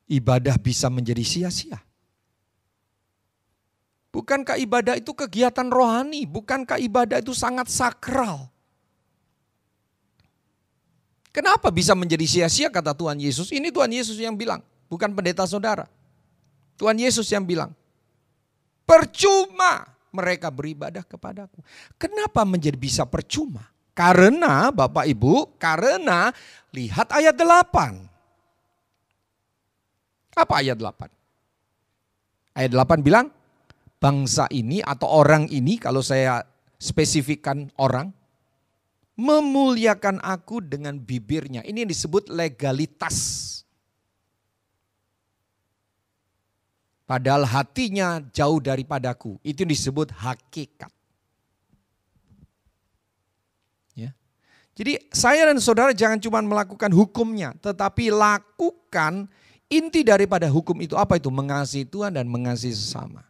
Ibadah 0.10 0.58
bisa 0.58 0.90
menjadi 0.90 1.22
sia-sia. 1.22 1.78
Bukankah 4.10 4.58
ibadah 4.58 4.98
itu 4.98 5.14
kegiatan 5.14 5.70
rohani? 5.70 6.26
Bukankah 6.26 6.82
ibadah 6.82 7.22
itu 7.22 7.38
sangat 7.38 7.70
sakral? 7.70 8.50
Kenapa 11.30 11.70
bisa 11.70 11.94
menjadi 11.94 12.26
sia-sia 12.26 12.74
kata 12.74 12.98
Tuhan 12.98 13.22
Yesus? 13.22 13.54
Ini 13.54 13.70
Tuhan 13.70 13.94
Yesus 13.94 14.18
yang 14.18 14.34
bilang, 14.34 14.66
bukan 14.90 15.14
pendeta 15.14 15.46
saudara. 15.46 15.86
Tuhan 16.74 16.98
Yesus 16.98 17.30
yang 17.30 17.46
bilang, 17.46 17.70
percuma 18.82 19.94
mereka 20.10 20.50
beribadah 20.50 21.06
kepadaku. 21.06 21.62
Kenapa 22.02 22.42
menjadi 22.50 22.74
bisa 22.82 23.06
percuma? 23.06 23.70
Karena 23.94 24.74
Bapak 24.74 25.06
Ibu, 25.06 25.60
karena 25.60 26.34
lihat 26.74 27.14
ayat 27.14 27.36
8. 27.36 28.10
Apa 30.38 30.54
ayat 30.62 30.78
8? 30.78 31.10
Ayat 32.56 32.72
8 32.72 33.06
bilang, 33.06 33.30
bangsa 34.00 34.48
ini 34.50 34.80
atau 34.80 35.12
orang 35.12 35.52
ini 35.52 35.76
kalau 35.76 36.00
saya 36.00 36.48
spesifikkan 36.80 37.68
orang, 37.76 38.16
memuliakan 39.20 40.24
aku 40.24 40.64
dengan 40.64 40.96
bibirnya. 40.96 41.60
Ini 41.68 41.84
yang 41.84 41.92
disebut 41.92 42.32
legalitas. 42.32 43.48
Padahal 47.04 47.44
hatinya 47.44 48.24
jauh 48.32 48.64
daripadaku. 48.64 49.42
Itu 49.44 49.66
disebut 49.66 50.14
hakikat. 50.14 50.94
Jadi 54.80 54.96
saya 55.12 55.52
dan 55.52 55.60
saudara 55.60 55.92
jangan 55.92 56.16
cuma 56.24 56.40
melakukan 56.40 56.88
hukumnya, 56.96 57.52
tetapi 57.60 58.16
lakukan 58.16 59.28
inti 59.68 60.08
daripada 60.08 60.48
hukum 60.48 60.80
itu 60.80 60.96
apa 60.96 61.20
itu? 61.20 61.28
Mengasihi 61.28 61.84
Tuhan 61.84 62.16
dan 62.16 62.24
mengasihi 62.32 62.72
sesama. 62.72 63.28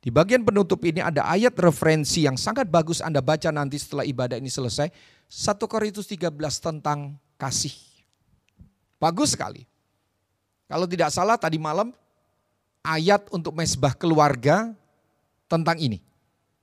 Di 0.00 0.08
bagian 0.08 0.40
penutup 0.40 0.80
ini 0.88 1.04
ada 1.04 1.28
ayat 1.28 1.52
referensi 1.60 2.24
yang 2.24 2.40
sangat 2.40 2.72
bagus 2.72 3.04
Anda 3.04 3.20
baca 3.20 3.52
nanti 3.52 3.76
setelah 3.76 4.08
ibadah 4.08 4.40
ini 4.40 4.48
selesai. 4.48 4.88
1 5.28 5.60
Korintus 5.68 6.08
13 6.08 6.32
tentang 6.56 7.12
kasih. 7.36 7.76
Bagus 8.96 9.36
sekali. 9.36 9.68
Kalau 10.72 10.88
tidak 10.88 11.12
salah 11.12 11.36
tadi 11.36 11.60
malam 11.60 11.92
ayat 12.80 13.28
untuk 13.28 13.52
mesbah 13.52 13.92
keluarga 13.92 14.72
tentang 15.52 15.76
ini. 15.76 16.00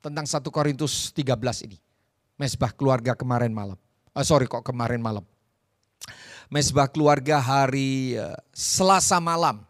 Tentang 0.01 0.25
1 0.25 0.41
Korintus 0.49 1.13
13 1.13 1.69
ini 1.69 1.77
mesbah 2.39 2.71
keluarga 2.71 3.11
kemarin 3.13 3.51
malam. 3.51 3.75
Oh, 4.15 4.23
sorry 4.23 4.47
kok 4.47 4.63
kemarin 4.63 5.03
malam. 5.03 5.27
Mesbah 6.49 6.89
keluarga 6.89 7.37
hari 7.37 8.17
uh, 8.17 8.33
Selasa 8.55 9.21
malam. 9.21 9.61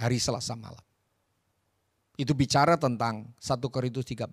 Hari 0.00 0.16
Selasa 0.16 0.56
malam. 0.56 0.80
Itu 2.16 2.32
bicara 2.32 2.80
tentang 2.80 3.28
1 3.36 3.60
Korintus 3.68 4.06
13. 4.08 4.24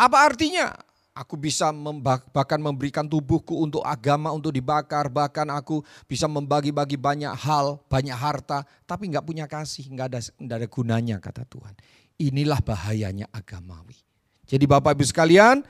Apa 0.00 0.16
artinya? 0.24 0.72
Aku 1.10 1.36
bisa 1.36 1.68
bahkan 2.32 2.56
memberikan 2.56 3.04
tubuhku 3.04 3.60
untuk 3.60 3.84
agama, 3.84 4.32
untuk 4.32 4.56
dibakar. 4.56 5.12
Bahkan 5.12 5.52
aku 5.52 5.84
bisa 6.08 6.24
membagi-bagi 6.24 6.96
banyak 6.96 7.34
hal, 7.44 7.76
banyak 7.92 8.16
harta. 8.16 8.64
Tapi 8.88 9.12
nggak 9.12 9.26
punya 9.26 9.44
kasih, 9.44 9.84
nggak 9.90 10.06
ada, 10.16 10.20
nggak 10.40 10.56
ada 10.64 10.68
gunanya 10.70 11.16
kata 11.20 11.44
Tuhan. 11.44 11.76
Inilah 12.16 12.64
bahayanya 12.64 13.28
agamawi. 13.28 14.09
Jadi 14.50 14.66
Bapak 14.66 14.98
Ibu 14.98 15.06
sekalian, 15.06 15.62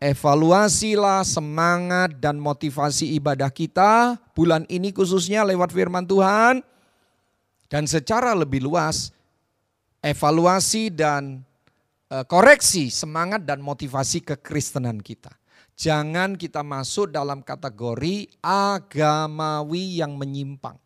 evaluasilah 0.00 1.20
semangat 1.20 2.16
dan 2.16 2.40
motivasi 2.40 3.12
ibadah 3.20 3.52
kita 3.52 4.16
bulan 4.32 4.64
ini 4.72 4.88
khususnya 4.88 5.44
lewat 5.44 5.68
firman 5.76 6.08
Tuhan. 6.08 6.64
Dan 7.68 7.84
secara 7.84 8.32
lebih 8.32 8.64
luas, 8.64 9.12
evaluasi 10.00 10.88
dan 10.88 11.44
eh, 12.08 12.24
koreksi 12.24 12.88
semangat 12.88 13.44
dan 13.44 13.60
motivasi 13.60 14.24
kekristenan 14.24 15.04
kita. 15.04 15.36
Jangan 15.76 16.40
kita 16.40 16.64
masuk 16.64 17.12
dalam 17.12 17.44
kategori 17.44 18.32
agamawi 18.44 20.00
yang 20.00 20.16
menyimpang. 20.16 20.76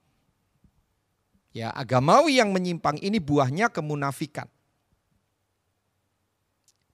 Ya, 1.55 1.70
agamawi 1.74 2.42
yang 2.42 2.51
menyimpang 2.51 2.99
ini 3.03 3.22
buahnya 3.22 3.70
kemunafikan. 3.70 4.51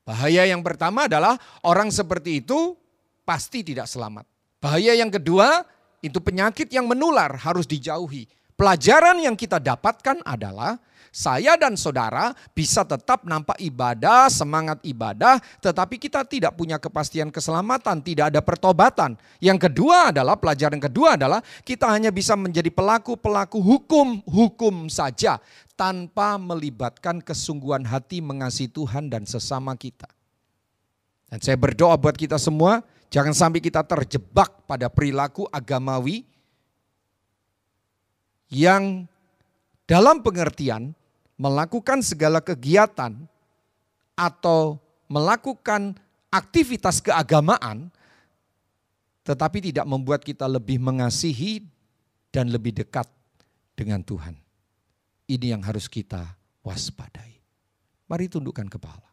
Bahaya 0.02 0.42
yang 0.42 0.66
pertama 0.66 1.06
adalah 1.06 1.38
orang 1.62 1.94
seperti 1.94 2.42
itu 2.42 2.74
pasti 3.22 3.62
tidak 3.62 3.86
selamat. 3.86 4.26
Bahaya 4.58 4.98
yang 4.98 5.10
kedua 5.10 5.62
itu 6.02 6.18
penyakit 6.18 6.66
yang 6.74 6.90
menular 6.90 7.30
harus 7.38 7.66
dijauhi. 7.66 8.26
Pelajaran 8.58 9.22
yang 9.22 9.38
kita 9.38 9.62
dapatkan 9.62 10.22
adalah 10.26 10.78
saya 11.12 11.60
dan 11.60 11.76
saudara 11.76 12.32
bisa 12.56 12.88
tetap 12.88 13.28
nampak 13.28 13.60
ibadah, 13.60 14.32
semangat 14.32 14.80
ibadah, 14.80 15.36
tetapi 15.60 16.00
kita 16.00 16.24
tidak 16.24 16.56
punya 16.56 16.80
kepastian 16.80 17.28
keselamatan, 17.28 18.00
tidak 18.00 18.32
ada 18.32 18.40
pertobatan. 18.40 19.20
Yang 19.36 19.68
kedua 19.68 20.08
adalah, 20.08 20.40
pelajaran 20.40 20.80
kedua 20.80 21.20
adalah 21.20 21.44
kita 21.68 21.92
hanya 21.92 22.08
bisa 22.08 22.32
menjadi 22.32 22.72
pelaku-pelaku 22.72 23.60
hukum-hukum 23.60 24.88
saja 24.88 25.36
tanpa 25.76 26.40
melibatkan 26.40 27.20
kesungguhan 27.20 27.84
hati 27.84 28.24
mengasihi 28.24 28.72
Tuhan 28.72 29.12
dan 29.12 29.28
sesama 29.28 29.76
kita. 29.76 30.08
Dan 31.28 31.44
saya 31.44 31.60
berdoa 31.60 32.00
buat 32.00 32.16
kita 32.16 32.40
semua, 32.40 32.80
jangan 33.12 33.36
sampai 33.36 33.60
kita 33.60 33.84
terjebak 33.84 34.64
pada 34.64 34.88
perilaku 34.88 35.44
agamawi 35.52 36.24
yang 38.48 39.04
dalam 39.84 40.24
pengertian 40.24 40.96
melakukan 41.42 41.98
segala 42.06 42.38
kegiatan 42.38 43.18
atau 44.14 44.78
melakukan 45.10 45.98
aktivitas 46.30 47.02
keagamaan, 47.02 47.90
tetapi 49.26 49.58
tidak 49.58 49.82
membuat 49.90 50.22
kita 50.22 50.46
lebih 50.46 50.78
mengasihi 50.78 51.66
dan 52.30 52.46
lebih 52.46 52.78
dekat 52.78 53.10
dengan 53.74 54.06
Tuhan. 54.06 54.38
Ini 55.26 55.58
yang 55.58 55.62
harus 55.66 55.90
kita 55.90 56.22
waspadai. 56.62 57.42
Mari 58.06 58.30
tundukkan 58.30 58.70
kepala. 58.70 59.10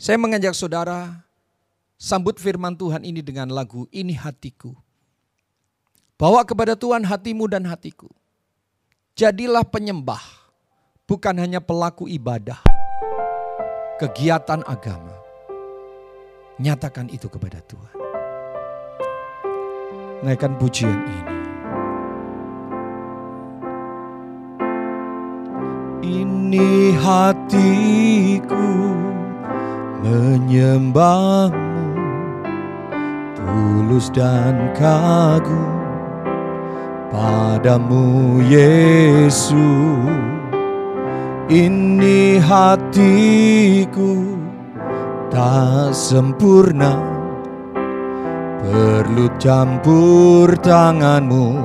Saya 0.00 0.16
mengajak 0.16 0.54
saudara 0.56 1.20
sambut 2.00 2.38
firman 2.40 2.78
Tuhan 2.78 3.02
ini 3.02 3.20
dengan 3.20 3.50
lagu 3.52 3.84
Ini 3.92 4.14
Hatiku. 4.16 4.72
Bawa 6.18 6.42
kepada 6.42 6.74
Tuhan 6.74 7.06
hatimu 7.06 7.46
dan 7.46 7.62
hatiku. 7.66 8.10
Jadilah 9.18 9.66
penyembah, 9.66 10.22
bukan 11.02 11.34
hanya 11.42 11.58
pelaku 11.58 12.06
ibadah, 12.06 12.62
kegiatan 13.98 14.62
agama. 14.62 15.10
Nyatakan 16.62 17.10
itu 17.10 17.26
kepada 17.26 17.58
Tuhan. 17.66 17.98
Naikkan 20.22 20.54
pujian 20.54 20.94
ini. 21.02 21.34
Ini 26.22 26.94
hatiku 27.02 28.70
menyembahmu 30.06 31.58
tulus 33.34 34.14
dan 34.14 34.70
kagum 34.78 35.87
padamu 37.08 38.36
Yesus 38.44 39.56
ini 41.48 42.36
hatiku 42.36 44.36
tak 45.32 45.96
sempurna. 45.96 47.16
Perlu 48.68 49.32
campur 49.40 50.52
tanganmu 50.60 51.56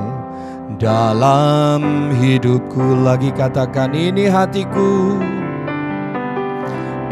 dalam 0.80 2.08
hidupku 2.16 3.04
lagi 3.04 3.28
katakan 3.28 3.92
ini 3.92 4.24
hatiku 4.24 5.20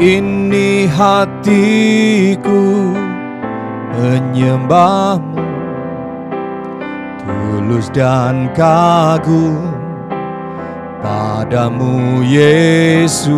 ini 0.01 0.89
hatiku 0.89 2.65
menyembahmu 3.93 5.42
tulus 7.63 7.87
dan 7.95 8.51
kagum 8.51 9.71
padamu 10.99 12.19
Yesus. 12.19 13.31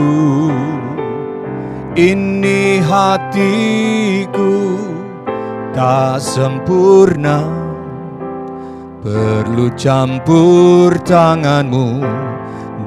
Ini 1.94 2.82
hatiku 2.82 4.82
tak 5.78 6.26
sempurna. 6.26 7.46
Perlu 9.06 9.70
campur 9.78 10.98
tanganmu 11.06 12.02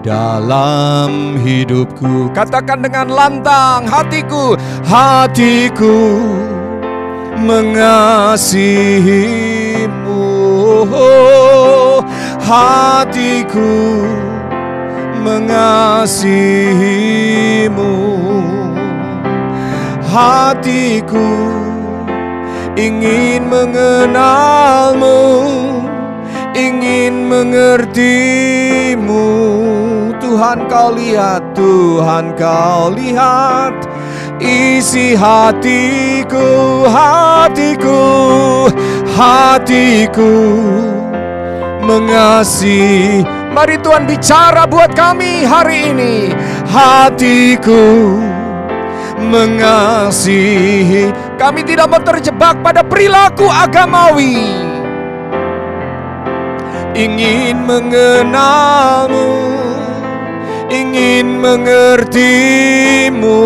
dalam 0.02 1.38
hidupku. 1.38 2.34
Katakan 2.34 2.82
dengan 2.82 3.14
lantang 3.14 3.86
hatiku 3.86 4.58
hatiku 4.82 6.18
mengasihimu 7.38 10.17
oh, 10.84 12.04
hatiku 12.42 14.04
mengasihimu. 15.24 16.48
Hatiku 20.08 21.28
ingin 22.78 23.44
mengenalmu 23.52 25.20
ingin 26.56 27.28
mengertimu. 27.28 29.26
Tuhan 30.18 30.68
kau 30.68 30.92
lihat 30.96 31.54
Tuhan 31.56 32.36
kau 32.36 32.90
lihat 32.92 33.74
isi 34.42 35.14
hatiku 35.18 36.86
hatiku 36.86 37.98
hatiku 39.12 40.32
mengasihi. 41.82 43.26
Mari 43.48 43.80
Tuhan 43.80 44.04
bicara 44.06 44.68
buat 44.68 44.92
kami 44.94 45.42
hari 45.42 45.90
ini. 45.90 46.30
Hatiku 46.68 48.14
mengasihi. 49.18 51.10
Kami 51.40 51.64
tidak 51.66 51.90
mau 51.90 51.98
terjebak 51.98 52.62
pada 52.62 52.86
perilaku 52.86 53.50
agamawi. 53.50 54.46
Ingin 56.98 57.62
mengenalmu, 57.62 59.30
ingin 60.70 61.38
mengertimu. 61.38 63.38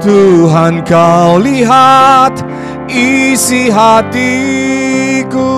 Tuhan 0.00 0.80
kau 0.88 1.36
lihat 1.36 2.40
isi 2.88 3.68
hatiku. 3.68 5.52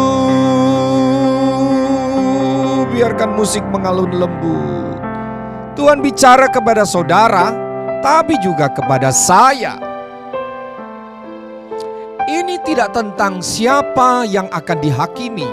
Biarkan 2.91 3.39
musik 3.39 3.63
mengalun 3.71 4.11
lembut. 4.11 4.99
Tuhan 5.73 6.05
bicara 6.05 6.53
kepada 6.53 6.85
saudara 6.85 7.49
Tapi 8.03 8.37
juga 8.43 8.69
kepada 8.69 9.15
saya. 9.15 9.79
Ini 12.27 12.59
tidak 12.67 12.95
tentang 12.99 13.39
siapa 13.39 14.27
yang 14.27 14.51
akan 14.51 14.79
dihakimi 14.79 15.47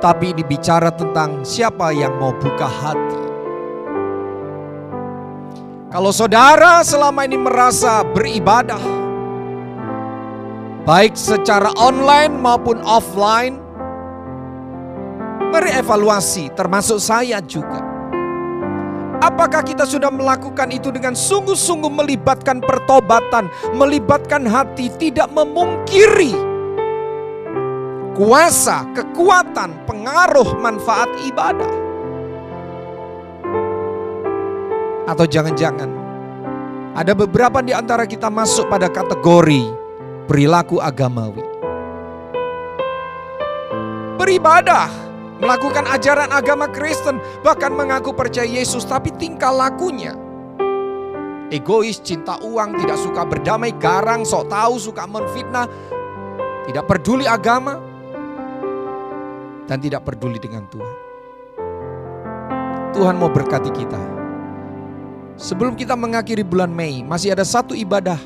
Tapi 0.00 0.36
ini 0.36 0.44
bicara 0.44 0.92
tentang 0.92 1.44
siapa 1.44 1.92
yang 1.92 2.16
mau 2.20 2.32
buka 2.36 2.68
hati 2.68 3.27
kalau 5.88 6.12
saudara 6.12 6.84
selama 6.84 7.24
ini 7.24 7.40
merasa 7.40 8.04
beribadah, 8.04 8.80
baik 10.84 11.16
secara 11.16 11.72
online 11.80 12.36
maupun 12.36 12.76
offline. 12.84 13.56
Mari 15.48 15.72
evaluasi, 15.80 16.52
termasuk 16.52 17.00
saya 17.00 17.40
juga. 17.40 17.80
Apakah 19.24 19.64
kita 19.64 19.88
sudah 19.88 20.12
melakukan 20.12 20.68
itu 20.68 20.92
dengan 20.92 21.16
sungguh-sungguh 21.16 21.88
melibatkan 21.88 22.60
pertobatan, 22.60 23.48
melibatkan 23.72 24.44
hati, 24.44 24.92
tidak 25.00 25.32
memungkiri 25.32 26.36
kuasa, 28.12 28.84
kekuatan, 28.92 29.88
pengaruh, 29.88 30.52
manfaat 30.60 31.08
ibadah? 31.24 31.87
Atau 35.08 35.24
jangan-jangan 35.24 35.88
ada 36.92 37.16
beberapa 37.16 37.64
di 37.64 37.72
antara 37.72 38.04
kita 38.04 38.28
masuk 38.28 38.68
pada 38.68 38.92
kategori 38.92 39.72
perilaku 40.28 40.84
agamawi. 40.84 41.40
Beribadah, 44.20 44.92
melakukan 45.40 45.88
ajaran 45.88 46.28
agama 46.28 46.68
Kristen, 46.68 47.16
bahkan 47.40 47.72
mengaku 47.72 48.12
percaya 48.12 48.44
Yesus, 48.44 48.84
tapi 48.84 49.08
tingkah 49.16 49.48
lakunya 49.48 50.28
egois, 51.48 52.00
cinta 52.00 52.36
uang, 52.44 52.76
tidak 52.80 52.98
suka 53.00 53.24
berdamai, 53.24 53.72
garang, 53.76 54.24
sok 54.24 54.52
tahu, 54.52 54.76
suka 54.76 55.08
menfitnah, 55.08 55.66
tidak 56.68 56.84
peduli 56.84 57.24
agama, 57.24 57.80
dan 59.64 59.80
tidak 59.80 60.04
peduli 60.04 60.36
dengan 60.40 60.64
Tuhan. 60.68 60.96
Tuhan 62.92 63.14
mau 63.20 63.28
berkati 63.32 63.70
kita. 63.72 64.17
Sebelum 65.38 65.78
kita 65.78 65.94
mengakhiri 65.94 66.42
bulan 66.42 66.66
Mei, 66.74 67.06
masih 67.06 67.30
ada 67.30 67.46
satu 67.46 67.70
ibadah. 67.70 68.18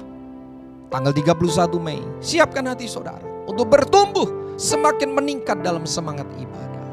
Tanggal 0.89 1.13
31 1.13 1.77
Mei, 1.77 2.01
siapkan 2.25 2.65
hati 2.65 2.89
saudara 2.89 3.21
untuk 3.45 3.69
bertumbuh 3.69 4.57
semakin 4.57 5.13
meningkat 5.13 5.61
dalam 5.61 5.85
semangat 5.85 6.25
ibadah. 6.41 6.85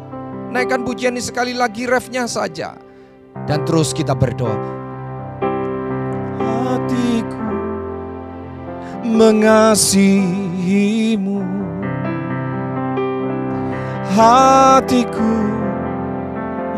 Naikkan 0.51 0.83
pujian 0.83 1.15
ini 1.15 1.23
sekali 1.23 1.55
lagi 1.55 1.87
refnya 1.87 2.27
saja. 2.27 2.75
Dan 3.47 3.63
terus 3.63 3.95
kita 3.95 4.11
berdoa 4.11 4.51
hatiku 6.39 7.47
mengasihimu 9.07 10.59
hatiku 14.13 15.33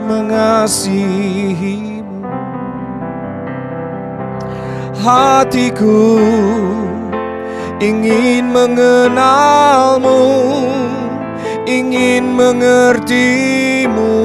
mengasihimu 0.06 1.91
hatiku 5.00 6.20
ingin 7.80 8.52
mengenalmu 8.52 10.22
ingin 11.72 12.36
mengertimu. 12.36 14.16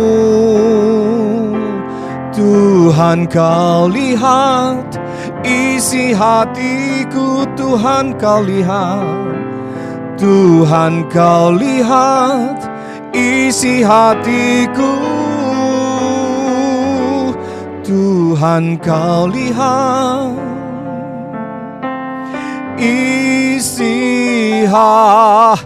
Tuhan 2.36 3.24
kau 3.32 3.88
lihat 3.88 4.98
isi 5.46 6.12
hatiku 6.12 7.48
Tuhan 7.56 8.18
kau 8.20 8.44
lihat. 8.44 9.24
Tuhan 10.16 11.08
kau 11.12 11.52
lihat 11.54 12.60
isi 13.14 13.80
hatiku. 13.84 14.92
Tuhan 17.86 18.82
kau 18.82 19.30
lihat 19.30 20.55
isi 22.80 24.64
hatiku 24.68 25.64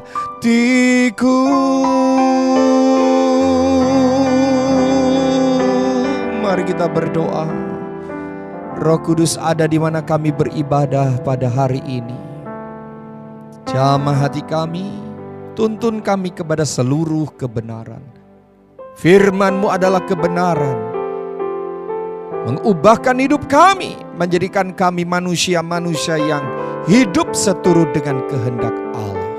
Mari 6.40 6.66
kita 6.66 6.90
berdoa 6.90 7.70
Roh 8.80 8.96
Kudus 9.04 9.36
ada 9.36 9.68
di 9.68 9.76
mana 9.76 10.00
kami 10.00 10.32
beribadah 10.32 11.20
pada 11.20 11.52
hari 11.52 11.84
ini. 11.84 12.16
Jamah 13.68 14.24
hati 14.24 14.40
kami, 14.40 14.88
tuntun 15.52 16.00
kami 16.00 16.32
kepada 16.32 16.64
seluruh 16.64 17.28
kebenaran. 17.36 18.00
Firman-Mu 18.96 19.68
adalah 19.68 20.00
kebenaran. 20.08 20.80
Mengubahkan 22.48 23.20
hidup 23.20 23.44
kami, 23.52 24.00
menjadikan 24.16 24.72
kami 24.72 25.04
manusia-manusia 25.04 26.16
yang 26.16 26.40
hidup 26.88 27.36
seturut 27.36 27.90
dengan 27.92 28.22
kehendak 28.30 28.72
Allah. 28.96 29.30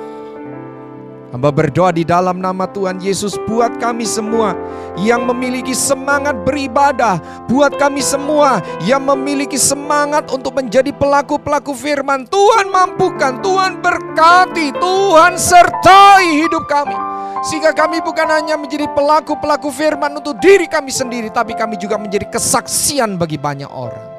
Hamba 1.32 1.48
berdoa 1.48 1.96
di 1.96 2.04
dalam 2.04 2.44
nama 2.44 2.68
Tuhan 2.68 3.00
Yesus 3.00 3.40
buat 3.48 3.80
kami 3.80 4.04
semua 4.04 4.52
yang 5.00 5.24
memiliki 5.24 5.72
semangat 5.72 6.36
beribadah. 6.44 7.24
Buat 7.48 7.80
kami 7.80 8.04
semua 8.04 8.60
yang 8.84 9.08
memiliki 9.08 9.56
semangat 9.56 10.28
untuk 10.28 10.60
menjadi 10.60 10.92
pelaku-pelaku 10.92 11.72
firman. 11.72 12.28
Tuhan 12.28 12.68
mampukan, 12.68 13.40
Tuhan 13.40 13.80
berkati, 13.80 14.76
Tuhan 14.76 15.40
sertai 15.40 16.36
hidup 16.36 16.68
kami. 16.68 17.00
Sehingga 17.48 17.72
kami 17.72 18.04
bukan 18.04 18.28
hanya 18.28 18.60
menjadi 18.60 18.92
pelaku-pelaku 18.92 19.72
firman 19.72 20.12
untuk 20.20 20.36
diri 20.44 20.68
kami 20.68 20.92
sendiri. 20.92 21.32
Tapi 21.32 21.56
kami 21.56 21.80
juga 21.80 21.96
menjadi 21.96 22.28
kesaksian 22.28 23.16
bagi 23.16 23.40
banyak 23.40 23.72
orang. 23.72 24.11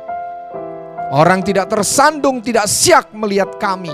Orang 1.12 1.44
tidak 1.44 1.68
tersandung, 1.68 2.40
tidak 2.40 2.64
siap 2.64 3.12
melihat 3.12 3.60
kami. 3.60 3.92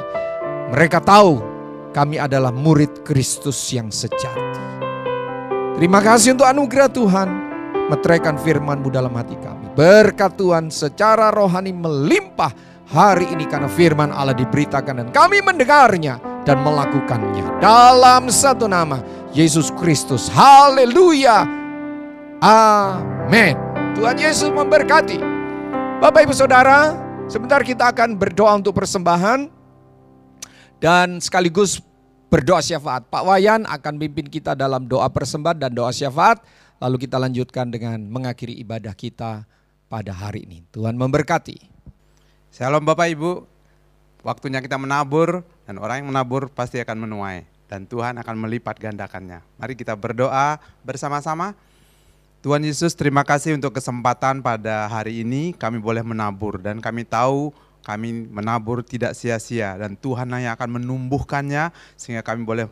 Mereka 0.70 1.02
tahu 1.02 1.42
kami 1.90 2.14
adalah 2.14 2.54
murid 2.54 3.02
Kristus 3.02 3.58
yang 3.74 3.90
sejati. 3.90 4.62
Terima 5.74 5.98
kasih 5.98 6.38
untuk 6.38 6.46
anugerah 6.46 6.86
Tuhan. 6.86 7.28
Meteraikan 7.90 8.38
firman-Mu 8.38 8.86
dalam 8.94 9.10
hati 9.18 9.34
kami. 9.34 9.66
Berkat 9.74 10.38
Tuhan 10.38 10.70
secara 10.70 11.34
rohani 11.34 11.74
melimpah 11.74 12.54
hari 12.86 13.26
ini 13.34 13.50
karena 13.50 13.66
firman 13.66 14.14
Allah 14.14 14.38
diberitakan 14.38 15.02
dan 15.02 15.08
kami 15.10 15.42
mendengarnya 15.42 16.22
dan 16.46 16.62
melakukannya. 16.62 17.58
Dalam 17.58 18.30
satu 18.30 18.70
nama, 18.70 19.02
Yesus 19.34 19.74
Kristus. 19.74 20.30
Haleluya. 20.30 21.42
Amin. 22.38 23.58
Tuhan 23.98 24.22
Yesus 24.22 24.54
memberkati. 24.54 25.18
Bapak 25.98 26.30
Ibu 26.30 26.34
Saudara, 26.36 27.07
sebentar 27.28 27.60
kita 27.60 27.92
akan 27.92 28.16
berdoa 28.16 28.56
untuk 28.56 28.72
persembahan 28.72 29.52
dan 30.80 31.20
sekaligus 31.20 31.78
berdoa 32.32 32.64
syafaat. 32.64 33.04
Pak 33.12 33.22
Wayan 33.24 33.68
akan 33.68 34.00
pimpin 34.00 34.26
kita 34.32 34.56
dalam 34.56 34.88
doa 34.88 35.06
persembahan 35.12 35.68
dan 35.68 35.70
doa 35.76 35.92
syafaat. 35.92 36.40
Lalu 36.80 37.04
kita 37.04 37.20
lanjutkan 37.20 37.68
dengan 37.68 38.00
mengakhiri 38.08 38.56
ibadah 38.64 38.96
kita 38.96 39.44
pada 39.92 40.12
hari 40.16 40.48
ini. 40.48 40.64
Tuhan 40.72 40.96
memberkati. 40.96 41.58
Shalom 42.48 42.86
Bapak 42.88 43.12
Ibu. 43.12 43.44
Waktunya 44.24 44.64
kita 44.64 44.80
menabur 44.80 45.44
dan 45.68 45.76
orang 45.78 46.02
yang 46.02 46.08
menabur 46.10 46.48
pasti 46.48 46.80
akan 46.80 47.06
menuai. 47.06 47.44
Dan 47.68 47.84
Tuhan 47.84 48.16
akan 48.16 48.36
melipat 48.40 48.80
gandakannya. 48.80 49.44
Mari 49.60 49.76
kita 49.76 49.92
berdoa 49.92 50.56
bersama-sama. 50.80 51.52
Tuhan 52.38 52.62
Yesus 52.62 52.94
terima 52.94 53.26
kasih 53.26 53.58
untuk 53.58 53.74
kesempatan 53.74 54.46
pada 54.46 54.86
hari 54.86 55.26
ini 55.26 55.50
kami 55.58 55.82
boleh 55.82 56.06
menabur. 56.06 56.62
Dan 56.62 56.78
kami 56.78 57.02
tahu 57.02 57.50
kami 57.82 58.30
menabur 58.30 58.86
tidak 58.86 59.18
sia-sia 59.18 59.74
dan 59.74 59.98
Tuhan 59.98 60.30
yang 60.38 60.54
akan 60.54 60.78
menumbuhkannya 60.78 61.74
sehingga 61.98 62.22
kami 62.22 62.46
boleh 62.46 62.70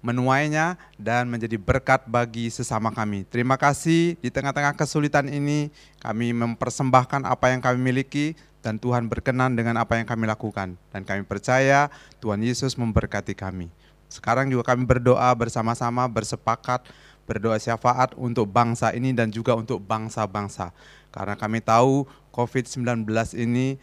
menuainya 0.00 0.80
dan 0.96 1.28
menjadi 1.28 1.60
berkat 1.60 2.08
bagi 2.08 2.48
sesama 2.48 2.88
kami. 2.88 3.28
Terima 3.28 3.60
kasih 3.60 4.16
di 4.16 4.32
tengah-tengah 4.32 4.72
kesulitan 4.72 5.28
ini 5.28 5.68
kami 6.00 6.32
mempersembahkan 6.32 7.28
apa 7.28 7.52
yang 7.52 7.60
kami 7.60 7.76
miliki 7.76 8.32
dan 8.64 8.80
Tuhan 8.80 9.12
berkenan 9.12 9.60
dengan 9.60 9.76
apa 9.76 10.00
yang 10.00 10.08
kami 10.08 10.24
lakukan 10.24 10.72
dan 10.88 11.02
kami 11.04 11.20
percaya 11.28 11.92
Tuhan 12.24 12.40
Yesus 12.40 12.80
memberkati 12.80 13.36
kami. 13.36 13.68
Sekarang 14.06 14.48
juga 14.48 14.72
kami 14.72 14.88
berdoa 14.88 15.28
bersama-sama 15.36 16.06
bersepakat 16.06 16.86
berdoa 17.26 17.58
syafaat 17.58 18.14
untuk 18.14 18.48
bangsa 18.48 18.94
ini 18.94 19.12
dan 19.12 19.28
juga 19.28 19.58
untuk 19.58 19.82
bangsa-bangsa. 19.82 20.70
Karena 21.10 21.34
kami 21.34 21.60
tahu 21.60 22.06
COVID-19 22.30 23.04
ini 23.36 23.76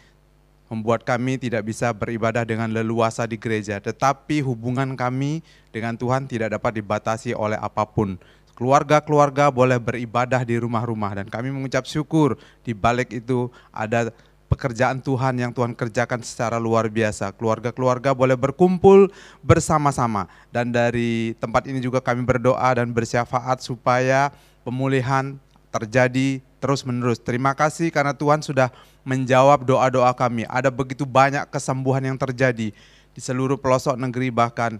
membuat 0.72 1.06
kami 1.06 1.38
tidak 1.38 1.70
bisa 1.70 1.94
beribadah 1.94 2.41
dengan 2.41 2.72
leluasa 2.72 3.30
di 3.30 3.38
gereja, 3.38 3.78
tetapi 3.78 4.41
hubungan 4.41 4.98
kami 4.98 5.45
dengan 5.70 5.94
Tuhan 5.94 6.26
tidak 6.26 6.57
dapat 6.57 6.82
dibatasi 6.82 7.38
oleh 7.38 7.60
apa 7.61 7.86
pun. 7.86 8.18
Keluarga-keluarga 8.53 9.49
boleh 9.49 9.82
beribadah 9.82 10.45
di 10.45 10.57
rumah-rumah 10.61 11.22
dan 11.22 11.28
kami 11.30 11.49
mengucap 11.49 11.90
syukur 11.90 12.38
di 12.61 12.78
balik 12.78 13.10
itu 13.10 13.49
ada 13.74 14.14
pekerjaan 14.53 15.01
Tuhan 15.01 15.41
yang 15.41 15.49
Tuhan 15.49 15.73
kerjakan 15.73 16.21
secara 16.21 16.61
luar 16.61 16.85
biasa. 16.85 17.34
Keluarga-keluarga 17.34 18.13
boleh 18.13 18.38
berkumpul 18.38 19.09
bersama-sama 19.41 20.30
dan 20.53 20.69
dari 20.69 21.34
tempat 21.41 21.65
ini 21.65 21.81
juga 21.81 21.97
kami 21.97 22.21
berdoa 22.21 22.69
dan 22.77 22.93
bersyafaat 22.93 23.65
supaya 23.65 24.30
pemulihan 24.61 25.41
terjadi 25.73 26.38
terus-menerus. 26.61 27.17
Terima 27.17 27.57
kasih 27.57 27.89
karena 27.89 28.13
Tuhan 28.13 28.45
sudah 28.45 28.69
menjawab 29.01 29.65
doa-doa 29.65 30.13
kami. 30.13 30.45
Ada 30.45 30.69
begitu 30.69 31.03
banyak 31.03 31.49
kesembuhan 31.49 32.05
yang 32.05 32.15
terjadi 32.21 32.69
di 33.13 33.19
seluruh 33.21 33.57
pelosok 33.57 33.97
negeri 33.97 34.30
bahkan 34.30 34.77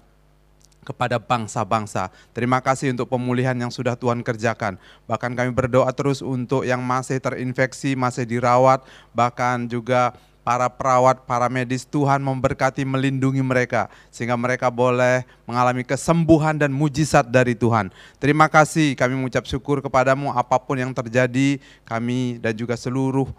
kepada 0.84 1.18
bangsa-bangsa. 1.18 2.12
Terima 2.36 2.60
kasih 2.60 2.94
untuk 2.94 3.10
pemulihan 3.10 3.56
yang 3.56 3.72
sudah 3.72 3.96
Tuhan 3.96 4.22
kerjakan. 4.22 4.78
Bahkan 5.10 5.32
kami 5.34 5.50
berdoa 5.56 5.90
terus 5.96 6.20
untuk 6.20 6.68
yang 6.68 6.84
masih 6.84 7.18
terinfeksi, 7.24 7.96
masih 7.96 8.28
dirawat, 8.28 8.84
bahkan 9.16 9.66
juga 9.66 10.14
para 10.44 10.68
perawat, 10.68 11.24
para 11.24 11.48
medis 11.48 11.88
Tuhan 11.88 12.20
memberkati 12.20 12.84
melindungi 12.84 13.40
mereka 13.40 13.88
sehingga 14.12 14.36
mereka 14.36 14.68
boleh 14.68 15.24
mengalami 15.48 15.88
kesembuhan 15.88 16.60
dan 16.60 16.70
mujizat 16.70 17.26
dari 17.32 17.56
Tuhan. 17.56 17.90
Terima 18.20 18.52
kasih 18.52 18.94
kami 18.94 19.16
mengucap 19.16 19.48
syukur 19.48 19.80
kepadamu 19.80 20.30
apa 20.36 20.60
pun 20.60 20.76
yang 20.76 20.92
terjadi 20.92 21.58
kami 21.88 22.44
dan 22.44 22.54
juga 22.54 22.76
seluruh 22.76 23.32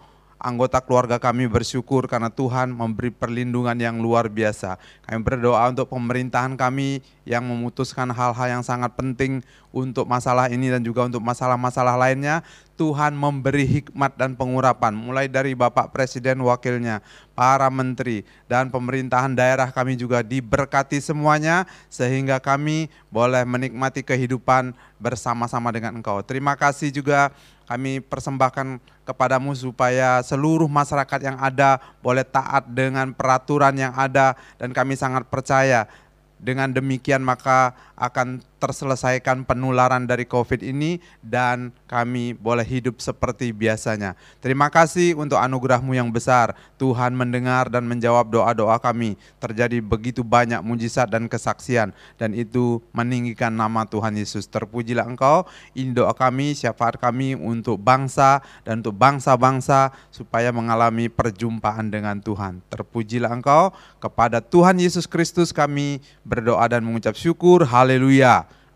anggota 0.45 0.77
keluarga 0.77 1.17
kami 1.17 1.49
bersyukur 1.49 2.05
karena 2.05 2.29
Tuhan 2.29 2.69
memberi 2.69 3.09
perlindungan 3.09 3.73
yang 3.73 3.97
luar 3.97 4.29
biasa. 4.29 4.77
Kami 5.09 5.25
berdoa 5.25 5.65
untuk 5.73 5.89
pemerintahan 5.89 6.53
kami 6.53 7.01
yang 7.25 7.41
memutuskan 7.41 8.13
hal-hal 8.13 8.61
yang 8.61 8.61
sangat 8.61 8.93
penting 8.93 9.41
untuk 9.73 10.05
masalah 10.05 10.45
ini 10.53 10.69
dan 10.69 10.85
juga 10.85 11.09
untuk 11.09 11.25
masalah-masalah 11.25 11.97
lainnya. 11.97 12.45
Tuhan 12.75 13.15
memberi 13.15 13.63
hikmat 13.79 14.19
dan 14.19 14.35
pengurapan 14.35 14.91
mulai 14.91 15.31
dari 15.31 15.55
Bapak 15.55 15.95
Presiden 15.95 16.43
wakilnya, 16.43 16.99
para 17.31 17.71
menteri 17.71 18.27
dan 18.51 18.67
pemerintahan 18.67 19.31
daerah 19.31 19.71
kami 19.71 19.95
juga 19.95 20.19
diberkati 20.19 20.99
semuanya 20.99 21.63
sehingga 21.87 22.35
kami 22.43 22.91
boleh 23.07 23.47
menikmati 23.47 24.03
kehidupan 24.03 24.75
bersama-sama 24.99 25.71
dengan 25.71 25.95
Engkau. 25.95 26.19
Terima 26.19 26.59
kasih 26.59 26.91
juga 26.91 27.31
kami 27.65 28.01
persembahkan 28.01 28.77
kepadamu 29.05 29.53
supaya 29.57 30.21
seluruh 30.21 30.69
masyarakat 30.69 31.19
yang 31.21 31.37
ada 31.41 31.81
boleh 32.01 32.25
taat 32.25 32.65
dengan 32.69 33.13
peraturan 33.13 33.73
yang 33.77 33.93
ada. 33.93 34.37
Dan 34.61 34.73
kami 34.73 34.97
sangat 34.97 35.25
percaya 35.29 35.89
dengan 36.35 36.69
demikian 36.69 37.23
maka 37.23 37.73
akan 37.95 38.43
terselesaikan 38.59 39.45
penularan 39.47 40.03
dari 40.09 40.25
COVID 40.27 40.65
ini 40.65 40.99
dan 41.23 41.71
kami 41.85 42.35
boleh 42.35 42.65
hidup 42.65 42.99
seperti 42.99 43.53
biasanya. 43.53 44.17
Terima 44.43 44.73
kasih 44.73 45.15
untuk 45.15 45.39
anugerahmu 45.39 45.95
yang 45.95 46.11
besar. 46.11 46.57
Tuhan 46.75 47.15
mendengar 47.15 47.71
dan 47.71 47.87
menjawab 47.87 48.27
doa-doa 48.27 48.81
kami. 48.81 49.15
Terjadi 49.39 49.79
begitu 49.79 50.25
banyak 50.25 50.59
mujizat 50.65 51.07
dan 51.07 51.29
kesaksian 51.29 51.95
dan 52.19 52.35
itu 52.35 52.83
meninggikan 52.91 53.53
nama 53.53 53.87
Tuhan 53.87 54.17
Yesus. 54.17 54.49
Terpujilah 54.49 55.07
Engkau. 55.07 55.47
Ini 55.77 55.95
doa 55.95 56.11
kami, 56.11 56.57
syafaat 56.57 56.99
kami 56.99 57.37
untuk 57.37 57.79
bangsa 57.79 58.41
dan 58.67 58.83
untuk 58.83 58.97
bangsa-bangsa 58.97 59.93
supaya 60.11 60.49
mengalami 60.49 61.07
perjumpaan 61.07 61.93
dengan 61.93 62.19
Tuhan. 62.19 62.65
Terpujilah 62.67 63.31
Engkau. 63.31 63.71
Kepada 64.01 64.41
Tuhan 64.41 64.77
Yesus 64.81 65.05
Kristus 65.05 65.53
kami 65.53 66.01
berdoa 66.25 66.65
dan 66.65 66.81
mengucap 66.81 67.13
syukur. 67.13 67.65
Haleluya. 67.65 67.84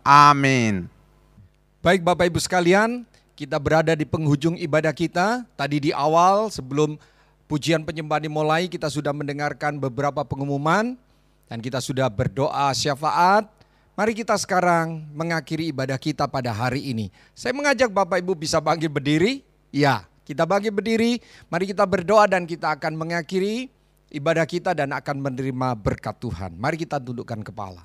Amin. 0.06 0.86
Baik 1.80 2.04
Bapak 2.04 2.28
Ibu 2.28 2.40
sekalian, 2.40 3.04
kita 3.32 3.56
berada 3.56 3.96
di 3.96 4.04
penghujung 4.04 4.56
ibadah 4.60 4.92
kita. 4.92 5.48
Tadi 5.56 5.88
di 5.88 5.90
awal 5.96 6.52
sebelum 6.52 7.00
pujian 7.48 7.82
penyembahan 7.82 8.28
dimulai 8.28 8.68
kita 8.68 8.86
sudah 8.92 9.16
mendengarkan 9.16 9.80
beberapa 9.80 10.20
pengumuman 10.22 10.94
dan 11.48 11.58
kita 11.58 11.80
sudah 11.80 12.06
berdoa 12.12 12.68
syafaat. 12.76 13.48
Mari 13.98 14.12
kita 14.16 14.38
sekarang 14.38 15.04
mengakhiri 15.12 15.72
ibadah 15.72 15.98
kita 15.98 16.24
pada 16.30 16.54
hari 16.54 16.92
ini. 16.92 17.08
Saya 17.34 17.52
mengajak 17.52 17.90
Bapak 17.90 18.22
Ibu 18.22 18.36
bisa 18.36 18.62
bangkit 18.62 18.88
berdiri. 18.88 19.44
Ya, 19.74 20.06
kita 20.24 20.46
bangkit 20.46 20.72
berdiri. 20.72 21.20
Mari 21.50 21.68
kita 21.68 21.84
berdoa 21.84 22.24
dan 22.30 22.46
kita 22.46 22.76
akan 22.78 22.96
mengakhiri 22.96 23.68
ibadah 24.14 24.46
kita 24.46 24.72
dan 24.72 24.94
akan 24.94 25.16
menerima 25.20 25.74
berkat 25.76 26.16
Tuhan. 26.22 26.54
Mari 26.56 26.80
kita 26.80 27.02
dudukkan 27.02 27.40
kepala. 27.44 27.82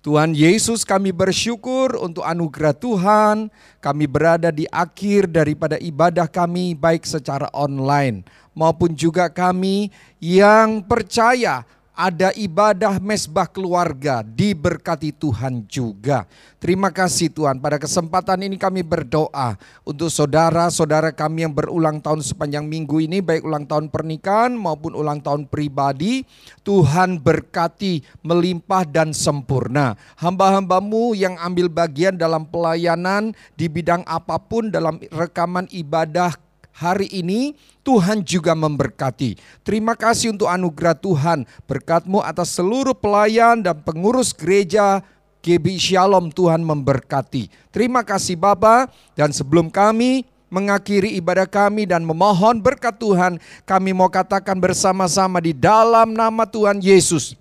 Tuhan 0.00 0.32
Yesus 0.32 0.80
kami 0.80 1.12
bersyukur 1.12 1.92
untuk 2.00 2.24
anugerah 2.24 2.72
Tuhan. 2.72 3.36
Kami 3.84 4.04
berada 4.08 4.48
di 4.48 4.64
akhir 4.72 5.28
daripada 5.28 5.76
ibadah 5.76 6.24
kami 6.24 6.72
baik 6.72 7.04
secara 7.04 7.52
online 7.52 8.24
maupun 8.56 8.96
juga 8.96 9.28
kami 9.28 9.92
yang 10.16 10.80
percaya 10.80 11.68
ada 12.00 12.32
ibadah 12.32 12.96
mesbah 12.96 13.44
keluarga 13.44 14.24
diberkati 14.24 15.12
Tuhan 15.12 15.68
juga. 15.68 16.24
Terima 16.56 16.88
kasih 16.88 17.28
Tuhan 17.28 17.60
pada 17.60 17.76
kesempatan 17.76 18.40
ini 18.40 18.56
kami 18.56 18.80
berdoa 18.80 19.60
untuk 19.84 20.08
saudara-saudara 20.08 21.12
kami 21.12 21.44
yang 21.44 21.52
berulang 21.52 22.00
tahun 22.00 22.24
sepanjang 22.24 22.64
minggu 22.64 23.04
ini 23.04 23.20
baik 23.20 23.44
ulang 23.44 23.68
tahun 23.68 23.92
pernikahan 23.92 24.56
maupun 24.56 24.96
ulang 24.96 25.20
tahun 25.20 25.44
pribadi. 25.52 26.24
Tuhan 26.64 27.20
berkati 27.20 28.00
melimpah 28.24 28.88
dan 28.88 29.12
sempurna. 29.12 29.92
Hamba-hambamu 30.16 31.12
yang 31.12 31.36
ambil 31.36 31.68
bagian 31.68 32.16
dalam 32.16 32.48
pelayanan 32.48 33.36
di 33.60 33.68
bidang 33.68 34.08
apa 34.08 34.40
pun 34.40 34.72
dalam 34.72 34.96
rekaman 35.12 35.68
ibadah 35.68 36.32
hari 36.80 37.12
ini 37.12 37.52
Tuhan 37.80 38.20
juga 38.24 38.52
memberkati. 38.52 39.40
Terima 39.64 39.96
kasih 39.96 40.36
untuk 40.36 40.48
anugerah 40.48 40.96
Tuhan, 40.96 41.48
berkatmu 41.64 42.20
atas 42.20 42.54
seluruh 42.54 42.94
pelayan 42.94 43.64
dan 43.64 43.80
pengurus 43.80 44.36
gereja 44.36 45.00
GB 45.40 45.80
Shalom 45.80 46.28
Tuhan 46.28 46.60
memberkati. 46.60 47.48
Terima 47.72 48.04
kasih 48.04 48.36
Bapak 48.36 48.92
dan 49.16 49.32
sebelum 49.32 49.72
kami 49.72 50.28
mengakhiri 50.52 51.16
ibadah 51.16 51.46
kami 51.46 51.86
dan 51.86 52.04
memohon 52.04 52.58
berkat 52.60 52.98
Tuhan, 52.98 53.38
kami 53.64 53.94
mau 53.94 54.10
katakan 54.10 54.58
bersama-sama 54.58 55.38
di 55.38 55.54
dalam 55.54 56.12
nama 56.12 56.44
Tuhan 56.44 56.82
Yesus. 56.82 57.38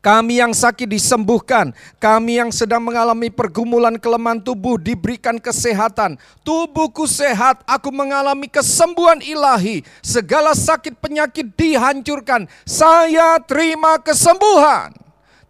Kami 0.00 0.40
yang 0.40 0.56
sakit 0.56 0.88
disembuhkan, 0.88 1.76
kami 2.00 2.40
yang 2.40 2.48
sedang 2.48 2.80
mengalami 2.80 3.28
pergumulan 3.28 4.00
kelemahan 4.00 4.40
tubuh 4.40 4.80
diberikan 4.80 5.36
kesehatan. 5.36 6.16
Tubuhku 6.40 7.04
sehat, 7.04 7.60
aku 7.68 7.92
mengalami 7.92 8.48
kesembuhan 8.48 9.20
ilahi. 9.20 9.84
Segala 10.00 10.56
sakit 10.56 10.96
penyakit 10.96 11.52
dihancurkan. 11.52 12.48
Saya 12.64 13.36
terima 13.44 14.00
kesembuhan. 14.00 14.96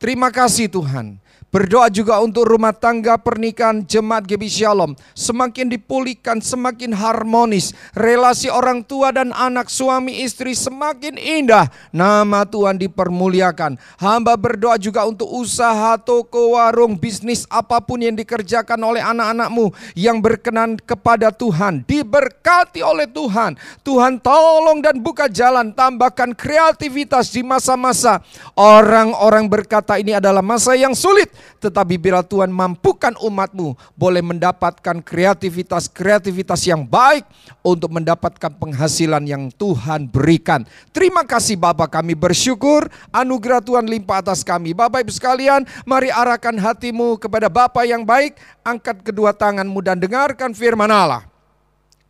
Terima 0.02 0.34
kasih 0.34 0.66
Tuhan. 0.66 1.19
Berdoa 1.50 1.90
juga 1.90 2.22
untuk 2.22 2.46
rumah 2.46 2.70
tangga 2.70 3.18
pernikahan 3.18 3.82
jemaat 3.82 4.22
GB 4.22 4.46
Shalom. 4.46 4.94
Semakin 5.18 5.66
dipulihkan, 5.66 6.38
semakin 6.38 6.94
harmonis. 6.94 7.74
Relasi 7.90 8.46
orang 8.46 8.86
tua 8.86 9.10
dan 9.10 9.34
anak 9.34 9.66
suami 9.66 10.22
istri 10.22 10.54
semakin 10.54 11.18
indah. 11.18 11.66
Nama 11.90 12.46
Tuhan 12.46 12.78
dipermuliakan. 12.78 13.82
Hamba 13.98 14.38
berdoa 14.38 14.78
juga 14.78 15.02
untuk 15.02 15.26
usaha, 15.26 15.98
toko, 15.98 16.54
warung, 16.54 16.94
bisnis 16.94 17.42
apa 17.50 17.82
pun 17.82 17.98
yang 17.98 18.14
dikerjakan 18.14 18.78
oleh 18.86 19.02
anak-anakmu. 19.02 19.74
Yang 19.98 20.16
berkenan 20.22 20.78
kepada 20.78 21.34
Tuhan. 21.34 21.82
Diberkati 21.82 22.78
oleh 22.78 23.10
Tuhan. 23.10 23.58
Tuhan 23.82 24.22
tolong 24.22 24.78
dan 24.78 25.02
buka 25.02 25.26
jalan. 25.26 25.74
Tambahkan 25.74 26.30
kreativitas 26.30 27.34
di 27.34 27.42
masa-masa. 27.42 28.22
Orang-orang 28.54 29.50
berkata 29.50 29.98
ini 29.98 30.14
adalah 30.14 30.46
masa 30.46 30.78
yang 30.78 30.94
sulit 30.94 31.39
tetapi 31.58 32.00
bila 32.00 32.24
Tuhan 32.24 32.48
mampukan 32.48 33.14
umatmu 33.20 33.74
boleh 33.94 34.22
mendapatkan 34.24 35.00
kreativitas-kreativitas 35.02 36.64
yang 36.66 36.86
baik 36.86 37.24
untuk 37.60 37.92
mendapatkan 37.92 38.52
penghasilan 38.56 39.24
yang 39.26 39.48
Tuhan 39.54 40.08
berikan. 40.08 40.64
Terima 40.90 41.26
kasih 41.26 41.60
Bapak 41.60 42.00
kami 42.00 42.16
bersyukur 42.16 42.88
anugerah 43.10 43.60
Tuhan 43.60 43.86
limpah 43.86 44.22
atas 44.22 44.40
kami. 44.46 44.72
Bapak 44.72 45.04
Ibu 45.04 45.12
sekalian 45.12 45.66
mari 45.84 46.08
arahkan 46.08 46.56
hatimu 46.56 47.20
kepada 47.20 47.52
Bapak 47.52 47.84
yang 47.84 48.02
baik. 48.06 48.36
Angkat 48.60 49.02
kedua 49.02 49.32
tanganmu 49.32 49.80
dan 49.80 49.96
dengarkan 49.98 50.52
firman 50.52 50.92
Allah. 50.92 51.24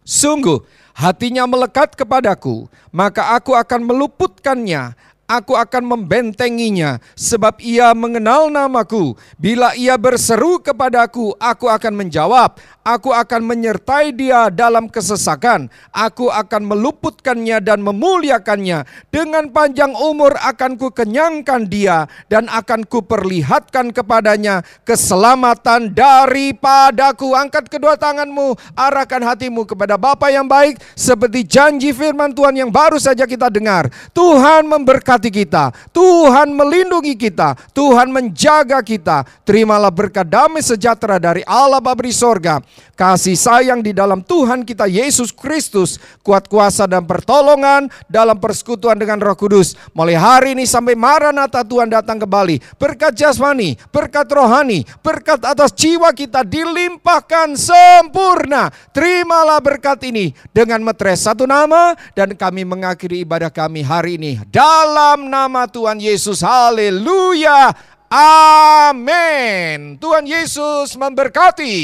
Sungguh 0.02 0.64
hatinya 0.96 1.46
melekat 1.46 1.94
kepadaku, 1.94 2.66
maka 2.90 3.36
aku 3.38 3.54
akan 3.54 3.86
meluputkannya 3.86 4.96
aku 5.30 5.54
akan 5.54 5.86
membentenginya 5.86 6.98
sebab 7.14 7.62
ia 7.62 7.94
mengenal 7.94 8.50
namaku. 8.50 9.14
Bila 9.38 9.78
ia 9.78 9.94
berseru 9.94 10.58
kepadaku, 10.58 11.38
aku 11.38 11.70
akan 11.70 11.94
menjawab. 11.94 12.58
Aku 12.80 13.12
akan 13.12 13.44
menyertai 13.44 14.10
dia 14.16 14.48
dalam 14.48 14.88
kesesakan. 14.88 15.68
Aku 15.92 16.32
akan 16.32 16.64
meluputkannya 16.64 17.60
dan 17.60 17.84
memuliakannya. 17.84 18.88
Dengan 19.12 19.52
panjang 19.52 19.92
umur 19.92 20.32
akan 20.40 20.80
ku 20.80 20.88
kenyangkan 20.88 21.68
dia 21.68 22.08
dan 22.32 22.48
akan 22.48 22.88
ku 22.88 23.04
perlihatkan 23.04 23.92
kepadanya 23.92 24.64
keselamatan 24.88 25.92
daripadaku. 25.92 27.36
Angkat 27.36 27.68
kedua 27.68 28.00
tanganmu, 28.00 28.56
arahkan 28.72 29.28
hatimu 29.28 29.68
kepada 29.68 30.00
Bapa 30.00 30.32
yang 30.32 30.48
baik 30.48 30.80
seperti 30.96 31.44
janji 31.44 31.92
firman 31.92 32.32
Tuhan 32.32 32.64
yang 32.64 32.72
baru 32.72 32.96
saja 32.96 33.28
kita 33.28 33.52
dengar. 33.52 33.92
Tuhan 34.16 34.64
memberkati 34.64 35.19
kita, 35.28 35.68
Tuhan 35.92 36.48
melindungi 36.56 37.12
kita, 37.12 37.52
Tuhan 37.76 38.08
menjaga 38.08 38.80
kita. 38.80 39.28
Terimalah 39.44 39.92
berkat 39.92 40.24
damai 40.24 40.64
sejahtera 40.64 41.20
dari 41.20 41.44
Allah 41.44 41.82
Bapa 41.84 42.00
di 42.00 42.16
sorga 42.16 42.64
kasih 43.00 43.32
sayang 43.32 43.80
di 43.80 43.96
dalam 43.96 44.20
Tuhan 44.20 44.60
kita 44.60 44.84
Yesus 44.84 45.32
Kristus, 45.32 45.96
kuat 46.20 46.44
kuasa 46.52 46.84
dan 46.84 47.08
pertolongan 47.08 47.88
dalam 48.04 48.36
persekutuan 48.36 49.00
dengan 49.00 49.16
Roh 49.24 49.32
Kudus. 49.32 49.72
Mulai 49.96 50.20
hari 50.20 50.48
ini 50.52 50.68
sampai 50.68 50.92
Maranatha 50.92 51.64
Tuhan 51.64 51.88
datang 51.88 52.20
kembali. 52.20 52.60
Berkat 52.76 53.16
jasmani, 53.16 53.80
berkat 53.88 54.28
rohani, 54.28 54.84
berkat 55.00 55.40
atas 55.40 55.72
jiwa 55.72 56.12
kita 56.12 56.44
dilimpahkan 56.44 57.56
sempurna. 57.56 58.68
Terimalah 58.92 59.64
berkat 59.64 60.04
ini 60.04 60.36
dengan 60.52 60.84
metres 60.84 61.24
satu 61.24 61.48
nama 61.48 61.96
dan 62.12 62.36
kami 62.36 62.68
mengakhiri 62.68 63.24
ibadah 63.24 63.48
kami 63.48 63.80
hari 63.80 64.20
ini 64.20 64.44
dalam 64.52 65.09
nama 65.18 65.66
Tuhan 65.66 65.98
Yesus. 65.98 66.46
Haleluya. 66.46 67.74
Amin. 68.12 69.98
Tuhan 69.98 70.28
Yesus 70.28 70.94
memberkati. 70.94 71.78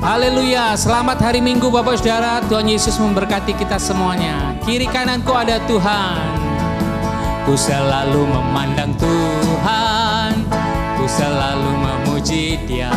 Haleluya, 0.00 0.76
selamat 0.76 1.20
hari 1.20 1.40
Minggu 1.44 1.68
Bapak 1.72 2.00
Saudara. 2.00 2.44
Tuhan 2.48 2.68
Yesus 2.68 2.96
memberkati 3.00 3.56
kita 3.56 3.80
semuanya. 3.80 4.56
Kiri 4.64 4.88
kananku 4.88 5.32
ada 5.32 5.60
Tuhan. 5.64 6.50
Ku 7.50 7.56
selalu 7.56 8.28
memandang 8.28 8.92
Tuhan 9.00 10.44
Ku 11.00 11.04
selalu 11.08 11.72
memuji 11.82 12.60
dia 12.68 12.92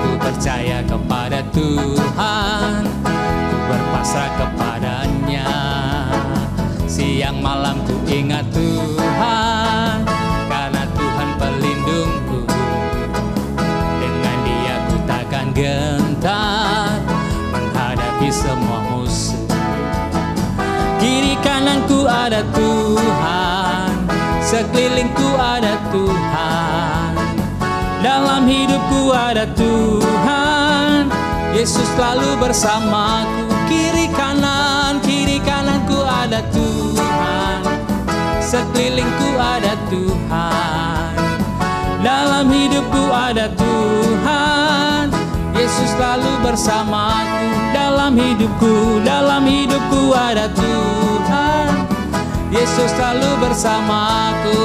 Ku 0.00 0.14
percaya 0.16 0.78
kepada 0.86 1.42
Tuhan 1.50 2.43
berpasrah 4.14 4.30
kepadanya. 4.38 5.50
Siang 6.86 7.42
malam 7.42 7.82
ku 7.82 7.98
ingat 8.06 8.46
Tuhan 8.54 10.06
Karena 10.46 10.82
Tuhan 10.94 11.28
pelindungku. 11.34 12.46
Dengan 13.98 14.36
dia 14.46 14.76
ku 14.86 14.96
takkan 15.10 15.50
gentar 15.50 17.02
Menghadapi 17.50 18.30
semua 18.30 18.78
musuh. 18.94 19.42
Kiri 21.02 21.34
kananku 21.42 22.06
ada 22.06 22.46
Tuhan 22.54 23.90
Sekelilingku 24.44 25.34
ada 25.34 25.74
Tuhan. 25.90 27.12
Dalam 27.98 28.46
hidupku 28.46 29.10
ada 29.10 29.48
Tuhan 29.58 31.10
Yesus 31.56 31.88
selalu 31.96 32.38
bersamaku 32.38 33.53
Kiri 33.66 34.06
kanan, 34.12 35.00
kiri 35.00 35.40
kananku 35.40 36.04
ada 36.04 36.40
Tuhan 36.52 37.60
Sekelilingku 38.38 39.28
ada 39.36 39.74
Tuhan 39.88 41.12
Dalam 42.04 42.46
hidupku 42.52 43.02
ada 43.10 43.48
Tuhan 43.56 45.08
Yesus 45.54 45.90
selalu 45.96 46.32
bersamaku 46.44 47.54
dalam 47.74 48.14
hidupku, 48.14 49.02
dalam 49.02 49.42
hidupku 49.42 50.14
ada 50.14 50.46
Tuhan. 50.52 51.88
Yesus 52.54 52.92
selalu 52.94 53.30
bersamaku. 53.42 54.62